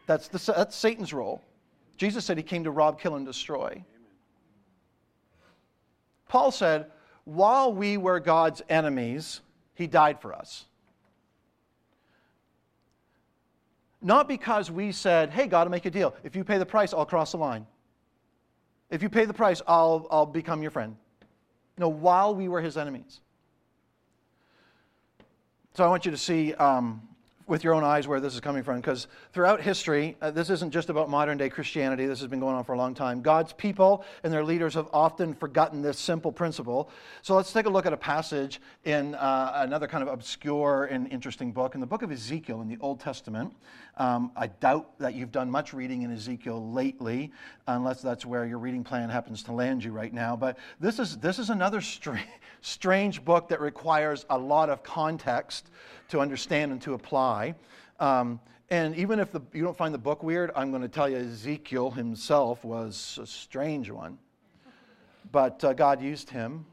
That's, 0.06 0.28
the, 0.28 0.52
that's 0.52 0.74
Satan's 0.74 1.12
role. 1.12 1.42
Jesus 1.96 2.24
said 2.24 2.36
he 2.36 2.42
came 2.42 2.64
to 2.64 2.70
rob, 2.70 3.00
kill, 3.00 3.16
and 3.16 3.26
destroy. 3.26 3.84
Paul 6.28 6.50
said, 6.50 6.90
while 7.24 7.72
we 7.72 7.96
were 7.96 8.20
God's 8.20 8.62
enemies, 8.68 9.40
he 9.74 9.86
died 9.86 10.20
for 10.20 10.34
us. 10.34 10.64
Not 14.04 14.28
because 14.28 14.70
we 14.70 14.92
said, 14.92 15.30
hey, 15.30 15.46
God, 15.46 15.62
I'll 15.62 15.70
make 15.70 15.86
a 15.86 15.90
deal. 15.90 16.14
If 16.22 16.36
you 16.36 16.44
pay 16.44 16.58
the 16.58 16.66
price, 16.66 16.92
I'll 16.92 17.06
cross 17.06 17.32
the 17.32 17.38
line. 17.38 17.66
If 18.90 19.02
you 19.02 19.08
pay 19.08 19.24
the 19.24 19.32
price, 19.32 19.62
I'll, 19.66 20.06
I'll 20.10 20.26
become 20.26 20.60
your 20.60 20.70
friend. 20.70 20.94
No, 21.78 21.88
while 21.88 22.34
we 22.34 22.46
were 22.46 22.60
his 22.60 22.76
enemies. 22.76 23.20
So 25.72 25.84
I 25.84 25.88
want 25.88 26.04
you 26.04 26.10
to 26.10 26.18
see 26.18 26.52
um, 26.52 27.08
with 27.46 27.62
your 27.62 27.74
own 27.74 27.84
eyes 27.84 28.08
where 28.08 28.20
this 28.20 28.34
is 28.34 28.40
coming 28.40 28.62
from 28.62 28.76
because 28.76 29.06
throughout 29.32 29.60
history, 29.60 30.16
uh, 30.22 30.30
this 30.30 30.48
isn't 30.48 30.70
just 30.70 30.88
about 30.88 31.10
modern 31.10 31.36
day 31.36 31.50
Christianity, 31.50 32.06
this 32.06 32.20
has 32.20 32.28
been 32.28 32.40
going 32.40 32.54
on 32.54 32.64
for 32.64 32.72
a 32.72 32.78
long 32.78 32.94
time. 32.94 33.20
God's 33.20 33.52
people 33.52 34.04
and 34.22 34.32
their 34.32 34.42
leaders 34.44 34.74
have 34.74 34.88
often 34.92 35.34
forgotten 35.34 35.82
this 35.82 35.98
simple 35.98 36.32
principle. 36.32 36.90
So 37.22 37.34
let's 37.34 37.52
take 37.52 37.66
a 37.66 37.70
look 37.70 37.84
at 37.84 37.92
a 37.92 37.98
passage 37.98 38.60
in 38.84 39.14
uh, 39.14 39.52
another 39.56 39.86
kind 39.86 40.02
of 40.02 40.08
obscure 40.08 40.86
and 40.86 41.10
interesting 41.12 41.52
book, 41.52 41.74
in 41.74 41.80
the 41.80 41.86
book 41.86 42.02
of 42.02 42.10
Ezekiel 42.10 42.62
in 42.62 42.68
the 42.68 42.78
Old 42.80 43.00
Testament. 43.00 43.52
Um, 43.96 44.32
I 44.36 44.48
doubt 44.48 44.98
that 44.98 45.14
you've 45.14 45.30
done 45.30 45.50
much 45.50 45.72
reading 45.72 46.02
in 46.02 46.12
Ezekiel 46.12 46.72
lately, 46.72 47.30
unless 47.68 48.00
that's 48.00 48.24
where 48.26 48.44
your 48.46 48.58
reading 48.58 48.82
plan 48.82 49.08
happens 49.08 49.42
to 49.44 49.52
land 49.52 49.84
you 49.84 49.92
right 49.92 50.12
now. 50.12 50.34
But 50.34 50.58
this 50.80 50.98
is, 50.98 51.18
this 51.18 51.38
is 51.38 51.50
another 51.50 51.80
strange, 51.80 52.26
strange 52.62 53.24
book 53.24 53.48
that 53.48 53.60
requires 53.60 54.24
a 54.30 54.38
lot 54.38 54.70
of 54.70 54.82
context 54.82 55.68
to 56.14 56.20
understand 56.20 56.70
and 56.70 56.80
to 56.80 56.94
apply. 56.94 57.56
Um, 57.98 58.38
and 58.70 58.94
even 58.94 59.18
if 59.18 59.32
the, 59.32 59.40
you 59.52 59.64
don't 59.64 59.76
find 59.76 59.92
the 59.92 59.98
book 59.98 60.22
weird, 60.22 60.52
I'm 60.54 60.70
going 60.70 60.82
to 60.82 60.88
tell 60.88 61.08
you 61.08 61.16
Ezekiel 61.16 61.90
himself 61.90 62.64
was 62.64 63.18
a 63.20 63.26
strange 63.26 63.90
one. 63.90 64.18
But 65.32 65.64
uh, 65.64 65.72
God 65.72 66.00
used 66.00 66.30
him, 66.30 66.66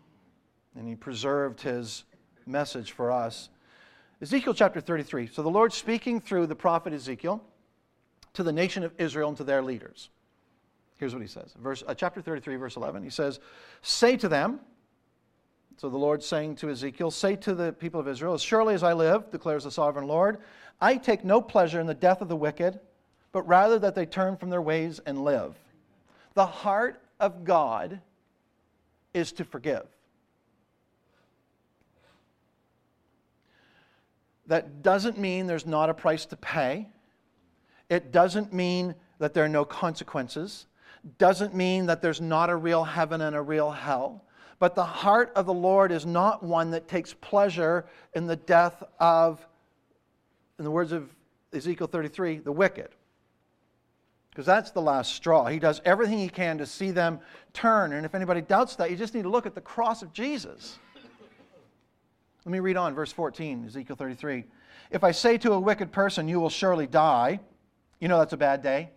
and 0.75 0.88
he 0.88 0.95
preserved 0.95 1.60
his 1.60 2.04
message 2.45 2.91
for 2.91 3.12
us. 3.12 3.49
Ezekiel 4.21 4.54
chapter 4.54 4.80
33. 4.80 5.25
So 5.25 5.41
the 5.41 5.49
Lord 5.49 5.73
speaking 5.73 6.21
through 6.21 6.45
the 6.45 6.56
prophet 6.56 6.93
Ezekiel 6.93 7.43
to 8.34 8.43
the 8.43 8.54
nation 8.54 8.84
of 8.84 8.93
Israel 8.99 9.30
and 9.30 9.38
to 9.38 9.43
their 9.43 9.63
leaders. 9.63 10.10
Here's 10.97 11.13
what 11.13 11.23
he 11.23 11.27
says. 11.27 11.56
Verse, 11.60 11.84
uh, 11.88 11.95
chapter 11.95 12.21
33, 12.21 12.58
verse 12.58 12.75
11. 12.75 13.01
He 13.01 13.10
says, 13.10 13.39
Say 13.82 14.17
to 14.17 14.30
them, 14.30 14.60
so 15.81 15.89
the 15.89 15.97
Lord 15.97 16.21
saying 16.21 16.57
to 16.57 16.69
Ezekiel, 16.69 17.09
Say 17.09 17.35
to 17.37 17.55
the 17.55 17.73
people 17.73 17.99
of 17.99 18.07
Israel, 18.07 18.35
As 18.35 18.43
surely 18.43 18.75
as 18.75 18.83
I 18.83 18.93
live, 18.93 19.31
declares 19.31 19.63
the 19.63 19.71
sovereign 19.71 20.05
Lord, 20.05 20.37
I 20.79 20.95
take 20.95 21.25
no 21.25 21.41
pleasure 21.41 21.79
in 21.79 21.87
the 21.87 21.95
death 21.95 22.21
of 22.21 22.27
the 22.27 22.35
wicked, 22.35 22.79
but 23.31 23.47
rather 23.47 23.79
that 23.79 23.95
they 23.95 24.05
turn 24.05 24.37
from 24.37 24.51
their 24.51 24.61
ways 24.61 24.99
and 25.07 25.23
live. 25.23 25.55
The 26.35 26.45
heart 26.45 27.01
of 27.19 27.45
God 27.45 27.99
is 29.15 29.31
to 29.31 29.43
forgive. 29.43 29.87
That 34.45 34.83
doesn't 34.83 35.17
mean 35.17 35.47
there's 35.47 35.65
not 35.65 35.89
a 35.89 35.95
price 35.95 36.27
to 36.27 36.35
pay. 36.35 36.89
It 37.89 38.11
doesn't 38.11 38.53
mean 38.53 38.93
that 39.17 39.33
there 39.33 39.45
are 39.45 39.49
no 39.49 39.65
consequences. 39.65 40.67
Doesn't 41.17 41.55
mean 41.55 41.87
that 41.87 42.03
there's 42.03 42.21
not 42.21 42.51
a 42.51 42.55
real 42.55 42.83
heaven 42.83 43.21
and 43.21 43.35
a 43.35 43.41
real 43.41 43.71
hell. 43.71 44.23
But 44.62 44.76
the 44.76 44.86
heart 44.86 45.32
of 45.36 45.47
the 45.47 45.54
Lord 45.56 45.91
is 45.91 46.06
not 46.06 46.43
one 46.43 46.69
that 46.69 46.88
takes 46.88 47.15
pleasure 47.15 47.84
in 48.13 48.28
the 48.28 48.36
death 48.36 48.84
of, 49.00 49.43
in 50.60 50.63
the 50.63 50.69
words 50.69 50.91
of 50.91 51.10
Ezekiel 51.52 51.88
33, 51.88 52.38
the 52.38 52.52
wicked. 52.52 52.89
Because 54.30 54.45
that's 54.45 54.69
the 54.69 54.80
last 54.80 55.15
straw. 55.15 55.47
He 55.47 55.58
does 55.58 55.82
everything 55.84 56.19
he 56.19 56.30
can 56.30 56.60
to 56.60 56.67
see 56.67 56.91
them 56.91 57.21
turn. 57.54 57.93
And 57.93 58.06
if 58.06 58.13
anybody 58.13 58.41
doubts 58.41 58.76
that, 58.76 58.91
you 58.91 58.95
just 58.95 59.15
need 59.15 59.24
to 59.24 59.30
look 59.30 59.47
at 59.47 59.56
the 59.56 59.62
cross 59.62 60.04
of 60.04 60.13
Jesus. 60.13 60.78
Let 62.45 62.52
me 62.52 62.60
read 62.60 62.78
on, 62.78 62.93
verse 62.93 63.12
14, 63.12 63.65
Ezekiel 63.65 63.95
33. 63.95 64.43
If 64.91 65.04
I 65.04 65.10
say 65.10 65.39
to 65.39 65.54
a 65.54 65.60
wicked 65.60 65.91
person, 65.91 66.28
You 66.28 66.39
will 66.39 66.50
surely 66.52 66.86
die, 66.86 67.39
you 68.00 68.08
know 68.08 68.19
that's 68.19 68.34
a 68.34 68.38
bad 68.38 68.62
day. 68.62 68.91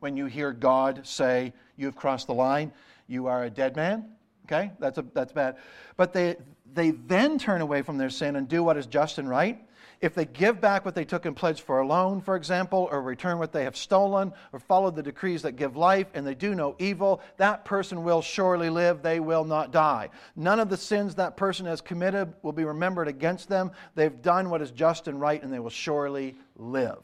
When 0.00 0.16
you 0.16 0.26
hear 0.26 0.50
God 0.50 1.06
say, 1.06 1.52
You 1.76 1.86
have 1.86 1.94
crossed 1.94 2.26
the 2.26 2.34
line, 2.34 2.72
you 3.06 3.28
are 3.28 3.44
a 3.44 3.50
dead 3.50 3.76
man. 3.76 4.13
Okay? 4.46 4.70
That's, 4.78 4.98
a, 4.98 5.04
that's 5.14 5.32
bad. 5.32 5.56
But 5.96 6.12
they, 6.12 6.36
they 6.72 6.90
then 6.90 7.38
turn 7.38 7.60
away 7.60 7.82
from 7.82 7.98
their 7.98 8.10
sin 8.10 8.36
and 8.36 8.48
do 8.48 8.62
what 8.62 8.76
is 8.76 8.86
just 8.86 9.18
and 9.18 9.28
right. 9.28 9.60
If 10.00 10.14
they 10.14 10.26
give 10.26 10.60
back 10.60 10.84
what 10.84 10.94
they 10.94 11.04
took 11.04 11.24
in 11.24 11.34
pledge 11.34 11.62
for 11.62 11.80
a 11.80 11.86
loan, 11.86 12.20
for 12.20 12.36
example, 12.36 12.88
or 12.90 13.00
return 13.00 13.38
what 13.38 13.52
they 13.52 13.64
have 13.64 13.76
stolen, 13.76 14.32
or 14.52 14.58
follow 14.58 14.90
the 14.90 15.02
decrees 15.02 15.40
that 15.42 15.52
give 15.52 15.76
life, 15.76 16.08
and 16.12 16.26
they 16.26 16.34
do 16.34 16.54
no 16.54 16.76
evil, 16.78 17.22
that 17.38 17.64
person 17.64 18.04
will 18.04 18.20
surely 18.20 18.68
live. 18.68 19.02
They 19.02 19.20
will 19.20 19.44
not 19.44 19.70
die. 19.70 20.10
None 20.36 20.60
of 20.60 20.68
the 20.68 20.76
sins 20.76 21.14
that 21.14 21.38
person 21.38 21.64
has 21.64 21.80
committed 21.80 22.34
will 22.42 22.52
be 22.52 22.64
remembered 22.64 23.08
against 23.08 23.48
them. 23.48 23.70
They've 23.94 24.20
done 24.20 24.50
what 24.50 24.60
is 24.60 24.72
just 24.72 25.08
and 25.08 25.18
right, 25.18 25.42
and 25.42 25.50
they 25.50 25.60
will 25.60 25.70
surely 25.70 26.36
live. 26.56 26.98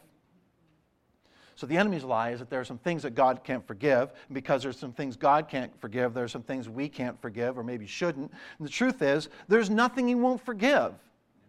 So 1.60 1.66
the 1.66 1.76
enemy's 1.76 2.04
lie 2.04 2.30
is 2.30 2.38
that 2.38 2.48
there 2.48 2.60
are 2.60 2.64
some 2.64 2.78
things 2.78 3.02
that 3.02 3.14
God 3.14 3.44
can't 3.44 3.66
forgive. 3.66 4.14
And 4.28 4.34
because 4.34 4.62
there's 4.62 4.78
some 4.78 4.94
things 4.94 5.14
God 5.14 5.46
can't 5.46 5.78
forgive, 5.78 6.14
there 6.14 6.24
are 6.24 6.28
some 6.28 6.42
things 6.42 6.70
we 6.70 6.88
can't 6.88 7.20
forgive 7.20 7.58
or 7.58 7.62
maybe 7.62 7.86
shouldn't. 7.86 8.32
And 8.58 8.66
the 8.66 8.72
truth 8.72 9.02
is, 9.02 9.28
there's 9.46 9.68
nothing 9.68 10.08
he 10.08 10.14
won't 10.14 10.42
forgive. 10.42 10.94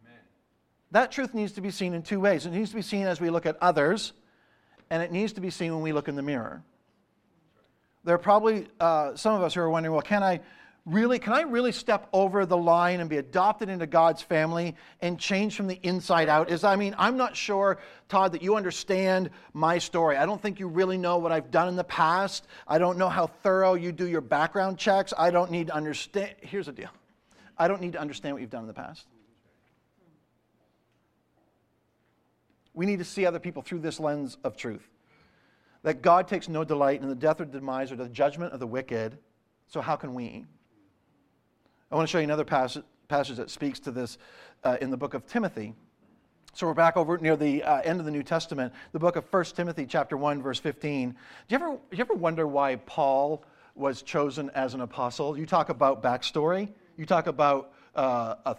Amen. 0.03 0.19
That 0.91 1.13
truth 1.13 1.33
needs 1.33 1.53
to 1.53 1.61
be 1.61 1.71
seen 1.71 1.93
in 1.93 2.01
two 2.01 2.19
ways. 2.19 2.45
It 2.45 2.51
needs 2.51 2.71
to 2.71 2.75
be 2.75 2.81
seen 2.81 3.07
as 3.07 3.21
we 3.21 3.29
look 3.29 3.45
at 3.45 3.55
others, 3.61 4.11
and 4.89 5.01
it 5.01 5.13
needs 5.13 5.31
to 5.31 5.39
be 5.39 5.49
seen 5.49 5.73
when 5.73 5.81
we 5.81 5.93
look 5.93 6.09
in 6.09 6.17
the 6.17 6.21
mirror. 6.21 6.61
There 8.03 8.13
are 8.13 8.17
probably 8.17 8.67
uh, 8.81 9.15
some 9.15 9.33
of 9.33 9.43
us 9.43 9.53
who 9.53 9.61
are 9.61 9.69
wondering, 9.69 9.93
well, 9.93 10.01
can 10.01 10.23
I 10.23 10.41
really, 10.85 11.19
can 11.19 11.33
I 11.33 11.41
really 11.41 11.71
step 11.71 12.07
over 12.11 12.45
the 12.45 12.57
line 12.57 12.99
and 12.99 13.09
be 13.09 13.17
adopted 13.17 13.69
into 13.69 13.85
God's 13.85 14.21
family 14.21 14.75
and 15.01 15.19
change 15.19 15.55
from 15.55 15.67
the 15.67 15.79
inside 15.83 16.29
out? 16.29 16.49
Is 16.49 16.63
I 16.63 16.75
mean, 16.75 16.95
I'm 16.97 17.17
not 17.17 17.35
sure, 17.35 17.79
Todd, 18.09 18.31
that 18.33 18.41
you 18.41 18.55
understand 18.55 19.29
my 19.53 19.77
story. 19.77 20.17
I 20.17 20.25
don't 20.25 20.41
think 20.41 20.59
you 20.59 20.67
really 20.67 20.97
know 20.97 21.17
what 21.17 21.31
I've 21.31 21.51
done 21.51 21.67
in 21.67 21.75
the 21.75 21.83
past. 21.83 22.47
I 22.67 22.77
don't 22.77 22.97
know 22.97 23.09
how 23.09 23.27
thorough 23.27 23.75
you 23.75 23.91
do 23.91 24.07
your 24.07 24.21
background 24.21 24.77
checks. 24.77 25.13
I 25.17 25.29
don't 25.31 25.51
need 25.51 25.67
to 25.67 25.73
understand. 25.73 26.35
Here's 26.41 26.65
the 26.65 26.71
deal. 26.71 26.89
I 27.57 27.67
don't 27.67 27.81
need 27.81 27.93
to 27.93 27.99
understand 27.99 28.33
what 28.33 28.41
you've 28.41 28.49
done 28.49 28.63
in 28.63 28.67
the 28.67 28.73
past. 28.73 29.05
We 32.73 32.85
need 32.85 32.99
to 32.99 33.05
see 33.05 33.25
other 33.25 33.39
people 33.39 33.61
through 33.61 33.79
this 33.79 33.99
lens 33.99 34.37
of 34.43 34.55
truth. 34.55 34.87
That 35.83 36.01
God 36.01 36.27
takes 36.27 36.47
no 36.47 36.63
delight 36.63 37.01
in 37.01 37.09
the 37.09 37.15
death 37.15 37.41
or 37.41 37.45
demise 37.45 37.91
or 37.91 37.97
the 37.97 38.07
judgment 38.07 38.53
of 38.53 38.59
the 38.59 38.67
wicked. 38.67 39.17
So 39.67 39.81
how 39.81 39.95
can 39.95 40.13
we? 40.13 40.45
I 41.91 41.95
want 41.95 42.07
to 42.07 42.11
show 42.11 42.19
you 42.19 42.23
another 42.23 42.45
passage, 42.45 42.85
passage 43.09 43.35
that 43.35 43.49
speaks 43.49 43.77
to 43.81 43.91
this 43.91 44.17
uh, 44.63 44.77
in 44.79 44.91
the 44.91 44.97
book 44.97 45.13
of 45.13 45.25
Timothy. 45.25 45.73
So 46.53 46.65
we're 46.65 46.73
back 46.73 46.95
over 46.95 47.17
near 47.17 47.35
the 47.35 47.63
uh, 47.63 47.81
end 47.81 47.99
of 47.99 48.05
the 48.05 48.11
New 48.11 48.23
Testament, 48.23 48.71
the 48.93 48.99
book 48.99 49.17
of 49.17 49.25
1 49.29 49.43
Timothy, 49.55 49.85
chapter 49.85 50.15
1, 50.15 50.41
verse 50.41 50.57
15. 50.57 51.09
Do 51.09 51.15
you 51.49 51.55
ever, 51.55 51.71
do 51.71 51.97
you 51.97 52.01
ever 52.01 52.13
wonder 52.13 52.47
why 52.47 52.77
Paul 52.77 53.43
was 53.75 54.03
chosen 54.03 54.49
as 54.51 54.73
an 54.73 54.79
apostle? 54.79 55.37
You 55.37 55.45
talk 55.45 55.67
about 55.67 56.01
backstory. 56.01 56.69
You 56.95 57.05
talk 57.05 57.27
about 57.27 57.73
uh, 57.93 58.35
a, 58.45 58.55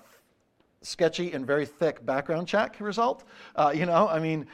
sketchy 0.82 1.32
and 1.32 1.46
very 1.46 1.64
thick 1.64 2.04
background 2.04 2.48
check 2.48 2.76
result. 2.80 3.24
Uh, 3.56 3.72
you 3.74 3.86
know, 3.86 4.08
I 4.08 4.18
mean, 4.18 4.46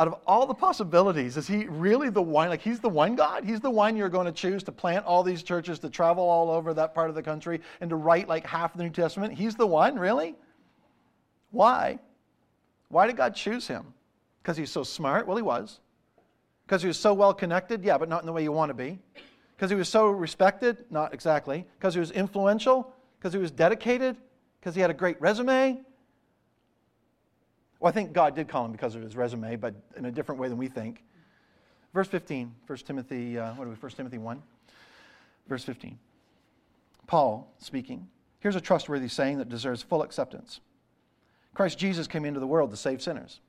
out 0.00 0.06
of 0.06 0.14
all 0.26 0.46
the 0.46 0.54
possibilities, 0.54 1.36
is 1.36 1.48
he 1.48 1.66
really 1.66 2.08
the 2.08 2.22
wine? 2.22 2.50
Like, 2.50 2.60
he's 2.60 2.78
the 2.78 2.88
wine 2.88 3.16
god? 3.16 3.44
He's 3.44 3.60
the 3.60 3.70
wine 3.70 3.96
you're 3.96 4.08
going 4.08 4.26
to 4.26 4.32
choose 4.32 4.62
to 4.64 4.72
plant 4.72 5.04
all 5.04 5.24
these 5.24 5.42
churches, 5.42 5.80
to 5.80 5.90
travel 5.90 6.22
all 6.22 6.50
over 6.50 6.72
that 6.74 6.94
part 6.94 7.08
of 7.08 7.16
the 7.16 7.22
country, 7.22 7.60
and 7.80 7.90
to 7.90 7.96
write 7.96 8.28
like 8.28 8.46
half 8.46 8.74
the 8.74 8.84
New 8.84 8.90
Testament? 8.90 9.34
He's 9.34 9.56
the 9.56 9.66
one, 9.66 9.98
really? 9.98 10.36
Why? 11.50 11.98
Why 12.88 13.08
did 13.08 13.16
God 13.16 13.34
choose 13.34 13.66
him? 13.66 13.92
Because 14.40 14.56
he's 14.56 14.70
so 14.70 14.84
smart? 14.84 15.26
Well, 15.26 15.36
he 15.36 15.42
was. 15.42 15.80
Because 16.64 16.80
he 16.82 16.88
was 16.88 16.98
so 16.98 17.12
well 17.12 17.34
connected? 17.34 17.82
Yeah, 17.82 17.98
but 17.98 18.08
not 18.08 18.20
in 18.22 18.26
the 18.26 18.32
way 18.32 18.44
you 18.44 18.52
want 18.52 18.70
to 18.70 18.74
be. 18.74 19.00
Because 19.56 19.70
he 19.70 19.76
was 19.76 19.88
so 19.88 20.10
respected? 20.10 20.84
Not 20.90 21.12
exactly. 21.12 21.66
Because 21.76 21.94
he 21.94 22.00
was 22.00 22.12
influential? 22.12 22.92
Because 23.18 23.32
he 23.32 23.40
was 23.40 23.50
dedicated? 23.50 24.16
Because 24.60 24.76
he 24.76 24.80
had 24.80 24.90
a 24.90 24.94
great 24.94 25.20
resume? 25.20 25.80
Well, 27.80 27.88
I 27.88 27.92
think 27.92 28.12
God 28.12 28.34
did 28.34 28.48
call 28.48 28.64
him 28.64 28.72
because 28.72 28.94
of 28.94 29.02
his 29.02 29.16
resume, 29.16 29.56
but 29.56 29.74
in 29.96 30.06
a 30.06 30.10
different 30.10 30.40
way 30.40 30.48
than 30.48 30.58
we 30.58 30.68
think. 30.68 31.04
Verse 31.94 32.08
15, 32.08 32.54
1 32.66 32.78
Timothy, 32.80 33.38
uh, 33.38 33.54
what 33.54 33.66
are 33.66 33.70
we, 33.70 33.76
1 33.76 33.92
Timothy 33.92 34.18
1? 34.18 34.42
Verse 35.48 35.64
15. 35.64 35.98
Paul 37.06 37.52
speaking. 37.58 38.08
Here's 38.40 38.56
a 38.56 38.60
trustworthy 38.60 39.08
saying 39.08 39.38
that 39.38 39.48
deserves 39.48 39.82
full 39.82 40.02
acceptance 40.02 40.60
Christ 41.54 41.78
Jesus 41.78 42.06
came 42.06 42.24
into 42.24 42.38
the 42.40 42.46
world 42.46 42.70
to 42.70 42.76
save 42.76 43.02
sinners, 43.02 43.40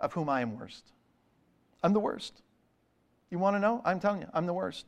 of 0.00 0.12
whom 0.12 0.28
I 0.28 0.40
am 0.40 0.58
worst. 0.58 0.84
I'm 1.82 1.92
the 1.92 2.00
worst. 2.00 2.42
You 3.30 3.38
want 3.38 3.54
to 3.54 3.60
know? 3.60 3.82
I'm 3.84 4.00
telling 4.00 4.20
you, 4.20 4.28
I'm 4.32 4.46
the 4.46 4.54
worst. 4.54 4.86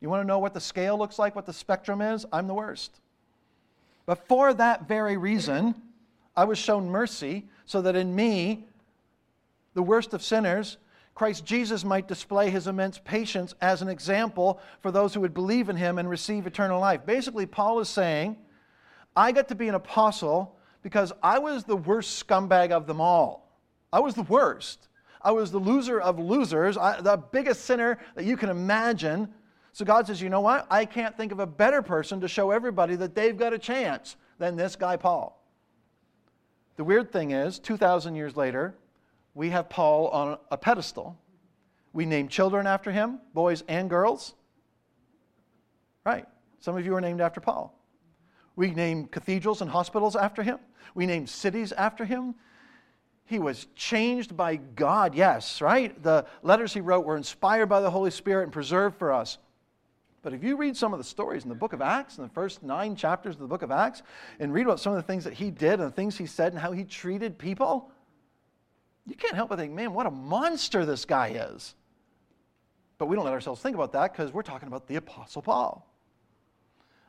You 0.00 0.08
want 0.08 0.22
to 0.22 0.26
know 0.26 0.38
what 0.38 0.54
the 0.54 0.60
scale 0.60 0.98
looks 0.98 1.18
like, 1.18 1.36
what 1.36 1.46
the 1.46 1.52
spectrum 1.52 2.00
is? 2.00 2.24
I'm 2.32 2.46
the 2.46 2.54
worst. 2.54 3.00
But 4.06 4.26
for 4.26 4.54
that 4.54 4.88
very 4.88 5.16
reason, 5.16 5.74
I 6.38 6.44
was 6.44 6.56
shown 6.56 6.88
mercy 6.88 7.48
so 7.66 7.82
that 7.82 7.96
in 7.96 8.14
me, 8.14 8.68
the 9.74 9.82
worst 9.82 10.14
of 10.14 10.22
sinners, 10.22 10.76
Christ 11.16 11.44
Jesus 11.44 11.84
might 11.84 12.06
display 12.06 12.48
his 12.48 12.68
immense 12.68 13.00
patience 13.00 13.56
as 13.60 13.82
an 13.82 13.88
example 13.88 14.60
for 14.80 14.92
those 14.92 15.12
who 15.12 15.20
would 15.22 15.34
believe 15.34 15.68
in 15.68 15.74
him 15.74 15.98
and 15.98 16.08
receive 16.08 16.46
eternal 16.46 16.78
life. 16.78 17.04
Basically, 17.04 17.44
Paul 17.44 17.80
is 17.80 17.88
saying, 17.88 18.36
I 19.16 19.32
got 19.32 19.48
to 19.48 19.56
be 19.56 19.66
an 19.66 19.74
apostle 19.74 20.54
because 20.80 21.12
I 21.24 21.40
was 21.40 21.64
the 21.64 21.74
worst 21.74 22.24
scumbag 22.24 22.70
of 22.70 22.86
them 22.86 23.00
all. 23.00 23.52
I 23.92 23.98
was 23.98 24.14
the 24.14 24.22
worst. 24.22 24.86
I 25.20 25.32
was 25.32 25.50
the 25.50 25.58
loser 25.58 26.00
of 26.00 26.20
losers, 26.20 26.76
I, 26.78 27.00
the 27.00 27.16
biggest 27.16 27.64
sinner 27.64 27.98
that 28.14 28.26
you 28.26 28.36
can 28.36 28.48
imagine. 28.48 29.34
So 29.72 29.84
God 29.84 30.06
says, 30.06 30.22
you 30.22 30.28
know 30.28 30.40
what? 30.40 30.68
I 30.70 30.84
can't 30.84 31.16
think 31.16 31.32
of 31.32 31.40
a 31.40 31.46
better 31.48 31.82
person 31.82 32.20
to 32.20 32.28
show 32.28 32.52
everybody 32.52 32.94
that 32.94 33.16
they've 33.16 33.36
got 33.36 33.52
a 33.52 33.58
chance 33.58 34.14
than 34.38 34.54
this 34.54 34.76
guy, 34.76 34.96
Paul. 34.96 35.37
The 36.78 36.84
weird 36.84 37.10
thing 37.10 37.32
is, 37.32 37.58
2,000 37.58 38.14
years 38.14 38.36
later, 38.36 38.72
we 39.34 39.50
have 39.50 39.68
Paul 39.68 40.06
on 40.08 40.38
a 40.52 40.56
pedestal. 40.56 41.18
We 41.92 42.06
name 42.06 42.28
children 42.28 42.68
after 42.68 42.92
him, 42.92 43.18
boys 43.34 43.64
and 43.66 43.90
girls. 43.90 44.34
Right. 46.06 46.24
Some 46.60 46.76
of 46.76 46.86
you 46.86 46.94
are 46.94 47.00
named 47.00 47.20
after 47.20 47.40
Paul. 47.40 47.76
We 48.54 48.70
name 48.70 49.06
cathedrals 49.06 49.60
and 49.60 49.68
hospitals 49.68 50.14
after 50.14 50.44
him. 50.44 50.60
We 50.94 51.04
name 51.04 51.26
cities 51.26 51.72
after 51.72 52.04
him. 52.04 52.36
He 53.24 53.40
was 53.40 53.66
changed 53.74 54.36
by 54.36 54.54
God, 54.56 55.16
yes, 55.16 55.60
right? 55.60 56.00
The 56.00 56.26
letters 56.44 56.72
he 56.72 56.80
wrote 56.80 57.04
were 57.04 57.16
inspired 57.16 57.66
by 57.66 57.80
the 57.80 57.90
Holy 57.90 58.12
Spirit 58.12 58.44
and 58.44 58.52
preserved 58.52 58.96
for 58.96 59.12
us. 59.12 59.38
But 60.22 60.34
if 60.34 60.42
you 60.42 60.56
read 60.56 60.76
some 60.76 60.92
of 60.92 60.98
the 60.98 61.04
stories 61.04 61.44
in 61.44 61.48
the 61.48 61.54
book 61.54 61.72
of 61.72 61.80
Acts, 61.80 62.18
in 62.18 62.24
the 62.24 62.30
first 62.30 62.62
nine 62.62 62.96
chapters 62.96 63.36
of 63.36 63.40
the 63.40 63.46
book 63.46 63.62
of 63.62 63.70
Acts, 63.70 64.02
and 64.40 64.52
read 64.52 64.66
about 64.66 64.80
some 64.80 64.92
of 64.92 64.96
the 64.96 65.02
things 65.02 65.24
that 65.24 65.32
he 65.32 65.50
did 65.50 65.74
and 65.74 65.82
the 65.82 65.90
things 65.90 66.18
he 66.18 66.26
said 66.26 66.52
and 66.52 66.60
how 66.60 66.72
he 66.72 66.84
treated 66.84 67.38
people, 67.38 67.90
you 69.06 69.14
can't 69.14 69.34
help 69.34 69.48
but 69.48 69.58
think, 69.58 69.72
man, 69.72 69.94
what 69.94 70.06
a 70.06 70.10
monster 70.10 70.84
this 70.84 71.04
guy 71.04 71.28
is. 71.28 71.74
But 72.98 73.06
we 73.06 73.14
don't 73.14 73.24
let 73.24 73.32
ourselves 73.32 73.62
think 73.62 73.76
about 73.76 73.92
that 73.92 74.12
because 74.12 74.32
we're 74.32 74.42
talking 74.42 74.66
about 74.66 74.88
the 74.88 74.96
Apostle 74.96 75.40
Paul. 75.40 75.86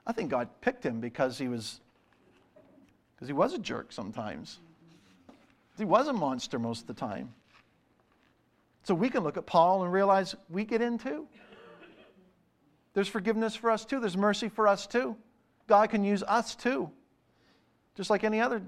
I 0.06 0.12
think 0.12 0.30
God 0.30 0.48
picked 0.62 0.86
him 0.86 1.00
because 1.00 1.38
he 1.38 1.48
was 1.48 1.82
because 3.16 3.28
he 3.28 3.34
was 3.34 3.54
a 3.54 3.60
jerk 3.60 3.92
sometimes. 3.92 4.60
He 5.78 5.84
was 5.84 6.08
a 6.08 6.14
monster 6.14 6.58
most 6.58 6.82
of 6.82 6.88
the 6.88 6.94
time. 6.94 7.34
So 8.84 8.96
we 8.96 9.10
can 9.10 9.24
look 9.24 9.36
at 9.36 9.46
Paul 9.46 9.84
and 9.84 9.92
realize 9.92 10.36
we 10.50 10.64
get 10.64 10.82
in 10.82 10.98
too. 10.98 11.28
There's 12.94 13.08
forgiveness 13.08 13.56
for 13.56 13.72
us 13.72 13.86
too. 13.86 14.00
There's 14.00 14.18
mercy 14.18 14.50
for 14.50 14.68
us 14.68 14.88
too. 14.88 15.16
God 15.68 15.90
can 15.90 16.04
use 16.04 16.24
us 16.24 16.56
too. 16.56 16.90
Just 17.96 18.10
like 18.10 18.24
any 18.24 18.42
other 18.42 18.62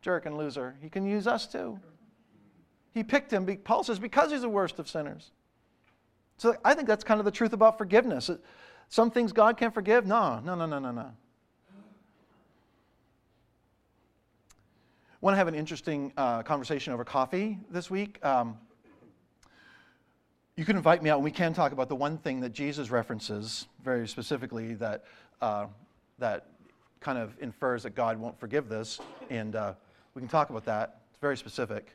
jerk 0.00 0.26
and 0.26 0.36
loser, 0.36 0.76
He 0.80 0.88
can 0.88 1.06
use 1.06 1.26
us 1.26 1.46
too. 1.46 1.78
He 2.94 3.02
picked 3.02 3.32
him, 3.32 3.46
Paul 3.64 3.84
says, 3.84 3.98
because 3.98 4.30
he's 4.30 4.42
the 4.42 4.48
worst 4.50 4.78
of 4.78 4.86
sinners. 4.86 5.30
So 6.36 6.54
I 6.62 6.74
think 6.74 6.86
that's 6.86 7.04
kind 7.04 7.20
of 7.20 7.24
the 7.24 7.30
truth 7.30 7.54
about 7.54 7.78
forgiveness. 7.78 8.30
Some 8.90 9.10
things 9.10 9.32
God 9.32 9.56
can't 9.56 9.72
forgive? 9.72 10.06
No, 10.06 10.40
no, 10.40 10.54
no, 10.54 10.66
no, 10.66 10.78
no, 10.78 10.90
no. 10.90 11.12
want 15.22 15.34
to 15.34 15.38
have 15.38 15.46
an 15.46 15.54
interesting 15.54 16.12
uh, 16.16 16.42
conversation 16.42 16.92
over 16.92 17.04
coffee 17.04 17.56
this 17.70 17.88
week. 17.88 18.22
Um, 18.24 18.58
you 20.56 20.64
can 20.64 20.76
invite 20.76 21.02
me 21.02 21.08
out 21.08 21.16
and 21.16 21.24
we 21.24 21.30
can 21.30 21.54
talk 21.54 21.72
about 21.72 21.88
the 21.88 21.96
one 21.96 22.18
thing 22.18 22.40
that 22.40 22.52
Jesus 22.52 22.90
references 22.90 23.66
very 23.82 24.06
specifically 24.06 24.74
that, 24.74 25.04
uh, 25.40 25.66
that 26.18 26.48
kind 27.00 27.18
of 27.18 27.34
infers 27.40 27.82
that 27.84 27.94
God 27.94 28.18
won't 28.18 28.38
forgive 28.38 28.68
this. 28.68 29.00
And 29.30 29.56
uh, 29.56 29.72
we 30.14 30.20
can 30.20 30.28
talk 30.28 30.50
about 30.50 30.66
that. 30.66 31.00
It's 31.10 31.20
very 31.20 31.38
specific. 31.38 31.92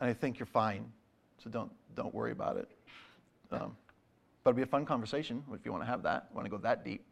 And 0.00 0.10
I 0.10 0.12
think 0.12 0.40
you're 0.40 0.46
fine. 0.46 0.84
So 1.42 1.50
don't, 1.50 1.70
don't 1.94 2.12
worry 2.12 2.32
about 2.32 2.56
it. 2.56 2.68
Um, 3.52 3.76
but 4.42 4.50
it'll 4.50 4.56
be 4.56 4.62
a 4.62 4.66
fun 4.66 4.84
conversation 4.84 5.44
if 5.54 5.64
you 5.64 5.70
want 5.70 5.84
to 5.84 5.88
have 5.88 6.02
that, 6.02 6.28
want 6.34 6.44
to 6.46 6.50
go 6.50 6.58
that 6.58 6.84
deep. 6.84 7.04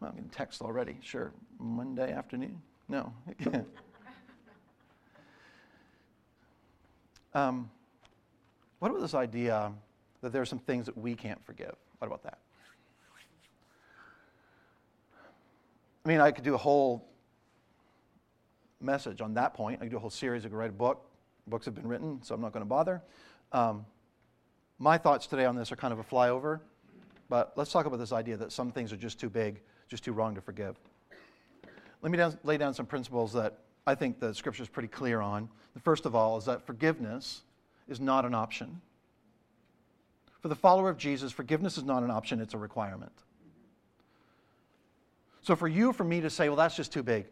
Well, 0.00 0.10
I'm 0.10 0.16
getting 0.16 0.30
text 0.30 0.60
already. 0.60 0.96
Sure. 1.02 1.32
Monday 1.60 2.12
afternoon? 2.12 2.60
No. 2.88 3.12
um, 7.34 7.70
what 8.78 8.90
about 8.90 9.00
this 9.00 9.14
idea 9.14 9.72
that 10.20 10.32
there 10.32 10.42
are 10.42 10.46
some 10.46 10.58
things 10.58 10.86
that 10.86 10.96
we 10.96 11.14
can't 11.14 11.44
forgive? 11.44 11.74
What 11.98 12.06
about 12.06 12.22
that? 12.24 12.38
I 16.04 16.08
mean, 16.08 16.20
I 16.20 16.30
could 16.32 16.44
do 16.44 16.54
a 16.54 16.58
whole 16.58 17.08
message 18.80 19.20
on 19.20 19.34
that 19.34 19.54
point. 19.54 19.80
I 19.80 19.84
could 19.84 19.90
do 19.90 19.96
a 19.96 20.00
whole 20.00 20.10
series. 20.10 20.44
I 20.44 20.48
could 20.48 20.56
write 20.56 20.70
a 20.70 20.74
book. 20.74 21.06
Books 21.46 21.64
have 21.64 21.74
been 21.74 21.86
written, 21.86 22.20
so 22.22 22.34
I'm 22.34 22.40
not 22.40 22.52
going 22.52 22.62
to 22.62 22.68
bother. 22.68 23.02
Um, 23.52 23.86
my 24.78 24.98
thoughts 24.98 25.26
today 25.26 25.44
on 25.44 25.56
this 25.56 25.72
are 25.72 25.76
kind 25.76 25.92
of 25.92 25.98
a 25.98 26.04
flyover, 26.04 26.60
but 27.28 27.52
let's 27.56 27.70
talk 27.72 27.86
about 27.86 27.98
this 27.98 28.12
idea 28.12 28.36
that 28.36 28.52
some 28.52 28.70
things 28.70 28.92
are 28.92 28.96
just 28.96 29.18
too 29.18 29.30
big, 29.30 29.60
just 29.88 30.04
too 30.04 30.12
wrong 30.12 30.34
to 30.34 30.40
forgive. 30.40 30.76
Let 32.02 32.10
me 32.10 32.18
down, 32.18 32.38
lay 32.44 32.58
down 32.58 32.74
some 32.74 32.86
principles 32.86 33.32
that 33.34 33.58
I 33.86 33.94
think 33.94 34.20
the 34.20 34.34
scripture 34.34 34.62
is 34.62 34.68
pretty 34.68 34.88
clear 34.88 35.20
on. 35.20 35.48
The 35.74 35.80
first 35.80 36.06
of 36.06 36.14
all 36.14 36.36
is 36.36 36.44
that 36.46 36.66
forgiveness 36.66 37.42
is 37.88 38.00
not 38.00 38.24
an 38.24 38.34
option. 38.34 38.80
For 40.40 40.48
the 40.48 40.54
follower 40.54 40.90
of 40.90 40.98
Jesus, 40.98 41.32
forgiveness 41.32 41.78
is 41.78 41.84
not 41.84 42.02
an 42.02 42.10
option, 42.10 42.40
it's 42.40 42.54
a 42.54 42.58
requirement. 42.58 43.12
So 45.42 45.56
for 45.56 45.68
you, 45.68 45.92
for 45.92 46.04
me 46.04 46.20
to 46.20 46.30
say, 46.30 46.48
well, 46.48 46.56
that's 46.56 46.76
just 46.76 46.92
too 46.92 47.02
big, 47.02 47.26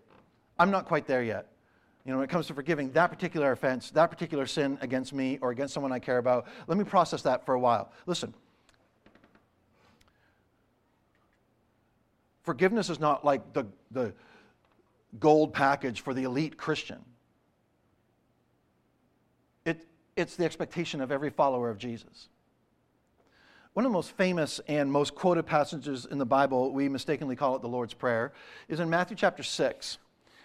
I'm 0.59 0.71
not 0.71 0.87
quite 0.87 1.07
there 1.07 1.23
yet. 1.23 1.49
You 2.05 2.13
know, 2.13 2.19
when 2.19 2.25
it 2.25 2.31
comes 2.31 2.49
to 2.49 2.55
forgiving 2.55 2.91
that 2.93 3.09
particular 3.09 3.53
offense, 3.53 3.91
that 3.91 4.11
particular 4.11 4.47
sin 4.47 4.77
against 4.81 5.13
me 5.13 5.39
or 5.41 5.51
against 5.51 5.73
someone 5.73 5.93
I 5.93 6.01
care 6.01 6.19
about, 6.19 6.49
let 6.67 6.77
me 6.77 6.85
process 6.85 7.23
that 7.23 7.47
for 7.47 7.55
a 7.55 7.61
while. 7.61 7.93
Listen, 8.07 8.35
forgiveness 12.43 12.91
is 12.91 12.99
not 12.99 13.25
like 13.25 13.53
the, 13.53 13.67
the 13.93 14.13
gold 15.21 15.53
package 15.53 16.01
for 16.01 16.13
the 16.13 16.25
elite 16.25 16.57
Christian 16.57 17.05
it's 20.17 20.37
the 20.37 20.45
expectation 20.45 21.01
of 21.01 21.11
every 21.11 21.31
follower 21.31 21.71
of 21.71 21.79
Jesus. 21.79 22.29
One 23.73 23.87
of 23.87 23.91
the 23.91 23.95
most 23.95 24.11
famous 24.13 24.61
and 24.69 24.93
most 24.93 25.15
quoted 25.15 25.47
passages 25.47 26.07
in 26.11 26.19
the 26.19 26.27
Bible, 26.27 26.73
we 26.73 26.89
mistakenly 26.89 27.37
call 27.37 27.57
it 27.57 27.63
the 27.63 27.69
Lord's 27.69 27.95
Prayer, 27.95 28.33
is 28.69 28.81
in 28.81 28.91
Matthew 28.91 29.17
chapter 29.17 29.43
6. 29.43 29.99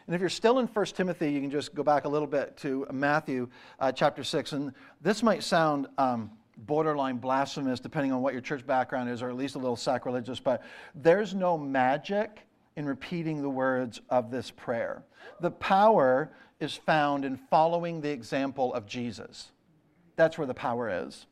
And 0.05 0.15
if 0.15 0.21
you're 0.21 0.29
still 0.29 0.59
in 0.59 0.67
1 0.67 0.85
Timothy, 0.85 1.33
you 1.33 1.41
can 1.41 1.51
just 1.51 1.75
go 1.75 1.83
back 1.83 2.05
a 2.05 2.09
little 2.09 2.27
bit 2.27 2.55
to 2.57 2.87
Matthew 2.93 3.49
uh, 3.79 3.91
chapter 3.91 4.23
6. 4.23 4.53
And 4.53 4.71
this 5.01 5.21
might 5.21 5.43
sound 5.43 5.87
um, 5.97 6.31
borderline 6.57 7.17
blasphemous, 7.17 7.81
depending 7.81 8.13
on 8.13 8.21
what 8.21 8.31
your 8.31 8.41
church 8.41 8.65
background 8.65 9.09
is, 9.09 9.21
or 9.21 9.29
at 9.29 9.35
least 9.35 9.55
a 9.55 9.59
little 9.59 9.75
sacrilegious, 9.75 10.39
but 10.39 10.63
there's 10.95 11.35
no 11.35 11.57
magic 11.57 12.39
in 12.77 12.85
repeating 12.85 13.41
the 13.41 13.49
words 13.49 13.99
of 14.09 14.31
this 14.31 14.51
prayer. 14.51 15.03
The 15.41 15.51
power 15.51 16.31
is 16.59 16.75
found 16.75 17.25
in 17.25 17.35
following 17.35 18.01
the 18.01 18.09
example 18.09 18.73
of 18.73 18.85
Jesus. 18.85 19.51
That's 20.17 20.37
where 20.37 20.47
the 20.47 20.53
power 20.53 21.05
is. 21.05 21.25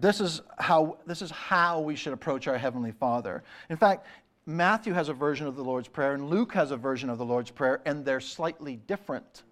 This 0.00 0.20
is 0.20 0.40
how, 0.58 0.96
this 1.06 1.20
is 1.20 1.30
how 1.30 1.80
we 1.80 1.94
should 1.96 2.14
approach 2.14 2.48
our 2.48 2.56
Heavenly 2.56 2.92
Father. 2.92 3.42
In 3.68 3.76
fact, 3.76 4.06
Matthew 4.46 4.94
has 4.94 5.10
a 5.10 5.12
version 5.12 5.46
of 5.46 5.54
the 5.54 5.62
Lord's 5.62 5.88
Prayer, 5.88 6.14
and 6.14 6.30
Luke 6.30 6.54
has 6.54 6.70
a 6.70 6.76
version 6.76 7.10
of 7.10 7.18
the 7.18 7.24
Lord's 7.24 7.50
Prayer, 7.50 7.82
and 7.84 8.04
they're 8.04 8.20
slightly 8.20 8.76
different. 8.86 9.42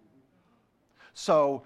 So, 1.13 1.63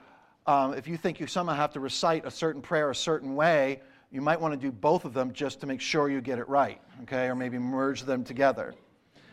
um, 0.46 0.74
if 0.74 0.88
you 0.88 0.96
think 0.96 1.20
you 1.20 1.26
somehow 1.26 1.54
have 1.54 1.72
to 1.74 1.80
recite 1.80 2.26
a 2.26 2.30
certain 2.30 2.60
prayer 2.60 2.90
a 2.90 2.94
certain 2.94 3.36
way, 3.36 3.80
you 4.10 4.20
might 4.20 4.40
want 4.40 4.52
to 4.52 4.60
do 4.60 4.70
both 4.72 5.04
of 5.04 5.14
them 5.14 5.32
just 5.32 5.60
to 5.60 5.66
make 5.66 5.80
sure 5.80 6.10
you 6.10 6.20
get 6.20 6.38
it 6.38 6.48
right, 6.48 6.80
okay? 7.02 7.26
Or 7.26 7.34
maybe 7.34 7.58
merge 7.58 8.02
them 8.02 8.24
together. 8.24 8.74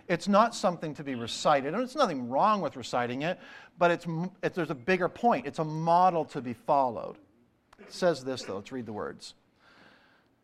It's 0.08 0.28
not 0.28 0.56
something 0.56 0.94
to 0.96 1.04
be 1.04 1.16
recited, 1.16 1.70
and 1.70 1.80
there's 1.80 1.96
nothing 1.96 2.30
wrong 2.30 2.62
with 2.62 2.76
reciting 2.76 3.24
it, 3.24 3.40
but 3.78 3.92
it's, 3.92 4.06
it, 4.44 4.54
there's 4.54 4.72
a 4.72 4.76
bigger 4.76 5.10
point. 5.10 5.46
It's 5.48 5.60
a 5.60 5.66
model 5.66 6.26
to 6.26 6.42
be 6.42 6.54
followed. 6.54 7.18
Says 7.90 8.24
this, 8.24 8.44
though. 8.44 8.56
Let's 8.56 8.72
read 8.72 8.86
the 8.86 8.94
words. 8.94 9.34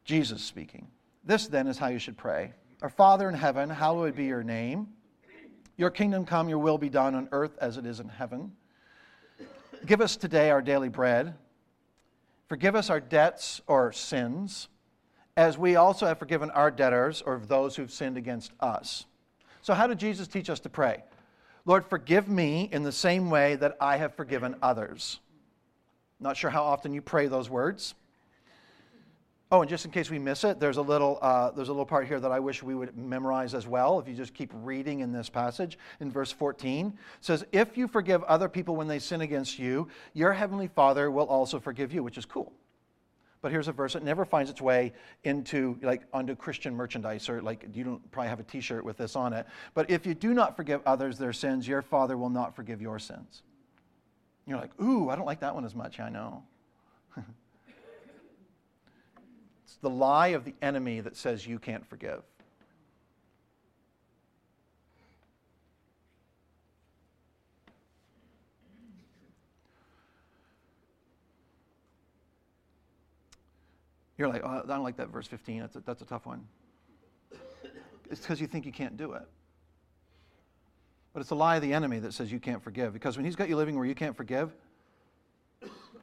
Jesus 0.06 0.42
speaking. 0.42 0.88
This 1.24 1.48
then 1.48 1.68
is 1.68 1.78
how 1.78 1.88
you 1.88 2.00
should 2.00 2.18
pray 2.18 2.54
Our 2.82 2.90
Father 2.90 3.28
in 3.28 3.36
heaven, 3.36 3.70
hallowed 3.70 4.16
be 4.16 4.26
your 4.26 4.44
name. 4.44 4.88
Your 5.76 5.90
kingdom 5.92 6.26
come, 6.26 6.50
your 6.50 6.58
will 6.58 6.78
be 6.78 6.90
done 6.90 7.14
on 7.14 7.30
earth 7.32 7.56
as 7.60 7.78
it 7.78 7.86
is 7.86 8.00
in 8.00 8.10
heaven. 8.10 8.54
Give 9.86 10.02
us 10.02 10.16
today 10.16 10.50
our 10.50 10.62
daily 10.62 10.90
bread. 10.90 11.36
Forgive 12.48 12.76
us 12.76 12.90
our 12.90 13.00
debts 13.00 13.62
or 13.68 13.92
sins, 13.92 14.70
as 15.36 15.58
we 15.58 15.76
also 15.76 16.06
have 16.08 16.18
forgiven 16.18 16.50
our 16.52 16.72
debtors 16.72 17.22
or 17.22 17.42
those 17.46 17.76
who've 17.76 17.92
sinned 17.92 18.18
against 18.18 18.54
us. 18.60 19.06
So, 19.62 19.74
how 19.74 19.86
did 19.86 20.00
Jesus 20.00 20.28
teach 20.28 20.50
us 20.50 20.62
to 20.62 20.70
pray? 20.70 21.04
Lord, 21.66 21.86
forgive 21.86 22.30
me 22.30 22.70
in 22.72 22.84
the 22.84 22.92
same 22.92 23.30
way 23.30 23.56
that 23.58 23.76
I 23.82 23.98
have 23.98 24.16
forgiven 24.16 24.56
others. 24.62 25.20
Not 26.20 26.38
sure 26.38 26.50
how 26.50 26.64
often 26.64 26.94
you 26.94 27.02
pray 27.02 27.28
those 27.28 27.50
words. 27.50 27.94
Oh, 29.50 29.62
and 29.62 29.70
just 29.70 29.86
in 29.86 29.92
case 29.92 30.10
we 30.10 30.20
miss 30.20 30.44
it, 30.44 30.60
there's 30.60 30.76
a 30.76 30.82
little 30.82 31.20
uh, 31.22 31.52
there's 31.52 31.70
a 31.70 31.72
little 31.72 31.86
part 31.86 32.06
here 32.06 32.20
that 32.20 32.32
I 32.32 32.40
wish 32.40 32.62
we 32.62 32.76
would 32.76 32.98
memorize 32.98 33.54
as 33.54 33.66
well. 33.66 33.98
If 33.98 34.08
you 34.08 34.14
just 34.14 34.34
keep 34.34 34.52
reading 34.54 35.00
in 35.00 35.14
this 35.14 35.30
passage, 35.30 35.80
in 36.02 36.12
verse 36.12 36.34
14, 36.34 36.88
it 36.88 36.94
says, 37.22 37.46
"If 37.54 37.78
you 37.78 37.88
forgive 37.88 38.24
other 38.24 38.50
people 38.50 38.76
when 38.76 38.88
they 38.88 39.00
sin 39.00 39.22
against 39.22 39.58
you, 39.58 39.88
your 40.14 40.34
heavenly 40.34 40.68
Father 40.68 41.10
will 41.10 41.28
also 41.28 41.62
forgive 41.62 41.94
you," 41.94 42.04
which 42.04 42.18
is 42.18 42.26
cool. 42.26 42.52
But 43.42 43.54
here's 43.54 43.70
a 43.70 43.72
verse 43.72 43.94
that 43.94 44.04
never 44.04 44.26
finds 44.26 44.52
its 44.52 44.62
way 44.62 44.92
into 45.24 45.78
like 45.82 46.02
onto 46.12 46.36
Christian 46.36 46.76
merchandise 46.76 47.30
or 47.30 47.42
like 47.42 47.66
you 47.74 47.86
don't 47.86 48.12
probably 48.12 48.30
have 48.30 48.42
a 48.42 48.44
T-shirt 48.44 48.84
with 48.84 48.98
this 48.98 49.16
on 49.16 49.32
it. 49.32 49.46
But 49.74 49.90
if 49.90 50.06
you 50.06 50.14
do 50.14 50.34
not 50.34 50.58
forgive 50.58 50.82
others 50.86 51.18
their 51.18 51.32
sins, 51.32 51.66
your 51.66 51.82
Father 51.82 52.18
will 52.18 52.30
not 52.30 52.54
forgive 52.54 52.82
your 52.82 53.00
sins. 53.00 53.44
You're 54.48 54.58
like, 54.58 54.72
ooh, 54.82 55.10
I 55.10 55.16
don't 55.18 55.26
like 55.26 55.42
that 55.42 55.54
one 55.54 55.66
as 55.66 55.76
much. 55.76 56.00
I 56.00 56.10
know. 56.10 56.44
It's 59.66 59.76
the 59.82 59.90
lie 59.90 60.30
of 60.30 60.46
the 60.46 60.56
enemy 60.62 61.02
that 61.02 61.18
says 61.18 61.46
you 61.46 61.60
can't 61.60 61.86
forgive. 61.86 62.22
You're 74.18 74.30
like, 74.30 74.42
oh, 74.44 74.62
I 74.64 74.68
don't 74.68 74.84
like 74.84 74.96
that 74.98 75.10
verse 75.10 75.28
15. 75.28 75.60
That's 75.60 75.76
a, 75.76 75.80
that's 75.82 76.02
a 76.02 76.06
tough 76.06 76.26
one. 76.26 76.48
It's 78.10 78.22
because 78.22 78.40
you 78.40 78.48
think 78.48 78.66
you 78.66 78.72
can't 78.72 78.96
do 78.96 79.12
it. 79.12 79.28
But 81.18 81.22
it's 81.22 81.30
the 81.30 81.36
lie 81.36 81.56
of 81.56 81.64
the 81.64 81.74
enemy 81.74 81.98
that 81.98 82.14
says 82.14 82.32
you 82.32 82.40
can't 82.40 82.62
forgive. 82.62 82.94
Because 82.94 83.18
when 83.18 83.26
he's 83.26 83.36
got 83.36 83.50
you 83.50 83.56
living 83.56 83.76
where 83.76 83.88
you 83.88 83.96
can't 83.96 84.16
forgive, 84.16 84.54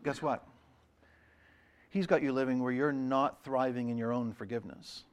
guess 0.03 0.20
what? 0.20 0.44
He's 1.90 2.09
got 2.09 2.20
you 2.20 2.33
living 2.33 2.61
where 2.61 2.72
you're 2.72 2.90
not 2.90 3.44
thriving 3.44 3.90
in 3.90 3.96
your 3.96 4.12
own 4.12 4.33
forgiveness. 4.33 5.05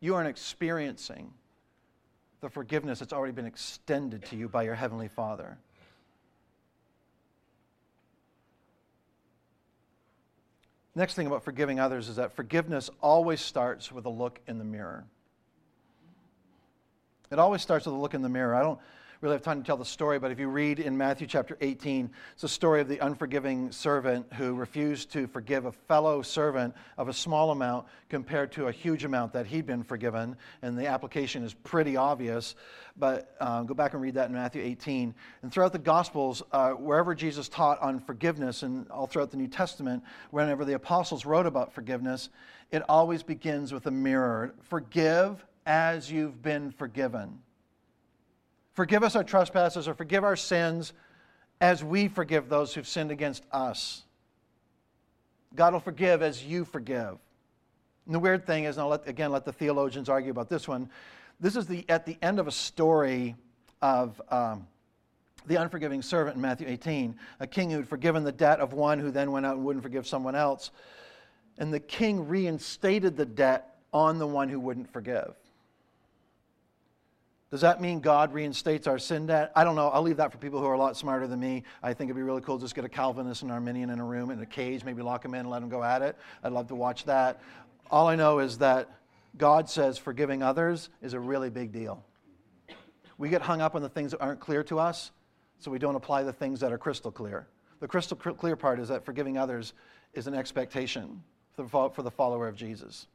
You 0.00 0.14
aren't 0.14 0.30
experiencing 0.30 1.34
the 2.40 2.48
forgiveness 2.48 3.00
that's 3.00 3.12
already 3.12 3.34
been 3.34 3.44
extended 3.44 4.24
to 4.24 4.36
you 4.36 4.48
by 4.48 4.62
your 4.62 4.76
Heavenly 4.76 5.08
Father. 5.08 5.58
Next 10.94 11.12
thing 11.12 11.26
about 11.26 11.44
forgiving 11.44 11.78
others 11.78 12.08
is 12.08 12.16
that 12.16 12.34
forgiveness 12.34 12.88
always 13.02 13.42
starts 13.42 13.92
with 13.92 14.06
a 14.06 14.10
look 14.10 14.40
in 14.46 14.56
the 14.56 14.64
mirror. 14.64 15.04
It 17.34 17.40
always 17.40 17.62
starts 17.62 17.84
with 17.84 17.96
a 17.96 17.98
look 17.98 18.14
in 18.14 18.22
the 18.22 18.28
mirror. 18.28 18.54
I 18.54 18.62
don't 18.62 18.78
really 19.20 19.34
have 19.34 19.42
time 19.42 19.60
to 19.60 19.66
tell 19.66 19.76
the 19.76 19.84
story, 19.84 20.20
but 20.20 20.30
if 20.30 20.38
you 20.38 20.46
read 20.46 20.78
in 20.78 20.96
Matthew 20.96 21.26
chapter 21.26 21.58
18, 21.60 22.08
it's 22.32 22.42
the 22.42 22.48
story 22.48 22.80
of 22.80 22.86
the 22.86 23.04
unforgiving 23.04 23.72
servant 23.72 24.32
who 24.34 24.54
refused 24.54 25.10
to 25.14 25.26
forgive 25.26 25.64
a 25.64 25.72
fellow 25.72 26.22
servant 26.22 26.76
of 26.96 27.08
a 27.08 27.12
small 27.12 27.50
amount 27.50 27.86
compared 28.08 28.52
to 28.52 28.68
a 28.68 28.70
huge 28.70 29.04
amount 29.04 29.32
that 29.32 29.46
he'd 29.46 29.66
been 29.66 29.82
forgiven. 29.82 30.36
And 30.62 30.78
the 30.78 30.86
application 30.86 31.42
is 31.42 31.54
pretty 31.54 31.96
obvious, 31.96 32.54
but 32.96 33.34
uh, 33.40 33.62
go 33.62 33.74
back 33.74 33.94
and 33.94 34.00
read 34.00 34.14
that 34.14 34.28
in 34.28 34.32
Matthew 34.32 34.62
18. 34.62 35.12
And 35.42 35.52
throughout 35.52 35.72
the 35.72 35.80
Gospels, 35.80 36.40
uh, 36.52 36.70
wherever 36.70 37.16
Jesus 37.16 37.48
taught 37.48 37.82
on 37.82 37.98
forgiveness, 37.98 38.62
and 38.62 38.88
all 38.92 39.08
throughout 39.08 39.32
the 39.32 39.38
New 39.38 39.48
Testament, 39.48 40.04
whenever 40.30 40.64
the 40.64 40.74
apostles 40.74 41.26
wrote 41.26 41.46
about 41.46 41.74
forgiveness, 41.74 42.28
it 42.70 42.84
always 42.88 43.24
begins 43.24 43.72
with 43.72 43.86
a 43.86 43.90
mirror. 43.90 44.54
Forgive 44.62 45.44
as 45.66 46.10
you've 46.10 46.42
been 46.42 46.70
forgiven. 46.70 47.40
Forgive 48.74 49.02
us 49.02 49.14
our 49.16 49.24
trespasses 49.24 49.86
or 49.86 49.94
forgive 49.94 50.24
our 50.24 50.36
sins 50.36 50.92
as 51.60 51.84
we 51.84 52.08
forgive 52.08 52.48
those 52.48 52.74
who've 52.74 52.86
sinned 52.86 53.10
against 53.10 53.44
us. 53.52 54.02
God 55.54 55.72
will 55.72 55.80
forgive 55.80 56.22
as 56.22 56.44
you 56.44 56.64
forgive. 56.64 57.16
And 58.06 58.14
the 58.14 58.18
weird 58.18 58.44
thing 58.44 58.64
is, 58.64 58.76
and 58.76 58.82
I'll 58.82 58.90
let, 58.90 59.06
again 59.06 59.30
let 59.30 59.44
the 59.44 59.52
theologians 59.52 60.08
argue 60.08 60.30
about 60.30 60.48
this 60.48 60.66
one. 60.66 60.90
This 61.40 61.56
is 61.56 61.66
the, 61.66 61.84
at 61.88 62.04
the 62.04 62.18
end 62.20 62.38
of 62.38 62.48
a 62.48 62.52
story 62.52 63.36
of 63.80 64.20
um, 64.30 64.66
the 65.46 65.56
unforgiving 65.56 66.02
servant 66.02 66.36
in 66.36 66.42
Matthew 66.42 66.66
18, 66.68 67.16
a 67.40 67.46
king 67.46 67.70
who'd 67.70 67.88
forgiven 67.88 68.24
the 68.24 68.32
debt 68.32 68.60
of 68.60 68.72
one 68.72 68.98
who 68.98 69.10
then 69.10 69.30
went 69.30 69.46
out 69.46 69.56
and 69.56 69.64
wouldn't 69.64 69.82
forgive 69.82 70.06
someone 70.06 70.34
else. 70.34 70.70
And 71.58 71.72
the 71.72 71.80
king 71.80 72.26
reinstated 72.26 73.16
the 73.16 73.26
debt 73.26 73.76
on 73.92 74.18
the 74.18 74.26
one 74.26 74.48
who 74.48 74.58
wouldn't 74.58 74.92
forgive. 74.92 75.34
Does 77.54 77.60
that 77.60 77.80
mean 77.80 78.00
God 78.00 78.34
reinstates 78.34 78.88
our 78.88 78.98
sin 78.98 79.26
debt? 79.26 79.52
I 79.54 79.62
don't 79.62 79.76
know. 79.76 79.88
I'll 79.90 80.02
leave 80.02 80.16
that 80.16 80.32
for 80.32 80.38
people 80.38 80.58
who 80.58 80.66
are 80.66 80.72
a 80.72 80.78
lot 80.78 80.96
smarter 80.96 81.28
than 81.28 81.38
me. 81.38 81.62
I 81.84 81.94
think 81.94 82.08
it'd 82.08 82.16
be 82.16 82.22
really 82.22 82.40
cool 82.40 82.58
to 82.58 82.64
just 82.64 82.74
get 82.74 82.84
a 82.84 82.88
Calvinist 82.88 83.42
and 83.42 83.52
Arminian 83.52 83.90
in 83.90 84.00
a 84.00 84.04
room 84.04 84.32
in 84.32 84.40
a 84.40 84.44
cage, 84.44 84.82
maybe 84.82 85.02
lock 85.02 85.22
them 85.22 85.34
in 85.34 85.42
and 85.42 85.50
let 85.50 85.60
them 85.60 85.68
go 85.68 85.80
at 85.80 86.02
it. 86.02 86.16
I'd 86.42 86.50
love 86.50 86.66
to 86.66 86.74
watch 86.74 87.04
that. 87.04 87.40
All 87.92 88.08
I 88.08 88.16
know 88.16 88.40
is 88.40 88.58
that 88.58 88.90
God 89.38 89.70
says 89.70 89.98
forgiving 89.98 90.42
others 90.42 90.88
is 91.00 91.12
a 91.12 91.20
really 91.20 91.48
big 91.48 91.70
deal. 91.70 92.04
We 93.18 93.28
get 93.28 93.40
hung 93.40 93.60
up 93.60 93.76
on 93.76 93.82
the 93.82 93.88
things 93.88 94.10
that 94.10 94.20
aren't 94.20 94.40
clear 94.40 94.64
to 94.64 94.80
us, 94.80 95.12
so 95.60 95.70
we 95.70 95.78
don't 95.78 95.94
apply 95.94 96.24
the 96.24 96.32
things 96.32 96.58
that 96.58 96.72
are 96.72 96.78
crystal 96.78 97.12
clear. 97.12 97.46
The 97.78 97.86
crystal 97.86 98.16
clear 98.16 98.56
part 98.56 98.80
is 98.80 98.88
that 98.88 99.04
forgiving 99.04 99.38
others 99.38 99.74
is 100.12 100.26
an 100.26 100.34
expectation 100.34 101.22
for 101.54 102.02
the 102.02 102.10
follower 102.10 102.48
of 102.48 102.56
Jesus. 102.56 103.06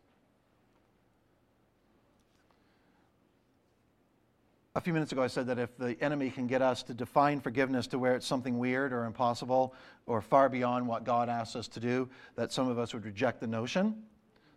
A 4.75 4.81
few 4.81 4.93
minutes 4.93 5.11
ago, 5.11 5.23
I 5.23 5.27
said 5.27 5.47
that 5.47 5.57
if 5.57 5.75
the 5.77 5.97
enemy 6.01 6.29
can 6.29 6.45
get 6.45 6.61
us 6.61 6.83
to 6.83 6.93
define 6.93 7.39
forgiveness 7.39 7.87
to 7.87 7.99
where 7.99 8.15
it's 8.15 8.27
something 8.27 8.59
weird 8.59 8.93
or 8.93 9.05
impossible 9.05 9.73
or 10.05 10.21
far 10.21 10.47
beyond 10.47 10.87
what 10.87 11.03
God 11.03 11.27
asks 11.27 11.55
us 11.55 11.67
to 11.69 11.79
do, 11.79 12.07
that 12.35 12.51
some 12.51 12.67
of 12.67 12.77
us 12.77 12.93
would 12.93 13.05
reject 13.05 13.39
the 13.39 13.47
notion. 13.47 14.03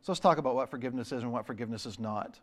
So 0.02 0.12
let's 0.12 0.20
talk 0.20 0.38
about 0.38 0.54
what 0.54 0.70
forgiveness 0.70 1.12
is 1.12 1.22
and 1.22 1.32
what 1.32 1.46
forgiveness 1.46 1.86
is 1.86 1.98
not, 1.98 2.38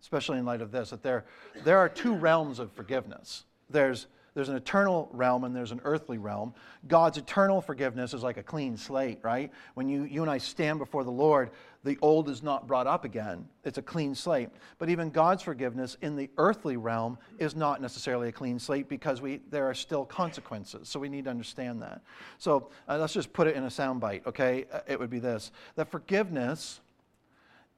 especially 0.00 0.38
in 0.38 0.44
light 0.44 0.60
of 0.60 0.72
this 0.72 0.90
that 0.90 1.02
there, 1.02 1.24
there 1.62 1.78
are 1.78 1.88
two 1.88 2.14
realms 2.14 2.58
of 2.58 2.72
forgiveness. 2.72 3.44
There's 3.70 4.06
there's 4.34 4.48
an 4.48 4.56
eternal 4.56 5.08
realm 5.12 5.44
and 5.44 5.54
there's 5.54 5.70
an 5.70 5.80
earthly 5.84 6.18
realm. 6.18 6.54
God's 6.88 7.18
eternal 7.18 7.60
forgiveness 7.60 8.14
is 8.14 8.24
like 8.24 8.36
a 8.36 8.42
clean 8.42 8.76
slate, 8.76 9.20
right? 9.22 9.52
When 9.74 9.88
you, 9.88 10.02
you 10.02 10.22
and 10.22 10.30
I 10.30 10.38
stand 10.38 10.80
before 10.80 11.04
the 11.04 11.12
Lord, 11.12 11.50
the 11.84 11.98
old 12.00 12.30
is 12.30 12.42
not 12.42 12.66
brought 12.66 12.86
up 12.86 13.04
again. 13.04 13.46
It's 13.62 13.76
a 13.76 13.82
clean 13.82 14.14
slate. 14.14 14.48
But 14.78 14.88
even 14.88 15.10
God's 15.10 15.42
forgiveness 15.42 15.98
in 16.00 16.16
the 16.16 16.30
earthly 16.38 16.78
realm 16.78 17.18
is 17.38 17.54
not 17.54 17.82
necessarily 17.82 18.28
a 18.28 18.32
clean 18.32 18.58
slate 18.58 18.88
because 18.88 19.20
we, 19.20 19.42
there 19.50 19.68
are 19.68 19.74
still 19.74 20.06
consequences. 20.06 20.88
So 20.88 20.98
we 20.98 21.10
need 21.10 21.24
to 21.24 21.30
understand 21.30 21.82
that. 21.82 22.00
So 22.38 22.70
uh, 22.88 22.96
let's 22.98 23.12
just 23.12 23.32
put 23.34 23.46
it 23.46 23.54
in 23.54 23.64
a 23.64 23.68
soundbite, 23.68 24.26
okay? 24.26 24.64
Uh, 24.72 24.80
it 24.86 24.98
would 24.98 25.10
be 25.10 25.18
this 25.18 25.52
that 25.76 25.90
forgiveness 25.90 26.80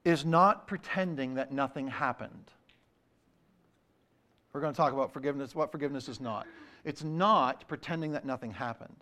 is 0.04 0.24
not 0.24 0.68
pretending 0.68 1.34
that 1.34 1.50
nothing 1.50 1.88
happened. 1.88 2.52
We're 4.52 4.60
going 4.60 4.72
to 4.72 4.76
talk 4.76 4.92
about 4.92 5.12
forgiveness, 5.12 5.54
what 5.54 5.72
forgiveness 5.72 6.08
is 6.08 6.20
not. 6.20 6.46
It's 6.84 7.02
not 7.02 7.66
pretending 7.66 8.12
that 8.12 8.24
nothing 8.24 8.52
happened. 8.52 8.96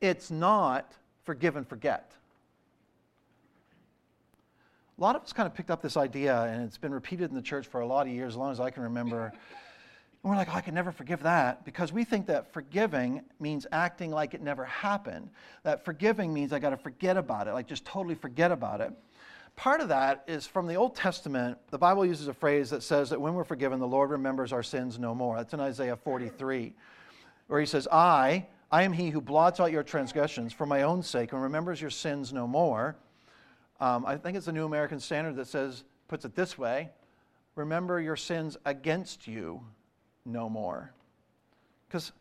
It's 0.00 0.30
not 0.30 0.94
forgive 1.24 1.56
and 1.56 1.68
forget. 1.68 2.12
A 4.98 5.02
lot 5.02 5.14
of 5.14 5.22
us 5.22 5.32
kind 5.34 5.46
of 5.46 5.52
picked 5.52 5.70
up 5.70 5.82
this 5.82 5.98
idea, 5.98 6.44
and 6.44 6.64
it's 6.64 6.78
been 6.78 6.94
repeated 6.94 7.28
in 7.28 7.36
the 7.36 7.42
church 7.42 7.66
for 7.66 7.80
a 7.80 7.86
lot 7.86 8.06
of 8.06 8.12
years, 8.14 8.32
as 8.32 8.36
long 8.36 8.50
as 8.50 8.60
I 8.60 8.70
can 8.70 8.82
remember. 8.82 9.26
And 9.26 10.30
we're 10.30 10.36
like, 10.36 10.48
oh, 10.50 10.56
I 10.56 10.62
can 10.62 10.74
never 10.74 10.90
forgive 10.90 11.22
that 11.24 11.66
because 11.66 11.92
we 11.92 12.02
think 12.02 12.26
that 12.28 12.50
forgiving 12.50 13.20
means 13.38 13.66
acting 13.72 14.10
like 14.10 14.32
it 14.32 14.40
never 14.40 14.64
happened. 14.64 15.28
That 15.64 15.84
forgiving 15.84 16.32
means 16.32 16.50
I 16.50 16.60
got 16.60 16.70
to 16.70 16.78
forget 16.78 17.18
about 17.18 17.46
it, 17.46 17.52
like 17.52 17.66
just 17.66 17.84
totally 17.84 18.14
forget 18.14 18.50
about 18.50 18.80
it. 18.80 18.90
part 19.54 19.82
of 19.82 19.88
that 19.88 20.24
is 20.26 20.46
from 20.46 20.66
the 20.66 20.76
Old 20.76 20.96
Testament. 20.96 21.58
The 21.70 21.78
Bible 21.78 22.06
uses 22.06 22.28
a 22.28 22.34
phrase 22.34 22.70
that 22.70 22.82
says 22.82 23.10
that 23.10 23.20
when 23.20 23.34
we're 23.34 23.44
forgiven, 23.44 23.78
the 23.78 23.86
Lord 23.86 24.10
remembers 24.10 24.50
our 24.50 24.62
sins 24.62 24.98
no 24.98 25.14
more. 25.14 25.36
That's 25.36 25.52
in 25.52 25.60
Isaiah 25.60 25.96
43, 25.96 26.72
where 27.48 27.60
he 27.60 27.66
says, 27.66 27.86
I, 27.92 28.46
I 28.72 28.82
am 28.82 28.94
he 28.94 29.10
who 29.10 29.20
blots 29.20 29.60
out 29.60 29.72
your 29.72 29.82
transgressions 29.82 30.54
for 30.54 30.64
my 30.64 30.82
own 30.82 31.02
sake 31.02 31.32
and 31.32 31.42
remembers 31.42 31.82
your 31.82 31.90
sins 31.90 32.32
no 32.32 32.46
more. 32.46 32.96
Um, 33.80 34.06
I 34.06 34.16
think 34.16 34.36
it's 34.36 34.46
the 34.46 34.52
New 34.52 34.64
American 34.64 35.00
Standard 35.00 35.36
that 35.36 35.48
says, 35.48 35.84
puts 36.08 36.24
it 36.24 36.34
this 36.34 36.56
way 36.56 36.90
remember 37.56 38.00
your 38.00 38.16
sins 38.16 38.56
against 38.66 39.26
you 39.26 39.62
no 40.26 40.48
more. 40.48 40.92
Because, 41.88 42.12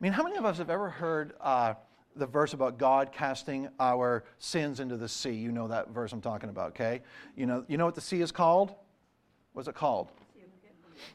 I 0.00 0.02
mean, 0.02 0.12
how 0.12 0.24
many 0.24 0.36
of 0.36 0.44
us 0.44 0.58
have 0.58 0.70
ever 0.70 0.90
heard 0.90 1.34
uh, 1.40 1.74
the 2.16 2.26
verse 2.26 2.52
about 2.52 2.76
God 2.76 3.12
casting 3.12 3.68
our 3.78 4.24
sins 4.38 4.80
into 4.80 4.96
the 4.96 5.08
sea? 5.08 5.34
You 5.34 5.52
know 5.52 5.68
that 5.68 5.90
verse 5.90 6.12
I'm 6.12 6.20
talking 6.20 6.50
about, 6.50 6.70
okay? 6.70 7.02
You 7.36 7.46
know, 7.46 7.64
you 7.68 7.78
know 7.78 7.84
what 7.84 7.94
the 7.94 8.00
sea 8.00 8.20
is 8.20 8.32
called? 8.32 8.74
What's 9.52 9.68
it 9.68 9.74
called? 9.74 10.08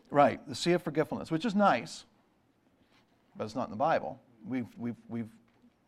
Right, 0.09 0.39
the 0.47 0.55
sea 0.55 0.73
of 0.73 0.83
forgetfulness, 0.83 1.31
which 1.31 1.43
is 1.43 1.55
nice, 1.55 2.05
but 3.35 3.45
it's 3.45 3.55
not 3.55 3.65
in 3.65 3.71
the 3.71 3.77
Bible. 3.77 4.19
We've, 4.47 4.67
we've, 4.77 4.95
we've, 5.09 5.29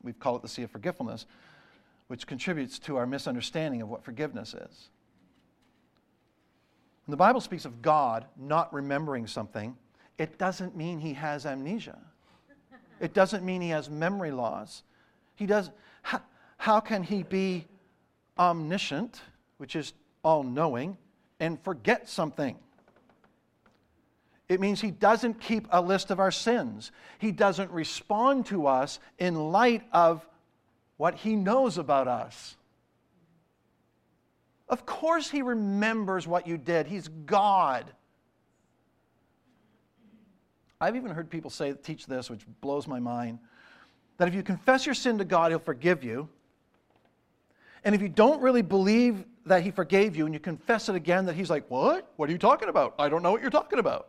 we've 0.01 0.19
called 0.19 0.39
it 0.39 0.41
the 0.41 0.49
sea 0.49 0.63
of 0.63 0.71
forgetfulness, 0.71 1.25
which 2.13 2.27
contributes 2.27 2.77
to 2.77 2.95
our 2.95 3.07
misunderstanding 3.07 3.81
of 3.81 3.89
what 3.89 4.03
forgiveness 4.03 4.53
is. 4.53 4.89
When 7.07 7.11
the 7.11 7.17
Bible 7.17 7.41
speaks 7.41 7.65
of 7.65 7.81
God 7.81 8.27
not 8.37 8.71
remembering 8.71 9.25
something, 9.25 9.75
it 10.19 10.37
doesn't 10.37 10.77
mean 10.77 10.99
he 10.99 11.13
has 11.13 11.47
amnesia. 11.47 11.97
It 12.99 13.15
doesn't 13.15 13.43
mean 13.43 13.61
he 13.61 13.69
has 13.69 13.89
memory 13.89 14.29
loss. 14.29 14.83
He 15.33 15.47
does. 15.47 15.71
How, 16.03 16.21
how 16.57 16.79
can 16.81 17.01
he 17.01 17.23
be 17.23 17.65
omniscient, 18.37 19.19
which 19.57 19.75
is 19.75 19.93
all 20.21 20.43
knowing, 20.43 20.95
and 21.39 21.59
forget 21.63 22.07
something? 22.07 22.55
It 24.49 24.59
means 24.59 24.79
he 24.79 24.91
doesn't 24.91 25.41
keep 25.41 25.67
a 25.71 25.81
list 25.81 26.11
of 26.11 26.19
our 26.19 26.29
sins. 26.29 26.91
He 27.17 27.31
doesn't 27.31 27.71
respond 27.71 28.45
to 28.45 28.67
us 28.67 28.99
in 29.17 29.33
light 29.51 29.81
of 29.91 30.23
what 31.03 31.15
he 31.15 31.35
knows 31.35 31.77
about 31.77 32.07
us. 32.07 32.55
Of 34.69 34.85
course, 34.85 35.29
he 35.29 35.41
remembers 35.41 36.25
what 36.25 36.47
you 36.47 36.57
did. 36.57 36.87
He's 36.87 37.09
God. 37.25 37.91
I've 40.79 40.95
even 40.95 41.11
heard 41.11 41.29
people 41.29 41.49
say, 41.49 41.73
teach 41.73 42.05
this, 42.05 42.29
which 42.29 42.45
blows 42.61 42.87
my 42.87 43.01
mind, 43.01 43.39
that 44.17 44.29
if 44.29 44.33
you 44.33 44.43
confess 44.43 44.85
your 44.85 44.95
sin 44.95 45.17
to 45.17 45.25
God, 45.25 45.51
He'll 45.51 45.59
forgive 45.59 46.05
you. 46.05 46.29
And 47.83 47.93
if 47.93 48.01
you 48.01 48.07
don't 48.07 48.41
really 48.41 48.61
believe 48.61 49.25
that 49.45 49.61
He 49.61 49.71
forgave 49.71 50.15
you 50.15 50.23
and 50.23 50.33
you 50.33 50.39
confess 50.39 50.87
it 50.87 50.95
again, 50.95 51.25
that 51.25 51.35
He's 51.35 51.49
like, 51.49 51.69
What? 51.69 52.13
What 52.15 52.29
are 52.29 52.31
you 52.31 52.37
talking 52.37 52.69
about? 52.69 52.95
I 52.97 53.09
don't 53.09 53.23
know 53.23 53.33
what 53.33 53.41
you're 53.41 53.51
talking 53.51 53.79
about. 53.79 54.07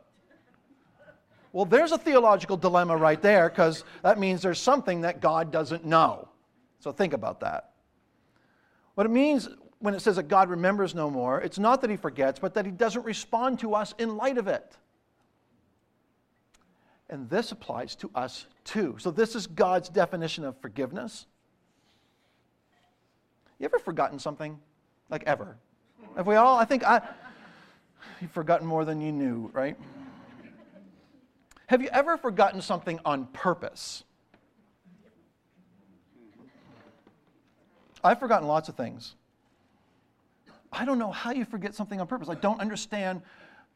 Well, 1.52 1.64
there's 1.64 1.90
a 1.90 1.98
theological 1.98 2.56
dilemma 2.56 2.96
right 2.96 3.20
there 3.20 3.48
because 3.48 3.82
that 4.04 4.16
means 4.20 4.42
there's 4.42 4.60
something 4.60 5.00
that 5.00 5.20
God 5.20 5.50
doesn't 5.50 5.84
know. 5.84 6.28
So 6.84 6.92
think 6.92 7.14
about 7.14 7.40
that. 7.40 7.70
What 8.94 9.06
it 9.06 9.10
means 9.10 9.48
when 9.78 9.94
it 9.94 10.00
says 10.00 10.16
that 10.16 10.28
God 10.28 10.50
remembers 10.50 10.94
no 10.94 11.08
more, 11.08 11.40
it's 11.40 11.58
not 11.58 11.80
that 11.80 11.88
He 11.88 11.96
forgets, 11.96 12.38
but 12.38 12.52
that 12.52 12.66
He 12.66 12.72
doesn't 12.72 13.06
respond 13.06 13.58
to 13.60 13.74
us 13.74 13.94
in 13.96 14.18
light 14.18 14.36
of 14.36 14.48
it. 14.48 14.76
And 17.08 17.30
this 17.30 17.52
applies 17.52 17.96
to 17.96 18.10
us 18.14 18.46
too. 18.64 18.96
So, 18.98 19.10
this 19.10 19.34
is 19.34 19.46
God's 19.46 19.88
definition 19.88 20.44
of 20.44 20.60
forgiveness. 20.60 21.24
You 23.58 23.64
ever 23.64 23.78
forgotten 23.78 24.18
something? 24.18 24.58
Like 25.08 25.24
ever? 25.24 25.56
Have 26.16 26.26
we 26.26 26.34
all? 26.34 26.58
I 26.58 26.66
think 26.66 26.84
I. 26.84 27.00
You've 28.20 28.30
forgotten 28.30 28.66
more 28.66 28.84
than 28.84 29.00
you 29.00 29.10
knew, 29.10 29.50
right? 29.54 29.78
Have 31.68 31.80
you 31.80 31.88
ever 31.88 32.18
forgotten 32.18 32.60
something 32.60 33.00
on 33.06 33.24
purpose? 33.28 34.04
I've 38.04 38.20
forgotten 38.20 38.46
lots 38.46 38.68
of 38.68 38.76
things. 38.76 39.14
I 40.70 40.84
don't 40.84 40.98
know 40.98 41.10
how 41.10 41.32
you 41.32 41.44
forget 41.44 41.74
something 41.74 42.00
on 42.00 42.06
purpose. 42.06 42.28
I 42.28 42.34
don't 42.34 42.60
understand 42.60 43.22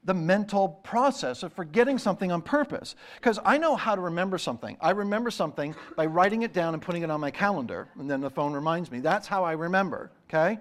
the 0.05 0.15
mental 0.15 0.69
process 0.69 1.43
of 1.43 1.53
forgetting 1.53 1.99
something 1.99 2.31
on 2.31 2.43
purpose. 2.43 2.95
Because 3.17 3.39
I 3.45 3.59
know 3.59 3.75
how 3.75 3.95
to 3.95 4.01
remember 4.01 4.39
something. 4.39 4.77
I 4.81 4.91
remember 4.91 5.31
something 5.31 5.75
by 5.97 6.07
writing 6.07 6.43
it 6.43 6.53
down 6.53 6.75
and 6.75 6.83
putting 6.83 7.03
it 7.03 7.11
on 7.11 7.21
my 7.21 7.31
calendar, 7.31 7.89
and 7.99 8.11
then 8.11 8.21
the 8.21 8.31
phone 8.31 8.53
reminds 8.53 8.91
me. 8.91 9.01
That's 9.01 9.27
how 9.27 9.45
I 9.45 9.53
remember, 9.53 10.11
okay? 10.29 10.59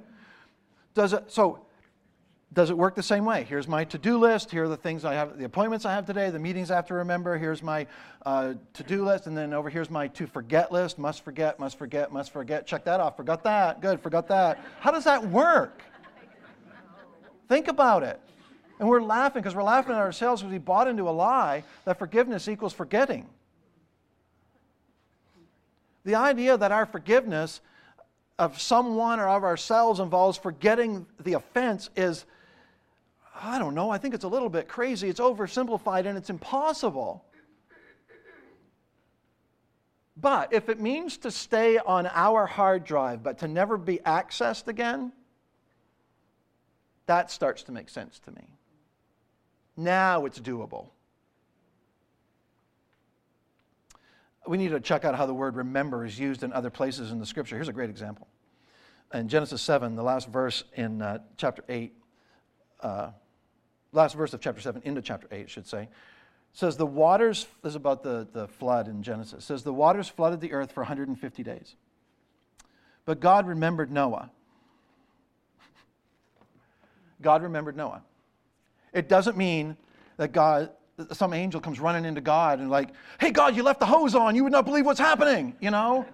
Does 0.94 1.14
it, 1.14 1.26
so, 1.28 1.67
does 2.54 2.70
it 2.70 2.78
work 2.78 2.96
the 2.96 3.04
same 3.04 3.26
way? 3.26 3.44
Here's 3.44 3.68
my 3.68 3.84
to 3.86 3.98
do 3.98 4.18
list. 4.18 4.52
Here 4.52 4.64
are 4.64 4.68
the 4.70 4.78
things 4.78 5.04
I 5.04 5.14
have, 5.14 5.38
the 5.38 5.44
appointments 5.44 5.86
I 5.86 5.94
have 5.94 6.06
today, 6.06 6.30
the 6.30 6.40
meetings 6.40 6.72
I 6.72 6.76
have 6.76 6.88
to 6.88 6.94
remember. 6.94 7.38
Here's 7.38 7.62
my 7.62 7.86
uh, 8.26 8.54
to 8.74 8.84
do 8.84 9.06
list. 9.06 9.28
And 9.28 9.38
then 9.38 9.54
over 9.54 9.70
here's 9.70 9.90
my 9.90 10.08
to 10.10 10.26
forget 10.26 10.72
list. 10.72 10.98
Must 10.98 11.24
forget, 11.24 11.60
must 11.60 11.78
forget, 11.78 12.12
must 12.12 12.32
forget. 12.32 12.66
Check 12.66 12.86
that 12.86 13.00
off. 13.00 13.18
Forgot 13.18 13.44
that. 13.44 13.82
Good, 13.82 14.00
forgot 14.00 14.28
that. 14.30 14.64
How 14.80 14.92
does 14.92 15.04
that 15.04 15.28
work? 15.28 15.82
Think 17.50 17.68
about 17.68 18.04
it. 18.04 18.20
And 18.80 18.88
we're 18.88 19.02
laughing 19.02 19.42
because 19.42 19.56
we're 19.56 19.64
laughing 19.64 19.94
at 19.94 20.00
ourselves 20.00 20.42
because 20.42 20.52
we 20.52 20.60
bought 20.60 20.88
into 20.88 21.10
a 21.10 21.12
lie 21.12 21.64
that 21.86 22.00
forgiveness 22.00 22.48
equals 22.48 22.74
forgetting. 22.74 23.28
The 26.06 26.16
idea 26.16 26.58
that 26.58 26.72
our 26.72 26.86
forgiveness 26.86 27.60
of 28.40 28.62
someone 28.62 29.20
or 29.20 29.28
of 29.28 29.44
ourselves 29.44 30.00
involves 30.00 30.38
forgetting 30.38 31.06
the 31.20 31.34
offense 31.34 31.90
is, 31.96 32.26
I 33.40 33.60
don't 33.60 33.76
know, 33.76 33.90
I 33.90 33.98
think 33.98 34.14
it's 34.14 34.24
a 34.24 34.28
little 34.28 34.50
bit 34.50 34.68
crazy. 34.68 35.10
It's 35.10 35.20
oversimplified 35.20 36.06
and 36.06 36.18
it's 36.18 36.30
impossible. 36.30 37.24
But 40.20 40.52
if 40.52 40.68
it 40.68 40.80
means 40.80 41.18
to 41.20 41.32
stay 41.32 41.78
on 41.78 42.08
our 42.08 42.48
hard 42.48 42.84
drive 42.84 43.22
but 43.22 43.38
to 43.40 43.48
never 43.48 43.78
be 43.78 44.00
accessed 44.00 44.68
again, 44.68 45.12
that 47.06 47.30
starts 47.30 47.64
to 47.64 47.72
make 47.72 47.90
sense 47.90 48.20
to 48.20 48.32
me. 48.32 48.44
Now 49.76 50.26
it's 50.26 50.40
doable. 50.40 50.90
We 54.48 54.58
need 54.58 54.70
to 54.70 54.80
check 54.80 55.06
out 55.06 55.14
how 55.14 55.26
the 55.26 55.34
word 55.34 55.56
remember 55.56 56.04
is 56.06 56.18
used 56.18 56.42
in 56.42 56.52
other 56.52 56.70
places 56.70 57.12
in 57.12 57.20
the 57.20 57.26
scripture. 57.26 57.56
Here's 57.56 57.68
a 57.68 57.74
great 57.74 57.90
example. 57.90 58.28
In 59.14 59.28
Genesis 59.30 59.62
7, 59.62 59.96
the 59.96 60.04
last 60.04 60.28
verse 60.30 60.64
in 60.74 61.02
uh, 61.02 61.20
chapter 61.38 61.64
8, 61.70 61.94
uh, 62.82 63.10
last 63.92 64.16
verse 64.16 64.34
of 64.34 64.42
chapter 64.42 64.62
7 64.62 64.82
into 64.86 65.02
chapter 65.02 65.28
8, 65.32 65.50
should 65.50 65.68
say, 65.68 65.90
says 66.54 66.78
the 66.78 66.86
waters, 66.86 67.48
this 67.62 67.72
is 67.72 67.76
about 67.76 68.04
the, 68.04 68.28
the 68.34 68.48
flood 68.48 68.88
in 68.88 69.04
Genesis, 69.04 69.46
says 69.46 69.64
the 69.64 69.74
waters 69.74 70.08
flooded 70.08 70.42
the 70.42 70.54
earth 70.54 70.72
for 70.72 70.82
150 70.82 71.44
days. 71.44 71.76
But 73.06 73.20
God 73.20 73.48
remembered 73.48 73.92
Noah. 73.92 74.32
God 77.22 77.44
remembered 77.44 77.78
Noah. 77.78 78.02
It 78.94 79.08
doesn't 79.08 79.38
mean 79.38 79.78
that 80.18 80.32
God, 80.32 80.72
some 81.12 81.34
angel 81.34 81.62
comes 81.62 81.80
running 81.80 82.06
into 82.06 82.22
God 82.22 82.60
and 82.60 82.70
like, 82.70 82.90
hey, 83.20 83.32
God, 83.32 83.56
you 83.56 83.64
left 83.64 83.80
the 83.80 83.86
hose 83.86 84.16
on. 84.16 84.36
You 84.36 84.44
would 84.44 84.52
not 84.52 84.66
believe 84.66 84.86
what's 84.86 85.00
happening, 85.00 85.56
you 85.60 85.72
know? 85.72 86.06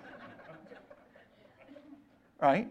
right? 2.40 2.68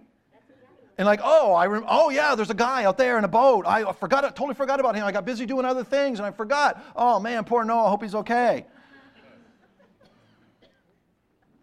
And 0.97 1.05
like, 1.05 1.19
oh, 1.23 1.53
I 1.53 1.67
rem- 1.67 1.85
oh 1.87 2.09
yeah, 2.09 2.35
there's 2.35 2.49
a 2.49 2.55
guy 2.55 2.85
out 2.85 2.97
there 2.97 3.17
in 3.17 3.23
a 3.25 3.27
boat. 3.27 3.65
I 3.67 3.91
forgot, 3.93 4.23
totally 4.35 4.55
forgot 4.55 4.79
about 4.79 4.95
him. 4.95 5.05
I 5.05 5.11
got 5.11 5.25
busy 5.25 5.45
doing 5.45 5.65
other 5.65 5.83
things 5.83 6.19
and 6.19 6.25
I 6.25 6.31
forgot. 6.31 6.83
Oh 6.95 7.19
man, 7.19 7.43
poor 7.43 7.65
Noah. 7.65 7.87
I 7.87 7.89
hope 7.89 8.03
he's 8.03 8.15
okay. 8.15 8.65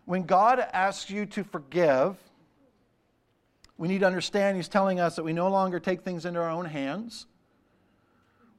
When 0.05 0.25
God 0.25 0.59
asks 0.73 1.11
you 1.11 1.25
to 1.27 1.45
forgive, 1.45 2.17
we 3.79 3.89
need 3.89 4.01
to 4.01 4.07
understand 4.07 4.57
He's 4.57 4.69
telling 4.69 5.01
us 5.01 5.17
that 5.17 5.25
we 5.25 5.33
no 5.33 5.49
longer 5.49 5.81
take 5.81 6.03
things 6.03 6.27
into 6.27 6.41
our 6.41 6.51
own 6.51 6.67
hands. 6.67 7.27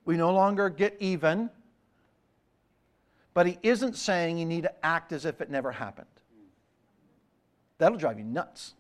We 0.06 0.18
no 0.18 0.34
longer 0.34 0.70
get 0.70 0.98
even. 1.00 1.50
But 3.34 3.48
he 3.48 3.58
isn't 3.64 3.96
saying 3.96 4.38
you 4.38 4.46
need 4.46 4.64
to 4.64 4.86
act 4.86 5.12
as 5.12 5.26
if 5.26 5.42
it 5.42 5.50
never 5.50 5.72
happened. 5.72 6.08
That'll 7.78 7.98
drive 7.98 8.20
you 8.20 8.26
nuts. 8.26 8.74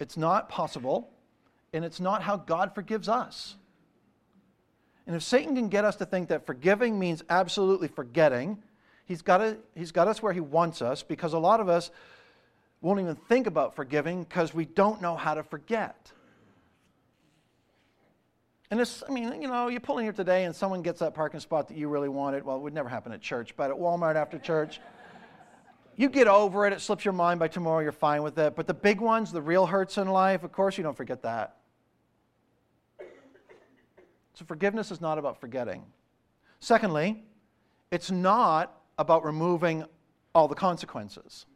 It's 0.00 0.16
not 0.16 0.48
possible, 0.48 1.10
and 1.72 1.84
it's 1.84 2.00
not 2.00 2.22
how 2.22 2.36
God 2.36 2.74
forgives 2.74 3.08
us. 3.08 3.56
And 5.06 5.14
if 5.14 5.22
Satan 5.22 5.54
can 5.54 5.68
get 5.68 5.84
us 5.84 5.96
to 5.96 6.06
think 6.06 6.28
that 6.28 6.46
forgiving 6.46 6.98
means 6.98 7.22
absolutely 7.28 7.88
forgetting, 7.88 8.62
he's 9.04 9.22
got, 9.22 9.38
to, 9.38 9.58
he's 9.74 9.92
got 9.92 10.08
us 10.08 10.22
where 10.22 10.32
he 10.32 10.40
wants 10.40 10.80
us 10.82 11.02
because 11.02 11.34
a 11.34 11.38
lot 11.38 11.60
of 11.60 11.68
us 11.68 11.90
won't 12.80 13.00
even 13.00 13.14
think 13.14 13.46
about 13.46 13.76
forgiving 13.76 14.22
because 14.24 14.54
we 14.54 14.64
don't 14.64 15.02
know 15.02 15.16
how 15.16 15.34
to 15.34 15.42
forget. 15.42 16.12
And 18.70 18.80
this, 18.80 19.02
I 19.08 19.12
mean, 19.12 19.40
you 19.42 19.48
know, 19.48 19.68
you 19.68 19.78
pull 19.78 19.98
in 19.98 20.04
here 20.04 20.12
today 20.12 20.44
and 20.44 20.56
someone 20.56 20.82
gets 20.82 21.00
that 21.00 21.14
parking 21.14 21.40
spot 21.40 21.68
that 21.68 21.76
you 21.76 21.88
really 21.88 22.08
wanted. 22.08 22.44
Well, 22.44 22.56
it 22.56 22.62
would 22.62 22.74
never 22.74 22.88
happen 22.88 23.12
at 23.12 23.20
church, 23.20 23.54
but 23.56 23.70
at 23.70 23.76
Walmart 23.76 24.16
after 24.16 24.38
church. 24.38 24.80
You 25.96 26.08
get 26.08 26.26
over 26.26 26.66
it, 26.66 26.72
it 26.72 26.80
slips 26.80 27.04
your 27.04 27.14
mind 27.14 27.40
by 27.40 27.48
tomorrow, 27.48 27.80
you're 27.80 27.92
fine 27.92 28.22
with 28.22 28.38
it. 28.38 28.56
But 28.56 28.66
the 28.66 28.74
big 28.74 29.00
ones, 29.00 29.32
the 29.32 29.42
real 29.42 29.66
hurts 29.66 29.98
in 29.98 30.08
life, 30.08 30.42
of 30.42 30.52
course, 30.52 30.76
you 30.76 30.84
don't 30.84 30.96
forget 30.96 31.22
that. 31.22 31.56
So 34.34 34.44
forgiveness 34.44 34.90
is 34.90 35.00
not 35.00 35.18
about 35.18 35.40
forgetting. 35.40 35.84
Secondly, 36.58 37.22
it's 37.90 38.10
not 38.10 38.80
about 38.98 39.24
removing 39.24 39.84
all 40.34 40.48
the 40.48 40.54
consequences. 40.54 41.46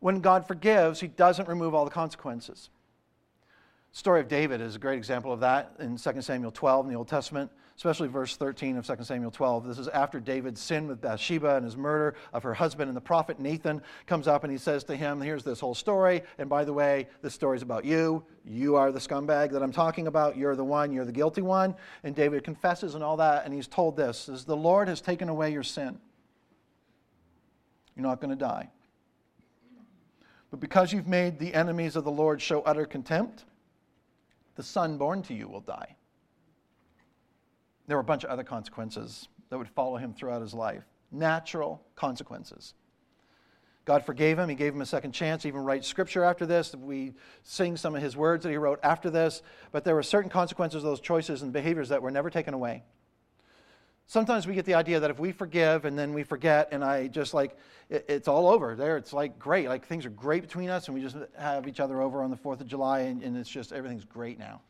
When 0.00 0.20
God 0.20 0.46
forgives, 0.46 1.00
He 1.00 1.08
doesn't 1.08 1.48
remove 1.48 1.74
all 1.74 1.84
the 1.84 1.90
consequences. 1.90 2.68
The 3.92 3.98
story 3.98 4.20
of 4.20 4.28
David 4.28 4.60
is 4.60 4.76
a 4.76 4.78
great 4.78 4.98
example 4.98 5.32
of 5.32 5.40
that 5.40 5.74
in 5.78 5.96
2 5.96 6.22
Samuel 6.22 6.50
12 6.50 6.86
in 6.86 6.92
the 6.92 6.98
Old 6.98 7.08
Testament 7.08 7.50
especially 7.76 8.08
verse 8.08 8.36
13 8.36 8.76
of 8.76 8.86
2 8.86 8.96
Samuel 9.02 9.30
12. 9.30 9.66
This 9.66 9.78
is 9.78 9.88
after 9.88 10.20
David's 10.20 10.60
sin 10.60 10.86
with 10.86 11.00
Bathsheba 11.00 11.56
and 11.56 11.64
his 11.64 11.76
murder 11.76 12.14
of 12.32 12.42
her 12.42 12.54
husband. 12.54 12.88
And 12.88 12.96
the 12.96 13.00
prophet 13.00 13.40
Nathan 13.40 13.82
comes 14.06 14.28
up 14.28 14.44
and 14.44 14.52
he 14.52 14.58
says 14.58 14.84
to 14.84 14.96
him, 14.96 15.20
Here's 15.20 15.44
this 15.44 15.60
whole 15.60 15.74
story. 15.74 16.22
And 16.38 16.48
by 16.48 16.64
the 16.64 16.72
way, 16.72 17.08
this 17.22 17.34
story's 17.34 17.62
about 17.62 17.84
you. 17.84 18.24
You 18.44 18.76
are 18.76 18.92
the 18.92 18.98
scumbag 18.98 19.50
that 19.52 19.62
I'm 19.62 19.72
talking 19.72 20.06
about. 20.06 20.36
You're 20.36 20.56
the 20.56 20.64
one. 20.64 20.92
You're 20.92 21.04
the 21.04 21.12
guilty 21.12 21.42
one. 21.42 21.74
And 22.04 22.14
David 22.14 22.44
confesses 22.44 22.94
and 22.94 23.02
all 23.02 23.16
that. 23.16 23.44
And 23.44 23.54
he's 23.54 23.68
told 23.68 23.96
this 23.96 24.28
is 24.28 24.44
The 24.44 24.56
Lord 24.56 24.88
has 24.88 25.00
taken 25.00 25.28
away 25.28 25.52
your 25.52 25.62
sin. 25.62 25.98
You're 27.96 28.06
not 28.06 28.20
going 28.20 28.30
to 28.30 28.36
die. 28.36 28.70
But 30.50 30.60
because 30.60 30.92
you've 30.92 31.08
made 31.08 31.38
the 31.38 31.54
enemies 31.54 31.96
of 31.96 32.04
the 32.04 32.10
Lord 32.10 32.40
show 32.40 32.60
utter 32.62 32.84
contempt, 32.84 33.44
the 34.54 34.62
son 34.62 34.98
born 34.98 35.22
to 35.22 35.34
you 35.34 35.48
will 35.48 35.60
die. 35.60 35.96
There 37.86 37.96
were 37.96 38.02
a 38.02 38.04
bunch 38.04 38.24
of 38.24 38.30
other 38.30 38.44
consequences 38.44 39.28
that 39.50 39.58
would 39.58 39.68
follow 39.68 39.96
him 39.96 40.14
throughout 40.14 40.42
his 40.42 40.54
life 40.54 40.84
natural 41.12 41.82
consequences. 41.94 42.74
God 43.84 44.04
forgave 44.04 44.38
him. 44.38 44.48
He 44.48 44.54
gave 44.54 44.72
him 44.72 44.80
a 44.80 44.86
second 44.86 45.12
chance, 45.12 45.42
He 45.42 45.48
even 45.48 45.62
write 45.64 45.84
scripture 45.84 46.24
after 46.24 46.46
this. 46.46 46.74
We 46.74 47.14
sing 47.42 47.76
some 47.76 47.94
of 47.94 48.02
his 48.02 48.16
words 48.16 48.44
that 48.44 48.50
he 48.50 48.56
wrote 48.56 48.78
after 48.82 49.10
this. 49.10 49.42
But 49.72 49.84
there 49.84 49.94
were 49.94 50.02
certain 50.02 50.30
consequences 50.30 50.78
of 50.78 50.82
those 50.84 51.00
choices 51.00 51.42
and 51.42 51.52
behaviors 51.52 51.88
that 51.88 52.00
were 52.00 52.10
never 52.10 52.30
taken 52.30 52.54
away. 52.54 52.84
Sometimes 54.06 54.46
we 54.46 54.54
get 54.54 54.66
the 54.66 54.74
idea 54.74 55.00
that 55.00 55.10
if 55.10 55.18
we 55.18 55.32
forgive 55.32 55.84
and 55.84 55.98
then 55.98 56.12
we 56.12 56.22
forget, 56.22 56.68
and 56.70 56.84
I 56.84 57.08
just 57.08 57.34
like, 57.34 57.56
it, 57.88 58.04
it's 58.08 58.28
all 58.28 58.48
over 58.48 58.76
there. 58.76 58.96
It's 58.96 59.12
like 59.12 59.38
great. 59.38 59.68
Like 59.68 59.86
things 59.86 60.04
are 60.06 60.10
great 60.10 60.42
between 60.42 60.68
us, 60.68 60.86
and 60.86 60.94
we 60.94 61.00
just 61.00 61.16
have 61.36 61.66
each 61.66 61.80
other 61.80 62.00
over 62.00 62.22
on 62.22 62.30
the 62.30 62.36
4th 62.36 62.60
of 62.60 62.66
July, 62.66 63.00
and, 63.00 63.22
and 63.22 63.36
it's 63.36 63.48
just 63.48 63.72
everything's 63.72 64.04
great 64.04 64.38
now. 64.38 64.60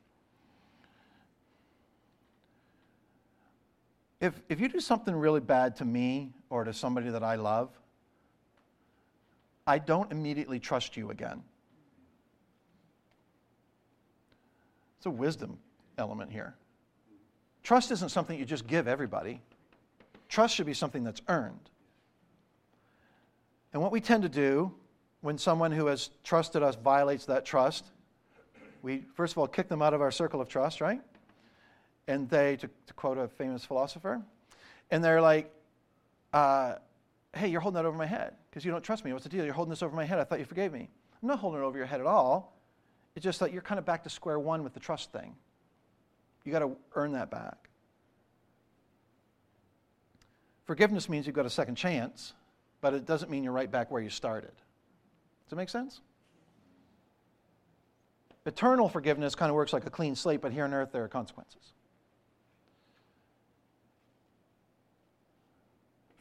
If, 4.22 4.40
if 4.48 4.60
you 4.60 4.68
do 4.68 4.78
something 4.78 5.14
really 5.16 5.40
bad 5.40 5.74
to 5.76 5.84
me 5.84 6.30
or 6.48 6.62
to 6.62 6.72
somebody 6.72 7.10
that 7.10 7.24
I 7.24 7.34
love, 7.34 7.70
I 9.66 9.78
don't 9.78 10.12
immediately 10.12 10.60
trust 10.60 10.96
you 10.96 11.10
again. 11.10 11.42
It's 14.96 15.06
a 15.06 15.10
wisdom 15.10 15.58
element 15.98 16.30
here. 16.30 16.54
Trust 17.64 17.90
isn't 17.90 18.10
something 18.10 18.38
you 18.38 18.44
just 18.44 18.68
give 18.68 18.86
everybody, 18.86 19.40
trust 20.28 20.54
should 20.54 20.66
be 20.66 20.74
something 20.74 21.02
that's 21.02 21.20
earned. 21.26 21.68
And 23.72 23.82
what 23.82 23.90
we 23.90 24.00
tend 24.00 24.22
to 24.22 24.28
do 24.28 24.72
when 25.20 25.36
someone 25.36 25.72
who 25.72 25.86
has 25.86 26.10
trusted 26.22 26.62
us 26.62 26.76
violates 26.76 27.26
that 27.26 27.44
trust, 27.44 27.86
we 28.82 29.04
first 29.14 29.34
of 29.34 29.38
all 29.38 29.48
kick 29.48 29.68
them 29.68 29.82
out 29.82 29.94
of 29.94 30.00
our 30.00 30.12
circle 30.12 30.40
of 30.40 30.48
trust, 30.48 30.80
right? 30.80 31.00
And 32.08 32.28
they, 32.28 32.56
to, 32.56 32.68
to 32.86 32.94
quote 32.94 33.18
a 33.18 33.28
famous 33.28 33.64
philosopher, 33.64 34.20
and 34.90 35.02
they're 35.02 35.20
like, 35.20 35.52
uh, 36.32 36.74
hey, 37.34 37.48
you're 37.48 37.60
holding 37.60 37.76
that 37.76 37.86
over 37.86 37.96
my 37.96 38.06
head 38.06 38.34
because 38.50 38.64
you 38.64 38.70
don't 38.70 38.82
trust 38.82 39.04
me. 39.04 39.12
What's 39.12 39.24
the 39.24 39.30
deal? 39.30 39.44
You're 39.44 39.54
holding 39.54 39.70
this 39.70 39.82
over 39.82 39.94
my 39.94 40.04
head. 40.04 40.18
I 40.18 40.24
thought 40.24 40.38
you 40.38 40.44
forgave 40.44 40.72
me. 40.72 40.88
I'm 41.22 41.28
not 41.28 41.38
holding 41.38 41.60
it 41.60 41.64
over 41.64 41.78
your 41.78 41.86
head 41.86 42.00
at 42.00 42.06
all. 42.06 42.58
It's 43.14 43.24
just 43.24 43.40
that 43.40 43.52
you're 43.52 43.62
kind 43.62 43.78
of 43.78 43.84
back 43.84 44.02
to 44.04 44.10
square 44.10 44.38
one 44.38 44.64
with 44.64 44.74
the 44.74 44.80
trust 44.80 45.12
thing. 45.12 45.34
You 46.44 46.52
got 46.52 46.60
to 46.60 46.76
earn 46.94 47.12
that 47.12 47.30
back. 47.30 47.68
Forgiveness 50.64 51.08
means 51.08 51.26
you've 51.26 51.36
got 51.36 51.46
a 51.46 51.50
second 51.50 51.76
chance, 51.76 52.32
but 52.80 52.94
it 52.94 53.06
doesn't 53.06 53.30
mean 53.30 53.44
you're 53.44 53.52
right 53.52 53.70
back 53.70 53.90
where 53.90 54.02
you 54.02 54.10
started. 54.10 54.50
Does 54.50 55.50
that 55.50 55.56
make 55.56 55.68
sense? 55.68 56.00
Eternal 58.46 58.88
forgiveness 58.88 59.34
kind 59.34 59.50
of 59.50 59.54
works 59.54 59.72
like 59.72 59.86
a 59.86 59.90
clean 59.90 60.16
slate, 60.16 60.40
but 60.40 60.52
here 60.52 60.64
on 60.64 60.74
earth 60.74 60.90
there 60.92 61.04
are 61.04 61.08
consequences. 61.08 61.74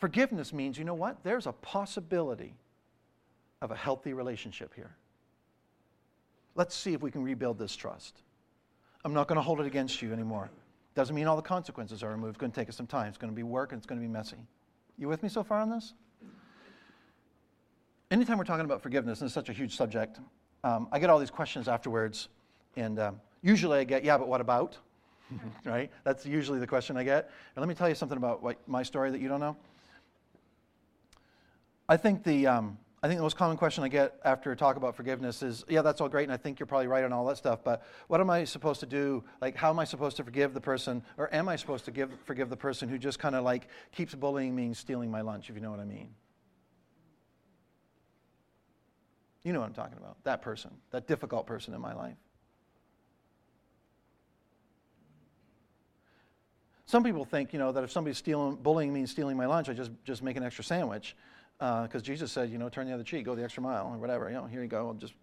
Forgiveness 0.01 0.51
means, 0.51 0.79
you 0.79 0.83
know 0.83 0.95
what? 0.95 1.23
There's 1.23 1.45
a 1.45 1.51
possibility 1.51 2.55
of 3.61 3.69
a 3.69 3.75
healthy 3.75 4.13
relationship 4.13 4.73
here. 4.75 4.95
Let's 6.55 6.75
see 6.75 6.95
if 6.95 7.03
we 7.03 7.11
can 7.11 7.21
rebuild 7.21 7.59
this 7.59 7.75
trust. 7.75 8.23
I'm 9.05 9.13
not 9.13 9.27
going 9.27 9.35
to 9.35 9.43
hold 9.43 9.61
it 9.61 9.67
against 9.67 10.01
you 10.01 10.11
anymore. 10.11 10.49
Doesn't 10.95 11.15
mean 11.15 11.27
all 11.27 11.35
the 11.35 11.43
consequences 11.43 12.01
are 12.01 12.09
removed. 12.09 12.31
It's 12.31 12.39
going 12.39 12.51
to 12.51 12.59
take 12.59 12.67
us 12.67 12.75
some 12.75 12.87
time. 12.87 13.09
It's 13.09 13.17
going 13.19 13.31
to 13.31 13.35
be 13.35 13.43
work 13.43 13.73
and 13.73 13.79
it's 13.79 13.85
going 13.85 14.01
to 14.01 14.05
be 14.05 14.11
messy. 14.11 14.37
You 14.97 15.07
with 15.07 15.21
me 15.21 15.29
so 15.29 15.43
far 15.43 15.59
on 15.59 15.69
this? 15.69 15.93
Anytime 18.09 18.39
we're 18.39 18.43
talking 18.43 18.65
about 18.65 18.81
forgiveness, 18.81 19.21
and 19.21 19.27
it's 19.27 19.35
such 19.35 19.49
a 19.49 19.53
huge 19.53 19.77
subject, 19.77 20.19
um, 20.63 20.87
I 20.91 20.97
get 20.97 21.11
all 21.11 21.19
these 21.19 21.29
questions 21.29 21.67
afterwards, 21.67 22.27
and 22.75 22.97
um, 22.97 23.21
usually 23.43 23.77
I 23.77 23.83
get, 23.83 24.03
yeah, 24.03 24.17
but 24.17 24.27
what 24.27 24.41
about? 24.41 24.77
right? 25.63 25.91
That's 26.03 26.25
usually 26.25 26.57
the 26.57 26.67
question 26.67 26.97
I 26.97 27.03
get. 27.03 27.29
And 27.55 27.61
let 27.61 27.69
me 27.69 27.75
tell 27.75 27.87
you 27.87 27.95
something 27.95 28.17
about 28.17 28.41
what, 28.41 28.57
my 28.67 28.81
story 28.81 29.11
that 29.11 29.21
you 29.21 29.29
don't 29.29 29.39
know. 29.39 29.55
I 31.91 31.97
think 31.97 32.23
the 32.23 32.47
um, 32.47 32.77
I 33.03 33.09
think 33.09 33.17
the 33.17 33.23
most 33.23 33.35
common 33.35 33.57
question 33.57 33.83
I 33.83 33.89
get 33.89 34.17
after 34.23 34.49
a 34.53 34.55
talk 34.55 34.77
about 34.77 34.95
forgiveness 34.95 35.43
is, 35.43 35.65
yeah, 35.67 35.81
that's 35.81 35.99
all 35.99 36.07
great, 36.07 36.23
and 36.23 36.31
I 36.31 36.37
think 36.37 36.57
you're 36.57 36.65
probably 36.65 36.87
right 36.87 37.03
on 37.03 37.11
all 37.11 37.25
that 37.25 37.35
stuff, 37.35 37.65
but 37.65 37.83
what 38.07 38.21
am 38.21 38.29
I 38.29 38.45
supposed 38.45 38.79
to 38.79 38.85
do? 38.85 39.25
Like, 39.41 39.57
how 39.57 39.71
am 39.71 39.77
I 39.77 39.83
supposed 39.83 40.15
to 40.15 40.23
forgive 40.23 40.53
the 40.53 40.61
person, 40.61 41.03
or 41.17 41.33
am 41.35 41.49
I 41.49 41.57
supposed 41.57 41.83
to 41.83 41.91
give, 41.91 42.09
forgive 42.23 42.49
the 42.49 42.55
person 42.55 42.87
who 42.87 42.97
just 42.97 43.19
kind 43.19 43.35
of 43.35 43.43
like 43.43 43.67
keeps 43.91 44.15
bullying 44.15 44.55
me 44.55 44.67
and 44.67 44.77
stealing 44.77 45.11
my 45.11 45.19
lunch, 45.19 45.49
if 45.49 45.55
you 45.55 45.61
know 45.61 45.69
what 45.69 45.81
I 45.81 45.83
mean? 45.83 46.15
You 49.43 49.51
know 49.51 49.59
what 49.59 49.65
I'm 49.65 49.73
talking 49.73 49.97
about. 49.97 50.15
That 50.23 50.41
person, 50.41 50.71
that 50.91 51.07
difficult 51.07 51.45
person 51.45 51.73
in 51.73 51.81
my 51.81 51.93
life. 51.93 52.15
Some 56.85 57.03
people 57.03 57.25
think, 57.25 57.51
you 57.51 57.59
know, 57.59 57.73
that 57.73 57.83
if 57.83 57.91
somebody's 57.91 58.17
stealing, 58.17 58.55
bullying 58.55 58.93
me 58.93 59.01
and 59.01 59.09
stealing 59.09 59.35
my 59.35 59.45
lunch, 59.45 59.67
I 59.67 59.73
just, 59.73 59.91
just 60.05 60.23
make 60.23 60.37
an 60.37 60.43
extra 60.43 60.63
sandwich 60.63 61.17
because 61.61 62.01
uh, 62.01 62.05
Jesus 62.05 62.31
said, 62.31 62.49
you 62.49 62.57
know, 62.57 62.69
turn 62.69 62.87
the 62.87 62.93
other 62.93 63.03
cheek, 63.03 63.23
go 63.23 63.35
the 63.35 63.43
extra 63.43 63.61
mile, 63.61 63.85
or 63.93 63.97
whatever. 63.99 64.27
You 64.29 64.33
know, 64.33 64.45
here 64.45 64.63
you 64.63 64.67
go. 64.67 64.87
I'll 64.87 64.93
just 64.95 65.13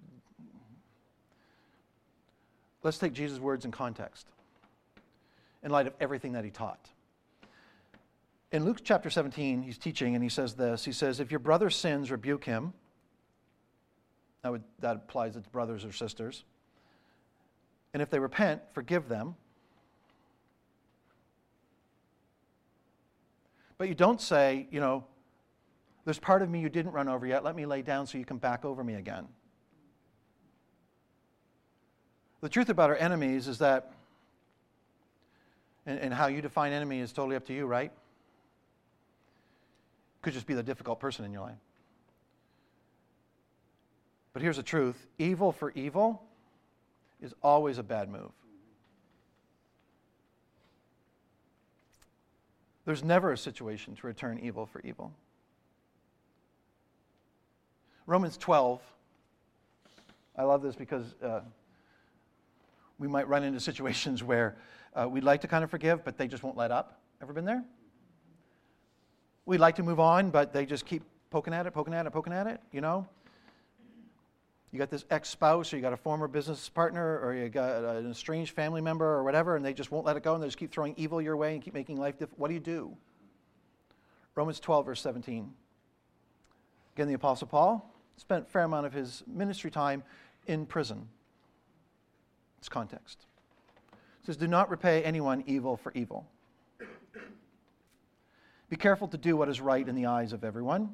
let's 2.85 2.97
take 2.97 3.13
Jesus' 3.13 3.41
words 3.41 3.65
in 3.65 3.73
context, 3.73 4.29
in 5.65 5.73
light 5.73 5.89
of 5.89 5.95
everything 5.99 6.35
that 6.35 6.45
he 6.45 6.51
taught. 6.53 6.91
In 8.53 8.65
Luke 8.65 8.83
chapter 8.85 9.11
17, 9.11 9.63
he's 9.63 9.79
teaching, 9.79 10.15
and 10.15 10.23
he 10.23 10.31
says 10.31 10.55
this. 10.55 10.85
He 10.85 10.93
says, 10.93 11.19
"If 11.19 11.33
your 11.33 11.41
brother 11.41 11.71
sins, 11.71 12.09
rebuke 12.09 12.45
him." 12.45 12.73
That, 14.43 14.53
would, 14.53 14.63
that 14.79 14.95
applies 14.95 15.35
to 15.35 15.41
brothers 15.41 15.85
or 15.85 15.91
sisters. 15.91 16.45
And 17.93 18.01
if 18.01 18.11
they 18.11 18.21
repent, 18.21 18.63
forgive 18.73 19.09
them. 19.09 19.35
But 23.77 23.89
you 23.89 23.97
don't 23.97 24.21
say, 24.21 24.69
you 24.71 24.79
know, 24.79 25.05
there's 26.09 26.19
part 26.19 26.41
of 26.41 26.49
me 26.49 26.61
you 26.61 26.71
didn't 26.71 26.93
run 26.93 27.07
over 27.07 27.27
yet. 27.27 27.45
Let 27.45 27.55
me 27.55 27.67
lay 27.67 27.83
down 27.83 28.07
so 28.07 28.17
you 28.17 28.25
can 28.25 28.39
back 28.39 28.65
over 28.65 28.83
me 28.83 28.95
again. 28.95 29.29
The 32.41 32.49
truth 32.49 32.71
about 32.71 32.89
our 32.89 32.97
enemies 32.97 33.47
is 33.47 33.59
that, 33.59 33.93
and, 35.85 35.99
and 36.01 36.15
how 36.15 36.29
you 36.29 36.41
define 36.41 36.73
enemy 36.73 37.01
is 37.01 37.13
totally 37.13 37.37
up 37.37 37.45
to 37.49 37.53
you, 37.53 37.67
right? 37.67 37.93
Could 40.23 40.33
just 40.33 40.47
be 40.47 40.55
the 40.55 40.63
difficult 40.63 40.99
person 40.99 41.27
in 41.27 41.33
your 41.35 41.43
life. 41.43 41.59
But 44.33 44.41
here's 44.41 44.57
the 44.57 44.63
truth 44.63 44.97
evil 45.19 45.53
for 45.53 45.73
evil 45.73 46.23
is 47.21 47.35
always 47.43 47.77
a 47.77 47.83
bad 47.83 48.09
move. 48.09 48.31
There's 52.87 53.05
never 53.05 53.31
a 53.31 53.37
situation 53.37 53.95
to 53.97 54.07
return 54.07 54.39
evil 54.39 54.65
for 54.65 54.81
evil. 54.81 55.13
Romans 58.09 58.39
12. 58.39 58.81
I 60.35 60.43
love 60.43 60.63
this 60.63 60.75
because 60.75 61.15
uh, 61.23 61.41
we 62.99 63.07
might 63.07 63.29
run 63.29 63.45
into 63.45 63.61
situations 63.61 64.25
where 64.25 64.57
uh, 64.95 65.07
we'd 65.07 65.25
like 65.25 65.43
to 65.43 65.47
kind 65.47 65.63
of 65.63 65.71
forgive, 65.71 66.07
but 66.07 66.17
they 66.17 66.27
just 66.27 66.43
won't 66.43 66.57
let 66.57 66.71
up. 66.71 67.03
Ever 67.21 67.35
been 67.35 67.45
there? 67.45 67.63
We'd 69.45 69.61
like 69.61 69.77
to 69.77 69.83
move 69.83 70.01
on, 70.01 70.31
but 70.31 70.55
they 70.55 70.65
just 70.65 70.87
keep 70.87 71.03
poking 71.29 71.53
at 71.53 71.67
it, 71.67 71.73
poking 71.73 71.93
at 71.93 72.07
it, 72.07 72.11
poking 72.11 72.33
at 72.33 72.47
it, 72.47 72.63
you 72.73 72.81
know? 72.81 73.07
You 74.73 74.79
got 74.79 74.89
this 74.89 75.05
ex 75.11 75.29
spouse, 75.29 75.71
or 75.75 75.77
you 75.77 75.83
got 75.83 75.93
a 75.93 75.99
former 75.99 76.29
business 76.29 76.67
partner, 76.67 77.21
or 77.21 77.35
you 77.35 77.51
got 77.51 77.85
an 77.85 78.11
estranged 78.11 78.53
family 78.53 78.81
member, 78.81 79.05
or 79.05 79.23
whatever, 79.23 79.55
and 79.55 79.63
they 79.63 79.75
just 79.75 79.93
won't 79.93 80.07
let 80.07 80.17
it 80.17 80.23
go, 80.23 80.33
and 80.33 80.43
they 80.43 80.47
just 80.47 80.57
keep 80.57 80.71
throwing 80.73 80.95
evil 80.97 81.21
your 81.21 81.37
way 81.37 81.53
and 81.53 81.63
keep 81.63 81.75
making 81.75 81.99
life 81.99 82.19
difficult. 82.19 82.39
What 82.39 82.49
do 82.49 82.55
you 82.55 82.61
do? 82.61 82.97
Romans 84.35 84.61
12, 84.61 84.87
verse 84.87 85.01
17 85.03 85.53
Again, 86.95 87.09
the 87.09 87.15
Apostle 87.15 87.47
Paul 87.47 87.95
spent 88.19 88.47
a 88.47 88.51
fair 88.51 88.63
amount 88.63 88.87
of 88.87 88.93
his 88.93 89.23
ministry 89.27 89.71
time 89.71 90.03
in 90.47 90.67
prison. 90.67 91.09
It's 92.59 92.69
context. 92.69 93.27
It 93.93 94.27
says, 94.27 94.37
Do 94.37 94.49
not 94.49 94.71
repay 94.71 95.03
anyone 95.05 95.45
evil 95.47 95.77
for 95.77 95.93
evil. 95.93 96.27
Be 98.69 98.77
careful 98.77 99.09
to 99.09 99.17
do 99.17 99.37
what 99.37 99.49
is 99.49 99.61
right 99.61 99.87
in 99.87 99.95
the 99.95 100.07
eyes 100.07 100.33
of 100.33 100.45
everyone. 100.45 100.91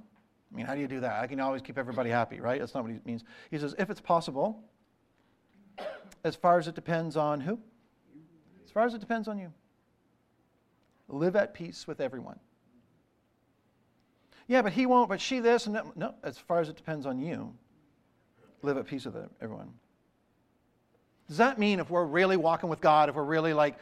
I 0.52 0.56
mean, 0.56 0.66
how 0.66 0.74
do 0.74 0.80
you 0.80 0.86
do 0.86 1.00
that? 1.00 1.20
I 1.20 1.26
can 1.26 1.40
always 1.40 1.62
keep 1.62 1.76
everybody 1.76 2.10
happy, 2.10 2.40
right? 2.40 2.60
That's 2.60 2.74
not 2.74 2.84
what 2.84 2.92
he 2.92 3.00
means. 3.04 3.24
He 3.50 3.58
says, 3.58 3.74
if 3.78 3.90
it's 3.90 4.00
possible, 4.00 4.62
as 6.22 6.36
far 6.36 6.58
as 6.58 6.68
it 6.68 6.76
depends 6.76 7.16
on 7.16 7.40
who? 7.40 7.58
As 8.64 8.70
far 8.70 8.86
as 8.86 8.94
it 8.94 9.00
depends 9.00 9.26
on 9.26 9.38
you. 9.38 9.52
Live 11.08 11.34
at 11.34 11.54
peace 11.54 11.86
with 11.86 12.00
everyone. 12.00 12.38
Yeah, 14.46 14.62
but 14.62 14.72
he 14.72 14.86
won't, 14.86 15.08
but 15.08 15.20
she 15.20 15.40
this, 15.40 15.66
and 15.66 15.74
that. 15.74 15.96
No, 15.96 16.14
as 16.22 16.38
far 16.38 16.60
as 16.60 16.68
it 16.68 16.76
depends 16.76 17.06
on 17.06 17.18
you, 17.18 17.54
live 18.62 18.76
at 18.76 18.86
peace 18.86 19.06
with 19.06 19.16
everyone. 19.40 19.72
Does 21.28 21.38
that 21.38 21.58
mean 21.58 21.80
if 21.80 21.88
we're 21.88 22.04
really 22.04 22.36
walking 22.36 22.68
with 22.68 22.80
God, 22.80 23.08
if 23.08 23.14
we're 23.14 23.24
really 23.24 23.54
like 23.54 23.78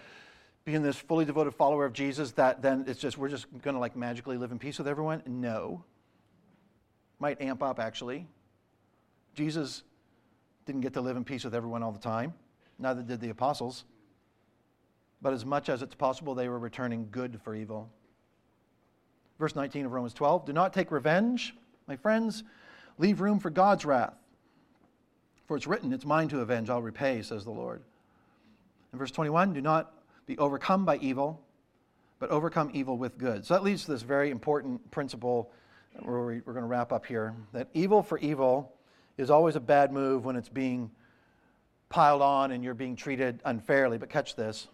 being 0.65 0.83
this 0.83 0.97
fully 0.97 1.25
devoted 1.25 1.55
follower 1.55 1.85
of 1.85 1.93
Jesus, 1.93 2.33
that 2.33 2.63
then 2.63 2.85
it's 2.87 3.01
just, 3.01 3.19
we're 3.19 3.29
just 3.29 3.47
going 3.63 3.75
to 3.75 3.81
like 3.81 3.97
magically 3.97 4.37
live 4.37 4.53
in 4.53 4.59
peace 4.59 4.79
with 4.79 4.87
everyone? 4.87 5.23
No. 5.27 5.85
Might 7.19 7.41
amp 7.41 7.63
up, 7.63 7.81
actually. 7.81 8.27
Jesus 9.35 9.83
didn't 10.67 10.83
get 10.83 10.93
to 10.95 11.01
live 11.01 11.17
in 11.17 11.25
peace 11.25 11.43
with 11.45 11.55
everyone 11.55 11.83
all 11.83 11.93
the 11.93 11.99
time, 11.99 12.35
neither 12.79 13.03
did 13.03 13.21
the 13.21 13.31
apostles. 13.31 13.85
But 15.21 15.33
as 15.33 15.45
much 15.45 15.69
as 15.69 15.83
it's 15.83 15.95
possible, 15.95 16.35
they 16.35 16.49
were 16.49 16.59
returning 16.59 17.09
good 17.11 17.41
for 17.43 17.55
evil. 17.55 17.91
Verse 19.39 19.57
19 19.57 19.87
of 19.87 19.93
Romans 19.93 20.15
12 20.15 20.47
Do 20.47 20.53
not 20.53 20.73
take 20.73 20.91
revenge, 20.91 21.55
my 21.87 21.97
friends. 21.97 22.45
Leave 22.99 23.21
room 23.21 23.39
for 23.39 23.51
God's 23.51 23.85
wrath. 23.85 24.15
For 25.47 25.57
it's 25.57 25.67
written, 25.67 25.93
It's 25.93 26.05
mine 26.05 26.29
to 26.29 26.41
avenge, 26.41 26.71
I'll 26.71 26.83
repay, 26.83 27.23
says 27.23 27.45
the 27.45 27.51
Lord. 27.51 27.83
In 28.93 28.99
verse 28.99 29.11
21, 29.11 29.55
do 29.55 29.61
not 29.61 29.93
be 30.27 30.37
overcome 30.39 30.85
by 30.85 30.99
evil, 30.99 31.41
but 32.19 32.31
overcome 32.31 32.71
evil 32.75 32.97
with 32.97 33.19
good. 33.19 33.45
So 33.45 33.55
that 33.55 33.63
leads 33.63 33.85
to 33.87 33.93
this 33.93 34.03
very 34.03 34.31
important 34.31 34.91
principle 34.91 35.51
where 36.01 36.21
we're 36.21 36.41
going 36.41 36.63
to 36.63 36.69
wrap 36.69 36.93
up 36.93 37.07
here 37.07 37.35
that 37.53 37.69
evil 37.75 38.03
for 38.03 38.19
evil 38.19 38.73
is 39.19 39.31
always 39.31 39.57
a 39.57 39.61
bad 39.61 39.93
move 39.93 40.25
when 40.25 40.37
it's 40.37 40.49
being 40.49 40.91
piled 41.89 42.23
on 42.23 42.53
and 42.53 42.65
you're 42.65 42.75
being 42.75 42.97
treated 42.97 43.41
unfairly. 43.45 43.99
But 43.99 44.09
catch 44.09 44.37
this 44.37 44.69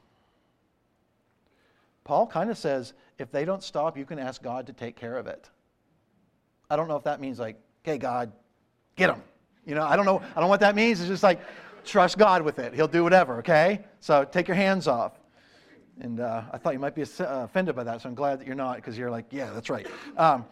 Paul 2.04 2.26
kind 2.26 2.50
of 2.50 2.56
says, 2.56 2.94
if 3.18 3.30
they 3.30 3.44
don't 3.44 3.62
stop, 3.62 3.96
you 3.96 4.04
can 4.04 4.18
ask 4.18 4.42
God 4.42 4.66
to 4.66 4.72
take 4.72 4.96
care 4.96 5.16
of 5.16 5.26
it. 5.26 5.50
I 6.70 6.76
don't 6.76 6.88
know 6.88 6.96
if 6.96 7.04
that 7.04 7.20
means 7.20 7.38
like, 7.38 7.56
okay, 7.84 7.98
God, 7.98 8.32
get 8.96 9.08
them. 9.08 9.22
You 9.66 9.74
know, 9.74 9.84
I 9.84 9.96
don't 9.96 10.04
know. 10.06 10.20
I 10.20 10.34
don't 10.34 10.44
know 10.44 10.48
what 10.48 10.60
that 10.60 10.74
means. 10.74 11.00
It's 11.00 11.08
just 11.08 11.22
like, 11.22 11.40
trust 11.84 12.18
God 12.18 12.42
with 12.42 12.58
it. 12.58 12.74
He'll 12.74 12.88
do 12.88 13.02
whatever, 13.02 13.38
okay? 13.38 13.84
So 14.00 14.24
take 14.24 14.48
your 14.48 14.56
hands 14.56 14.86
off. 14.86 15.12
And 16.00 16.20
uh, 16.20 16.42
I 16.52 16.58
thought 16.58 16.74
you 16.74 16.78
might 16.78 16.94
be 16.94 17.02
uh, 17.02 17.06
offended 17.18 17.74
by 17.74 17.84
that, 17.84 18.02
so 18.02 18.08
I'm 18.08 18.14
glad 18.14 18.38
that 18.40 18.46
you're 18.46 18.54
not, 18.54 18.76
because 18.76 18.96
you're 18.96 19.10
like, 19.10 19.26
yeah, 19.30 19.50
that's 19.52 19.68
right. 19.68 19.86
Um, 20.16 20.44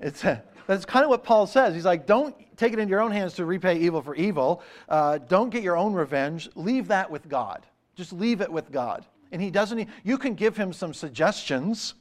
it's, 0.00 0.24
uh, 0.24 0.40
that's 0.66 0.84
kind 0.84 1.04
of 1.04 1.10
what 1.10 1.22
Paul 1.22 1.46
says. 1.46 1.74
He's 1.74 1.84
like, 1.84 2.06
don't 2.06 2.34
take 2.56 2.72
it 2.72 2.78
into 2.78 2.90
your 2.90 3.00
own 3.00 3.12
hands 3.12 3.34
to 3.34 3.44
repay 3.44 3.78
evil 3.78 4.02
for 4.02 4.14
evil. 4.16 4.62
Uh, 4.88 5.18
don't 5.18 5.50
get 5.50 5.62
your 5.62 5.76
own 5.76 5.92
revenge. 5.92 6.48
Leave 6.56 6.88
that 6.88 7.10
with 7.10 7.28
God. 7.28 7.64
Just 7.94 8.12
leave 8.12 8.40
it 8.40 8.50
with 8.50 8.72
God. 8.72 9.04
And 9.30 9.40
he 9.40 9.50
doesn't, 9.50 9.88
you 10.04 10.18
can 10.18 10.34
give 10.34 10.56
him 10.56 10.72
some 10.72 10.92
suggestions. 10.92 11.94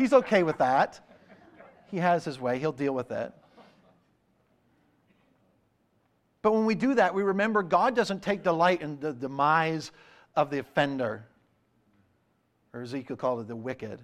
He's 0.00 0.14
okay 0.14 0.42
with 0.42 0.56
that. 0.58 0.98
He 1.90 1.98
has 1.98 2.24
his 2.24 2.40
way, 2.40 2.58
he'll 2.58 2.72
deal 2.72 2.94
with 2.94 3.10
it. 3.10 3.34
But 6.40 6.52
when 6.52 6.64
we 6.64 6.74
do 6.74 6.94
that, 6.94 7.14
we 7.14 7.22
remember 7.22 7.62
God 7.62 7.94
doesn't 7.94 8.22
take 8.22 8.42
delight 8.42 8.80
in 8.80 8.98
the 8.98 9.12
demise 9.12 9.92
of 10.34 10.48
the 10.48 10.60
offender. 10.60 11.26
Or 12.72 12.80
Ezekiel 12.80 13.16
called 13.16 13.40
it 13.40 13.48
the 13.48 13.56
wicked. 13.56 14.00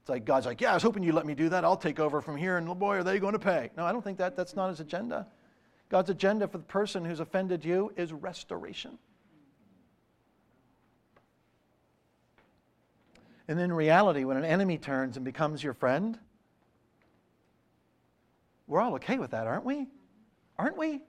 It's 0.00 0.08
like 0.08 0.24
God's 0.24 0.46
like, 0.46 0.62
yeah, 0.62 0.70
I 0.70 0.74
was 0.74 0.82
hoping 0.82 1.02
you'd 1.02 1.14
let 1.14 1.26
me 1.26 1.34
do 1.34 1.50
that. 1.50 1.64
I'll 1.64 1.76
take 1.76 2.00
over 2.00 2.22
from 2.22 2.38
here, 2.38 2.56
and 2.56 2.66
oh 2.66 2.74
boy, 2.74 2.96
are 2.96 3.04
they 3.04 3.18
going 3.18 3.34
to 3.34 3.38
pay? 3.38 3.68
No, 3.76 3.84
I 3.84 3.92
don't 3.92 4.02
think 4.02 4.16
that. 4.18 4.36
That's 4.36 4.56
not 4.56 4.70
his 4.70 4.80
agenda. 4.80 5.26
God's 5.90 6.08
agenda 6.08 6.48
for 6.48 6.56
the 6.56 6.64
person 6.64 7.04
who's 7.04 7.20
offended 7.20 7.62
you 7.62 7.92
is 7.94 8.10
restoration. 8.10 8.98
And 13.52 13.60
in 13.60 13.70
reality, 13.70 14.24
when 14.24 14.38
an 14.38 14.46
enemy 14.46 14.78
turns 14.78 15.16
and 15.16 15.26
becomes 15.26 15.62
your 15.62 15.74
friend, 15.74 16.18
we're 18.66 18.80
all 18.80 18.94
okay 18.94 19.18
with 19.18 19.32
that, 19.32 19.46
aren't 19.46 19.66
we? 19.66 19.88
Aren't 20.58 20.78
we? 20.78 21.02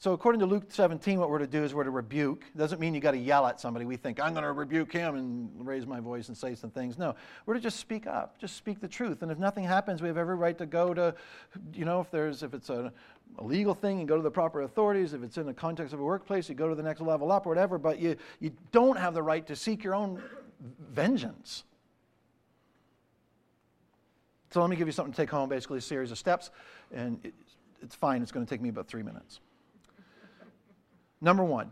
So, 0.00 0.12
according 0.12 0.38
to 0.40 0.46
Luke 0.46 0.66
17, 0.68 1.18
what 1.18 1.28
we're 1.28 1.40
to 1.40 1.46
do 1.48 1.64
is 1.64 1.74
we're 1.74 1.82
to 1.82 1.90
rebuke. 1.90 2.44
It 2.54 2.56
doesn't 2.56 2.80
mean 2.80 2.94
you 2.94 3.00
got 3.00 3.10
to 3.12 3.18
yell 3.18 3.44
at 3.48 3.60
somebody. 3.60 3.84
We 3.84 3.96
think, 3.96 4.20
I'm 4.20 4.32
going 4.32 4.44
to 4.44 4.52
rebuke 4.52 4.92
him 4.92 5.16
and 5.16 5.66
raise 5.66 5.88
my 5.88 5.98
voice 5.98 6.28
and 6.28 6.36
say 6.36 6.54
some 6.54 6.70
things. 6.70 6.98
No, 6.98 7.16
we're 7.46 7.54
to 7.54 7.60
just 7.60 7.80
speak 7.80 8.06
up, 8.06 8.38
just 8.38 8.56
speak 8.56 8.80
the 8.80 8.86
truth. 8.86 9.22
And 9.22 9.32
if 9.32 9.38
nothing 9.38 9.64
happens, 9.64 10.00
we 10.00 10.06
have 10.06 10.16
every 10.16 10.36
right 10.36 10.56
to 10.58 10.66
go 10.66 10.94
to, 10.94 11.16
you 11.74 11.84
know, 11.84 12.00
if 12.00 12.12
there's, 12.12 12.44
if 12.44 12.54
it's 12.54 12.70
a, 12.70 12.92
a 13.38 13.44
legal 13.44 13.74
thing, 13.74 13.98
you 13.98 14.06
go 14.06 14.14
to 14.14 14.22
the 14.22 14.30
proper 14.30 14.62
authorities. 14.62 15.14
If 15.14 15.24
it's 15.24 15.36
in 15.36 15.46
the 15.46 15.52
context 15.52 15.92
of 15.92 15.98
a 15.98 16.04
workplace, 16.04 16.48
you 16.48 16.54
go 16.54 16.68
to 16.68 16.76
the 16.76 16.82
next 16.82 17.00
level 17.00 17.32
up 17.32 17.44
or 17.44 17.48
whatever. 17.48 17.76
But 17.76 17.98
you, 17.98 18.14
you 18.38 18.52
don't 18.70 18.96
have 18.96 19.14
the 19.14 19.22
right 19.22 19.44
to 19.48 19.56
seek 19.56 19.82
your 19.82 19.96
own 19.96 20.22
vengeance. 20.92 21.64
So 24.52 24.60
let 24.60 24.70
me 24.70 24.76
give 24.76 24.86
you 24.86 24.92
something 24.92 25.12
to 25.12 25.16
take 25.16 25.30
home, 25.30 25.48
basically 25.48 25.78
a 25.78 25.80
series 25.80 26.12
of 26.12 26.18
steps. 26.18 26.52
And 26.94 27.18
it, 27.24 27.34
it's 27.82 27.96
fine, 27.96 28.22
it's 28.22 28.30
going 28.30 28.46
to 28.46 28.50
take 28.50 28.60
me 28.60 28.68
about 28.68 28.86
three 28.86 29.02
minutes. 29.02 29.40
Number 31.20 31.44
one, 31.44 31.70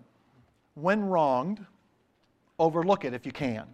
when 0.74 1.04
wronged, 1.04 1.64
overlook 2.58 3.04
it 3.04 3.14
if 3.14 3.24
you 3.24 3.32
can. 3.32 3.66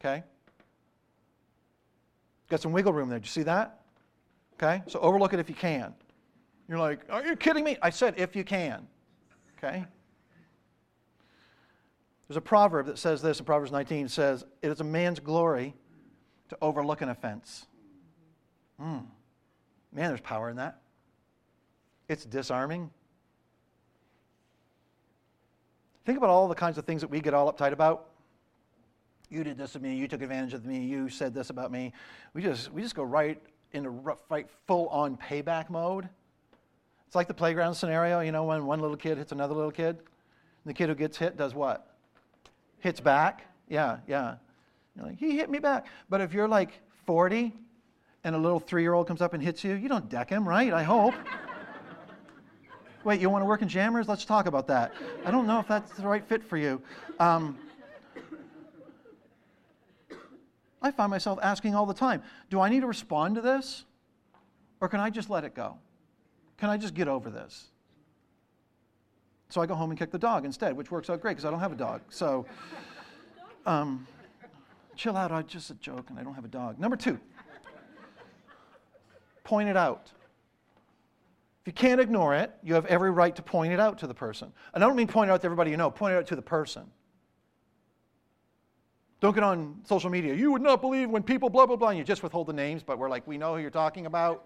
Okay? 0.00 0.22
Got 2.48 2.60
some 2.60 2.72
wiggle 2.72 2.92
room 2.92 3.08
there. 3.08 3.18
Do 3.18 3.24
you 3.24 3.30
see 3.30 3.44
that? 3.44 3.80
Okay? 4.54 4.82
So 4.86 5.00
overlook 5.00 5.32
it 5.32 5.40
if 5.40 5.48
you 5.48 5.54
can. 5.54 5.94
You're 6.68 6.78
like, 6.78 7.00
are 7.10 7.24
you 7.24 7.36
kidding 7.36 7.64
me? 7.64 7.76
I 7.82 7.90
said 7.90 8.14
if 8.16 8.36
you 8.36 8.44
can. 8.44 8.86
Okay? 9.58 9.84
There's 12.28 12.36
a 12.36 12.40
proverb 12.40 12.86
that 12.86 12.98
says 12.98 13.20
this 13.20 13.38
in 13.38 13.44
Proverbs 13.44 13.72
19 13.72 14.08
says, 14.08 14.44
It 14.62 14.68
is 14.68 14.80
a 14.80 14.84
man's 14.84 15.20
glory 15.20 15.74
to 16.48 16.58
overlook 16.62 17.02
an 17.02 17.10
offense. 17.10 17.66
Mm. 18.80 19.06
Man, 19.92 20.08
there's 20.08 20.20
power 20.20 20.48
in 20.48 20.56
that. 20.56 20.80
It's 22.08 22.24
disarming. 22.24 22.90
Think 26.04 26.18
about 26.18 26.30
all 26.30 26.48
the 26.48 26.54
kinds 26.54 26.78
of 26.78 26.84
things 26.84 27.00
that 27.00 27.10
we 27.10 27.20
get 27.20 27.34
all 27.34 27.52
uptight 27.52 27.72
about. 27.72 28.08
You 29.30 29.44
did 29.44 29.56
this 29.56 29.72
to 29.72 29.80
me, 29.80 29.94
you 29.94 30.08
took 30.08 30.20
advantage 30.20 30.52
of 30.52 30.66
me, 30.66 30.84
you 30.84 31.08
said 31.08 31.32
this 31.32 31.50
about 31.50 31.72
me. 31.72 31.92
We 32.34 32.42
just, 32.42 32.72
we 32.72 32.82
just 32.82 32.94
go 32.94 33.02
right 33.02 33.40
into 33.72 33.90
right, 34.28 34.46
full 34.66 34.88
on 34.88 35.16
payback 35.16 35.70
mode. 35.70 36.08
It's 37.06 37.16
like 37.16 37.28
the 37.28 37.34
playground 37.34 37.74
scenario, 37.74 38.20
you 38.20 38.32
know, 38.32 38.44
when 38.44 38.66
one 38.66 38.80
little 38.80 38.96
kid 38.96 39.18
hits 39.18 39.32
another 39.32 39.54
little 39.54 39.70
kid. 39.70 39.96
And 39.96 40.04
the 40.66 40.74
kid 40.74 40.88
who 40.88 40.94
gets 40.94 41.16
hit 41.16 41.36
does 41.36 41.54
what? 41.54 41.94
Hits 42.80 43.00
back. 43.00 43.46
Yeah, 43.68 43.98
yeah. 44.06 44.36
You're 44.96 45.06
like, 45.06 45.18
he 45.18 45.36
hit 45.36 45.48
me 45.50 45.58
back. 45.58 45.86
But 46.10 46.20
if 46.20 46.34
you're 46.34 46.48
like 46.48 46.80
40 47.06 47.54
and 48.24 48.34
a 48.34 48.38
little 48.38 48.60
three 48.60 48.82
year 48.82 48.94
old 48.94 49.06
comes 49.06 49.22
up 49.22 49.34
and 49.34 49.42
hits 49.42 49.64
you, 49.64 49.74
you 49.74 49.88
don't 49.88 50.08
deck 50.08 50.30
him, 50.30 50.48
right? 50.48 50.72
I 50.72 50.82
hope. 50.82 51.14
Wait, 53.04 53.20
you 53.20 53.28
want 53.28 53.42
to 53.42 53.46
work 53.46 53.62
in 53.62 53.68
jammers? 53.68 54.08
Let's 54.08 54.24
talk 54.24 54.46
about 54.46 54.68
that. 54.68 54.92
I 55.24 55.30
don't 55.30 55.46
know 55.46 55.58
if 55.58 55.66
that's 55.66 55.92
the 55.92 56.06
right 56.06 56.24
fit 56.24 56.44
for 56.44 56.56
you. 56.56 56.80
Um, 57.18 57.58
I 60.80 60.90
find 60.90 61.10
myself 61.10 61.38
asking 61.42 61.74
all 61.74 61.86
the 61.86 61.94
time 61.94 62.22
do 62.50 62.60
I 62.60 62.68
need 62.68 62.80
to 62.80 62.86
respond 62.86 63.34
to 63.36 63.40
this? 63.40 63.84
Or 64.80 64.88
can 64.88 65.00
I 65.00 65.10
just 65.10 65.30
let 65.30 65.44
it 65.44 65.54
go? 65.54 65.78
Can 66.58 66.70
I 66.70 66.76
just 66.76 66.94
get 66.94 67.08
over 67.08 67.30
this? 67.30 67.70
So 69.48 69.60
I 69.60 69.66
go 69.66 69.74
home 69.74 69.90
and 69.90 69.98
kick 69.98 70.10
the 70.10 70.18
dog 70.18 70.44
instead, 70.44 70.76
which 70.76 70.90
works 70.90 71.10
out 71.10 71.20
great 71.20 71.32
because 71.32 71.44
I 71.44 71.50
don't 71.50 71.60
have 71.60 71.72
a 71.72 71.76
dog. 71.76 72.00
So, 72.08 72.46
um, 73.66 74.06
chill 74.96 75.16
out. 75.16 75.30
I 75.30 75.42
just 75.42 75.70
a 75.70 75.74
joke 75.74 76.08
and 76.08 76.18
I 76.18 76.22
don't 76.22 76.34
have 76.34 76.44
a 76.44 76.48
dog. 76.48 76.78
Number 76.78 76.96
two, 76.96 77.18
point 79.44 79.68
it 79.68 79.76
out. 79.76 80.10
If 81.62 81.68
you 81.68 81.72
can't 81.72 82.00
ignore 82.00 82.34
it, 82.34 82.52
you 82.64 82.74
have 82.74 82.86
every 82.86 83.12
right 83.12 83.34
to 83.36 83.42
point 83.42 83.72
it 83.72 83.78
out 83.78 83.98
to 83.98 84.08
the 84.08 84.14
person. 84.14 84.52
And 84.74 84.82
I 84.82 84.86
don't 84.86 84.96
mean 84.96 85.06
point 85.06 85.30
it 85.30 85.32
out 85.32 85.42
to 85.42 85.44
everybody 85.44 85.70
you 85.70 85.76
know, 85.76 85.92
point 85.92 86.12
it 86.12 86.16
out 86.16 86.26
to 86.26 86.36
the 86.36 86.42
person. 86.42 86.90
Don't 89.20 89.32
get 89.32 89.44
on 89.44 89.76
social 89.84 90.10
media. 90.10 90.34
You 90.34 90.50
would 90.50 90.62
not 90.62 90.80
believe 90.80 91.08
when 91.08 91.22
people 91.22 91.48
blah, 91.48 91.64
blah, 91.64 91.76
blah, 91.76 91.90
and 91.90 91.98
you 91.98 92.02
just 92.02 92.24
withhold 92.24 92.48
the 92.48 92.52
names, 92.52 92.82
but 92.82 92.98
we're 92.98 93.08
like, 93.08 93.24
we 93.28 93.38
know 93.38 93.54
who 93.54 93.60
you're 93.60 93.70
talking 93.70 94.06
about. 94.06 94.44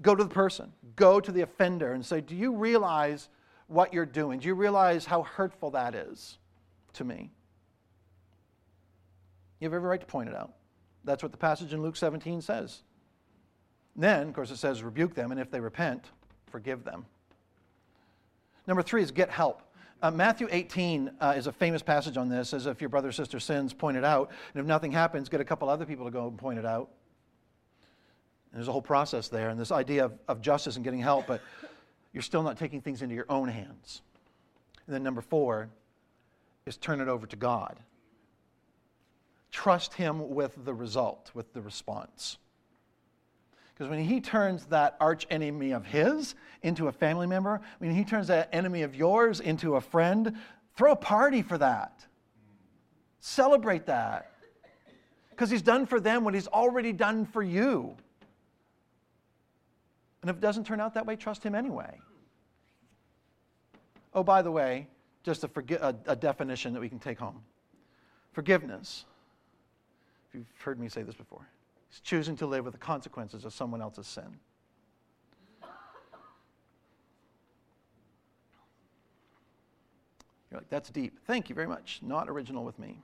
Go 0.00 0.14
to 0.14 0.24
the 0.24 0.30
person, 0.30 0.72
go 0.96 1.20
to 1.20 1.30
the 1.30 1.42
offender 1.42 1.92
and 1.92 2.06
say, 2.06 2.22
Do 2.22 2.34
you 2.36 2.54
realize 2.54 3.28
what 3.66 3.92
you're 3.92 4.06
doing? 4.06 4.38
Do 4.38 4.46
you 4.46 4.54
realize 4.54 5.04
how 5.04 5.24
hurtful 5.24 5.72
that 5.72 5.94
is 5.94 6.38
to 6.94 7.04
me? 7.04 7.30
You 9.60 9.66
have 9.66 9.74
every 9.74 9.88
right 9.88 10.00
to 10.00 10.06
point 10.06 10.30
it 10.30 10.34
out. 10.34 10.52
That's 11.04 11.22
what 11.22 11.32
the 11.32 11.38
passage 11.38 11.74
in 11.74 11.82
Luke 11.82 11.96
17 11.96 12.40
says. 12.40 12.84
Then, 13.98 14.28
of 14.28 14.34
course, 14.34 14.52
it 14.52 14.58
says, 14.58 14.84
rebuke 14.84 15.14
them, 15.14 15.32
and 15.32 15.40
if 15.40 15.50
they 15.50 15.58
repent, 15.58 16.04
forgive 16.46 16.84
them. 16.84 17.04
Number 18.68 18.82
three 18.82 19.02
is 19.02 19.10
get 19.10 19.28
help. 19.28 19.62
Uh, 20.00 20.12
Matthew 20.12 20.46
18 20.48 21.10
uh, 21.20 21.34
is 21.36 21.48
a 21.48 21.52
famous 21.52 21.82
passage 21.82 22.16
on 22.16 22.28
this, 22.28 22.54
as 22.54 22.66
if 22.66 22.80
your 22.80 22.88
brother 22.88 23.08
or 23.08 23.12
sister 23.12 23.40
sins, 23.40 23.74
point 23.74 23.96
it 23.96 24.04
out. 24.04 24.30
And 24.54 24.60
if 24.60 24.66
nothing 24.66 24.92
happens, 24.92 25.28
get 25.28 25.40
a 25.40 25.44
couple 25.44 25.68
other 25.68 25.84
people 25.84 26.04
to 26.04 26.12
go 26.12 26.28
and 26.28 26.38
point 26.38 26.60
it 26.60 26.64
out. 26.64 26.90
And 28.52 28.60
there's 28.60 28.68
a 28.68 28.72
whole 28.72 28.80
process 28.80 29.26
there, 29.26 29.48
and 29.48 29.58
this 29.58 29.72
idea 29.72 30.04
of, 30.04 30.12
of 30.28 30.40
justice 30.40 30.76
and 30.76 30.84
getting 30.84 31.00
help, 31.00 31.26
but 31.26 31.42
you're 32.12 32.22
still 32.22 32.44
not 32.44 32.56
taking 32.56 32.80
things 32.80 33.02
into 33.02 33.16
your 33.16 33.26
own 33.28 33.48
hands. 33.48 34.02
And 34.86 34.94
then 34.94 35.02
number 35.02 35.20
four 35.20 35.70
is 36.66 36.76
turn 36.76 37.00
it 37.00 37.08
over 37.08 37.26
to 37.26 37.36
God. 37.36 37.80
Trust 39.50 39.94
Him 39.94 40.30
with 40.30 40.56
the 40.64 40.72
result, 40.72 41.32
with 41.34 41.52
the 41.52 41.60
response. 41.60 42.38
Because 43.78 43.90
when 43.90 44.02
he 44.02 44.20
turns 44.20 44.64
that 44.66 44.96
arch 44.98 45.24
enemy 45.30 45.70
of 45.70 45.86
his 45.86 46.34
into 46.62 46.88
a 46.88 46.92
family 46.92 47.28
member, 47.28 47.60
when 47.78 47.94
he 47.94 48.02
turns 48.02 48.26
that 48.26 48.48
enemy 48.52 48.82
of 48.82 48.96
yours 48.96 49.38
into 49.38 49.76
a 49.76 49.80
friend, 49.80 50.36
throw 50.76 50.92
a 50.92 50.96
party 50.96 51.42
for 51.42 51.56
that. 51.58 52.04
Celebrate 53.20 53.86
that. 53.86 54.32
Because 55.30 55.48
he's 55.48 55.62
done 55.62 55.86
for 55.86 56.00
them 56.00 56.24
what 56.24 56.34
he's 56.34 56.48
already 56.48 56.92
done 56.92 57.24
for 57.24 57.40
you. 57.40 57.94
And 60.22 60.30
if 60.30 60.36
it 60.36 60.40
doesn't 60.40 60.64
turn 60.64 60.80
out 60.80 60.94
that 60.94 61.06
way, 61.06 61.14
trust 61.14 61.44
him 61.44 61.54
anyway. 61.54 62.00
Oh, 64.12 64.24
by 64.24 64.42
the 64.42 64.50
way, 64.50 64.88
just 65.22 65.44
a, 65.44 65.48
forgi- 65.48 65.80
a, 65.80 65.94
a 66.10 66.16
definition 66.16 66.72
that 66.72 66.80
we 66.80 66.88
can 66.88 66.98
take 66.98 67.20
home 67.20 67.40
forgiveness. 68.32 69.04
If 70.28 70.34
you've 70.34 70.52
heard 70.58 70.80
me 70.80 70.88
say 70.88 71.02
this 71.02 71.14
before 71.14 71.46
He's 71.88 72.00
choosing 72.00 72.36
to 72.36 72.46
live 72.46 72.64
with 72.64 72.74
the 72.74 72.78
consequences 72.78 73.44
of 73.44 73.52
someone 73.52 73.80
else's 73.80 74.06
sin. 74.06 74.38
You're 80.50 80.60
like, 80.60 80.70
that's 80.70 80.90
deep. 80.90 81.18
Thank 81.26 81.48
you 81.48 81.54
very 81.54 81.66
much. 81.66 82.00
Not 82.02 82.28
original 82.28 82.64
with 82.64 82.78
me. 82.78 83.02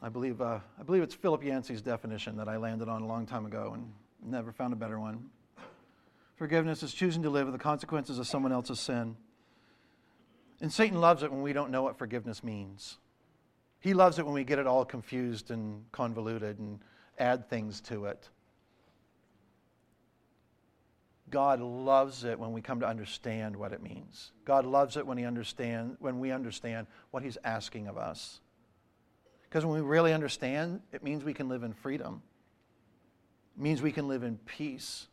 I 0.00 0.08
believe, 0.08 0.40
uh, 0.40 0.60
I 0.78 0.82
believe 0.82 1.02
it's 1.02 1.14
Philip 1.14 1.42
Yancey's 1.42 1.82
definition 1.82 2.36
that 2.36 2.48
I 2.48 2.56
landed 2.56 2.88
on 2.88 3.02
a 3.02 3.06
long 3.06 3.26
time 3.26 3.46
ago 3.46 3.72
and 3.74 3.92
never 4.22 4.52
found 4.52 4.72
a 4.72 4.76
better 4.76 4.98
one. 4.98 5.30
Forgiveness 6.36 6.82
is 6.82 6.92
choosing 6.92 7.22
to 7.22 7.30
live 7.30 7.46
with 7.46 7.54
the 7.54 7.62
consequences 7.62 8.18
of 8.18 8.26
someone 8.26 8.52
else's 8.52 8.78
sin. 8.78 9.16
And 10.60 10.72
Satan 10.72 11.00
loves 11.00 11.22
it 11.22 11.30
when 11.30 11.42
we 11.42 11.52
don't 11.52 11.70
know 11.70 11.82
what 11.82 11.98
forgiveness 11.98 12.44
means. 12.44 12.98
He 13.80 13.94
loves 13.94 14.18
it 14.18 14.24
when 14.24 14.34
we 14.34 14.44
get 14.44 14.58
it 14.58 14.66
all 14.66 14.84
confused 14.84 15.50
and 15.50 15.84
convoluted 15.92 16.58
and 16.58 16.80
add 17.18 17.48
things 17.48 17.80
to 17.82 18.06
it. 18.06 18.28
God 21.28 21.60
loves 21.60 22.24
it 22.24 22.38
when 22.38 22.52
we 22.52 22.60
come 22.60 22.80
to 22.80 22.86
understand 22.86 23.56
what 23.56 23.72
it 23.72 23.82
means. 23.82 24.32
God 24.44 24.64
loves 24.64 24.96
it 24.96 25.06
when, 25.06 25.18
he 25.18 25.24
understand, 25.24 25.96
when 25.98 26.20
we 26.20 26.30
understand 26.30 26.86
what 27.10 27.22
He's 27.22 27.38
asking 27.42 27.88
of 27.88 27.98
us. 27.98 28.40
Because 29.42 29.64
when 29.64 29.74
we 29.74 29.80
really 29.80 30.12
understand, 30.12 30.80
it 30.92 31.02
means 31.02 31.24
we 31.24 31.34
can 31.34 31.48
live 31.48 31.62
in 31.62 31.72
freedom. 31.72 32.22
It 33.56 33.62
means 33.62 33.82
we 33.82 33.92
can 33.92 34.06
live 34.06 34.22
in 34.22 34.38
peace. 34.38 35.08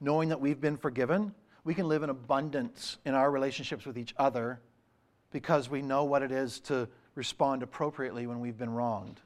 Knowing 0.00 0.30
that 0.30 0.40
we've 0.40 0.60
been 0.60 0.78
forgiven, 0.78 1.34
we 1.64 1.74
can 1.74 1.88
live 1.88 2.02
in 2.02 2.08
abundance 2.08 2.96
in 3.04 3.14
our 3.14 3.30
relationships 3.30 3.84
with 3.84 3.98
each 3.98 4.14
other 4.16 4.60
because 5.32 5.68
we 5.68 5.82
know 5.82 6.04
what 6.04 6.22
it 6.22 6.32
is 6.32 6.60
to 6.60 6.88
respond 7.14 7.62
appropriately 7.62 8.26
when 8.26 8.40
we've 8.40 8.58
been 8.58 8.70
wronged. 8.70 9.20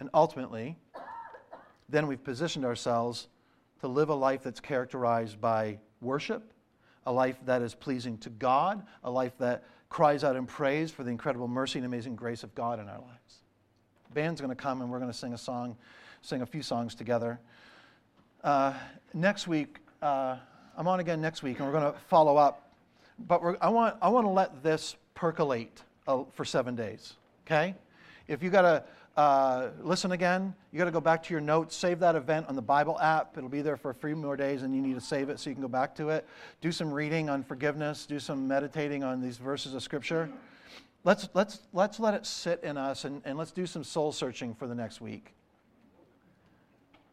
And 0.00 0.08
ultimately, 0.14 0.76
then 1.88 2.06
we've 2.06 2.22
positioned 2.22 2.64
ourselves 2.64 3.28
to 3.80 3.88
live 3.88 4.08
a 4.08 4.14
life 4.14 4.42
that's 4.42 4.60
characterized 4.60 5.40
by 5.40 5.78
worship, 6.00 6.52
a 7.06 7.12
life 7.12 7.36
that 7.46 7.62
is 7.62 7.74
pleasing 7.74 8.18
to 8.18 8.30
God, 8.30 8.84
a 9.04 9.10
life 9.10 9.36
that 9.38 9.64
cries 9.88 10.24
out 10.24 10.36
in 10.36 10.46
praise 10.46 10.90
for 10.90 11.04
the 11.04 11.10
incredible 11.10 11.48
mercy 11.48 11.78
and 11.78 11.86
amazing 11.86 12.16
grace 12.16 12.42
of 12.42 12.54
God 12.54 12.80
in 12.80 12.88
our 12.88 12.98
lives. 12.98 13.42
The 14.08 14.14
band's 14.14 14.40
going 14.40 14.50
to 14.50 14.60
come 14.60 14.80
and 14.80 14.90
we're 14.90 14.98
going 14.98 15.12
to 15.12 15.16
sing 15.16 15.34
a 15.34 15.38
song, 15.38 15.76
sing 16.22 16.42
a 16.42 16.46
few 16.46 16.62
songs 16.62 16.94
together. 16.94 17.38
Uh, 18.42 18.72
next 19.12 19.46
week, 19.46 19.78
uh, 20.00 20.36
I'm 20.76 20.88
on 20.88 21.00
again 21.00 21.20
next 21.20 21.42
week, 21.42 21.58
and 21.58 21.66
we're 21.66 21.78
going 21.78 21.92
to 21.92 21.98
follow 22.08 22.36
up. 22.36 22.70
But 23.18 23.42
I 23.60 23.68
want 23.68 23.96
I 24.00 24.08
want 24.08 24.24
to 24.24 24.30
let 24.30 24.62
this 24.62 24.96
percolate 25.14 25.82
uh, 26.08 26.24
for 26.32 26.46
seven 26.46 26.74
days. 26.74 27.14
Okay, 27.46 27.74
if 28.28 28.42
you 28.42 28.48
got 28.48 28.64
a 28.64 28.84
uh, 29.16 29.68
listen 29.82 30.12
again. 30.12 30.54
You 30.72 30.78
got 30.78 30.84
to 30.86 30.90
go 30.90 31.00
back 31.00 31.22
to 31.24 31.34
your 31.34 31.40
notes, 31.40 31.76
save 31.76 31.98
that 32.00 32.14
event 32.14 32.46
on 32.48 32.56
the 32.56 32.62
Bible 32.62 32.98
app. 33.00 33.36
It'll 33.36 33.48
be 33.48 33.62
there 33.62 33.76
for 33.76 33.90
a 33.90 33.94
few 33.94 34.16
more 34.16 34.36
days, 34.36 34.62
and 34.62 34.74
you 34.74 34.80
need 34.80 34.94
to 34.94 35.00
save 35.00 35.28
it 35.28 35.40
so 35.40 35.50
you 35.50 35.54
can 35.54 35.62
go 35.62 35.68
back 35.68 35.94
to 35.96 36.10
it. 36.10 36.26
Do 36.60 36.72
some 36.72 36.92
reading 36.92 37.28
on 37.28 37.42
forgiveness. 37.42 38.06
Do 38.06 38.18
some 38.18 38.46
meditating 38.46 39.04
on 39.04 39.20
these 39.20 39.36
verses 39.36 39.74
of 39.74 39.82
Scripture. 39.82 40.30
Let's, 41.02 41.28
let's, 41.34 41.60
let's 41.72 41.98
let 41.98 42.14
it 42.14 42.26
sit 42.26 42.62
in 42.62 42.76
us, 42.76 43.04
and, 43.04 43.22
and 43.24 43.38
let's 43.38 43.52
do 43.52 43.66
some 43.66 43.84
soul 43.84 44.12
searching 44.12 44.54
for 44.54 44.66
the 44.66 44.74
next 44.74 45.00
week. 45.00 45.34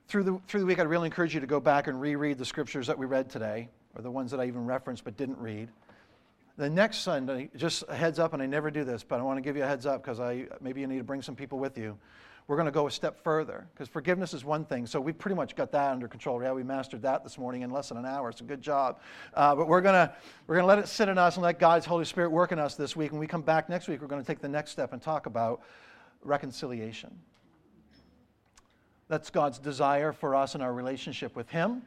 Through 0.08 0.24
the, 0.24 0.40
through 0.48 0.62
the 0.62 0.66
week, 0.66 0.80
I'd 0.80 0.88
really 0.88 1.08
encourage 1.08 1.34
you 1.34 1.40
to 1.40 1.48
go 1.48 1.60
back 1.60 1.88
and 1.88 2.00
reread 2.00 2.38
the 2.38 2.46
scriptures 2.46 2.88
that 2.88 2.98
we 2.98 3.06
read 3.06 3.30
today, 3.30 3.70
or 3.96 4.02
the 4.02 4.12
ones 4.12 4.32
that 4.32 4.40
I 4.40 4.46
even 4.46 4.66
referenced 4.66 5.04
but 5.04 5.18
didn't 5.18 5.38
read. 5.38 5.70
The 6.58 6.70
next 6.70 6.98
Sunday, 7.00 7.52
just 7.56 7.84
a 7.88 7.96
heads 7.96 8.18
up, 8.18 8.34
and 8.34 8.42
I 8.42 8.48
never 8.48 8.72
do 8.72 8.84
this, 8.84 9.04
but 9.04 9.20
I 9.20 9.24
want 9.24 9.38
to 9.38 9.42
give 9.42 9.56
you 9.56 9.64
a 9.64 9.68
heads 9.68 9.86
up 9.86 10.02
because 10.02 10.20
I 10.20 10.48
maybe 10.60 10.82
you 10.82 10.88
need 10.88 10.98
to 10.98 11.04
bring 11.04 11.22
some 11.22 11.36
people 11.36 11.60
with 11.60 11.78
you. 11.78 11.98
We're 12.48 12.56
going 12.56 12.66
to 12.66 12.72
go 12.72 12.88
a 12.88 12.92
step 12.92 13.22
further 13.24 13.68
because 13.74 13.90
forgiveness 13.90 14.34
is 14.34 14.46
one 14.46 14.64
thing. 14.64 14.88
So 14.88 15.02
we 15.02 15.12
pretty 15.12 15.36
much 15.36 15.56
got 15.56 15.72
that 15.74 15.92
under 15.92 16.08
control. 16.08 16.42
Yeah, 16.42 16.54
we 16.54 16.64
mastered 16.64 17.02
that 17.02 17.24
this 17.24 17.38
morning 17.38 17.62
in 17.62 17.72
less 17.72 17.90
than 17.90 17.98
an 17.98 18.06
hour. 18.06 18.30
It's 18.30 18.40
a 18.42 18.46
good 18.46 18.62
job. 18.62 19.02
Uh, 19.34 19.54
but 19.54 19.68
we're 19.68 19.82
going 19.82 19.96
to 19.96 20.16
we're 20.48 20.56
going 20.56 20.64
to 20.64 20.68
let 20.68 20.80
it 20.80 20.88
sit 20.88 21.10
in 21.10 21.18
us 21.18 21.36
and 21.36 21.44
let 21.44 21.60
God's 21.60 21.86
Holy 21.86 22.06
Spirit 22.06 22.32
work 22.32 22.52
in 22.52 22.58
us 22.58 22.76
this 22.76 22.96
week. 22.96 23.12
When 23.12 23.20
we 23.20 23.28
come 23.28 23.42
back 23.42 23.70
next 23.70 23.88
week, 23.88 24.02
we're 24.02 24.08
going 24.08 24.22
to 24.22 24.28
take 24.28 24.40
the 24.40 24.50
next 24.50 24.72
step 24.72 24.94
and 24.94 25.02
talk 25.02 25.26
about 25.26 25.62
reconciliation. 26.24 27.14
That's 29.10 29.30
God's 29.30 29.60
desire 29.60 30.12
for 30.12 30.34
us 30.34 30.56
in 30.56 30.62
our 30.62 30.74
relationship 30.74 31.36
with 31.36 31.50
Him. 31.50 31.84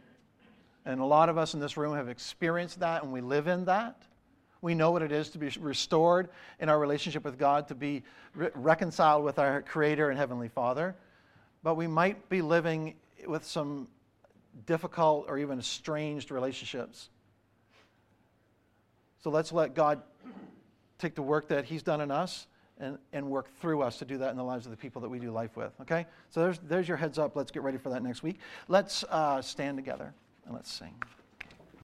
And 0.85 1.01
a 1.01 1.05
lot 1.05 1.29
of 1.29 1.39
us 1.39 1.55
in 1.55 1.61
this 1.61 1.77
room 1.77 1.97
have 1.97 2.09
experienced 2.09 2.81
that 2.81 3.03
and 3.03 3.13
we 3.13 3.21
live 3.21 3.49
in 3.49 3.65
that. 3.65 4.03
We 4.63 4.75
know 4.75 4.91
what 4.91 5.03
it 5.03 5.13
is 5.13 5.31
to 5.31 5.39
be 5.39 5.49
restored 5.61 6.29
in 6.59 6.69
our 6.69 6.79
relationship 6.79 7.25
with 7.25 7.39
God, 7.39 7.69
to 7.69 7.75
be 7.75 8.03
re- 8.35 8.51
reconciled 8.55 9.25
with 9.25 9.39
our 9.39 9.63
Creator 9.63 10.11
and 10.11 10.19
Heavenly 10.19 10.49
Father. 10.49 10.95
But 11.63 11.77
we 11.77 11.87
might 11.87 12.29
be 12.29 12.43
living 12.43 12.95
with 13.27 13.45
some 13.45 13.89
difficult 14.67 15.27
or 15.29 15.39
even 15.39 15.59
estranged 15.59 16.31
relationships. 16.31 17.09
So 19.23 19.31
let's 19.31 19.53
let 19.53 19.75
God 19.75 20.03
take 20.99 21.15
the 21.15 21.23
work 21.23 21.49
that 21.49 21.65
He's 21.65 21.83
done 21.83 22.01
in 22.01 22.11
us 22.11 22.47
and, 22.79 22.99
and 23.13 23.31
work 23.31 23.49
through 23.61 23.83
us 23.83 23.99
to 23.99 24.05
do 24.05 24.19
that 24.19 24.31
in 24.31 24.37
the 24.37 24.45
lives 24.45 24.67
of 24.67 24.71
the 24.71 24.77
people 24.77 25.03
that 25.03 25.09
we 25.09 25.19
do 25.19 25.31
life 25.31 25.57
with. 25.57 25.73
Okay? 25.83 26.07
So 26.31 26.43
there's, 26.43 26.59
there's 26.61 26.89
your 26.89 26.97
heads 26.97 27.19
up. 27.19 27.37
Let's 27.37 27.51
get 27.51 27.63
ready 27.63 27.79
for 27.79 27.91
that 27.91 28.03
next 28.03 28.23
week. 28.23 28.39
Let's 28.69 29.05
uh, 29.05 29.43
stand 29.43 29.77
together 29.77 30.13
and 30.47 30.55
let's 30.55 30.73
sing. 30.73 30.95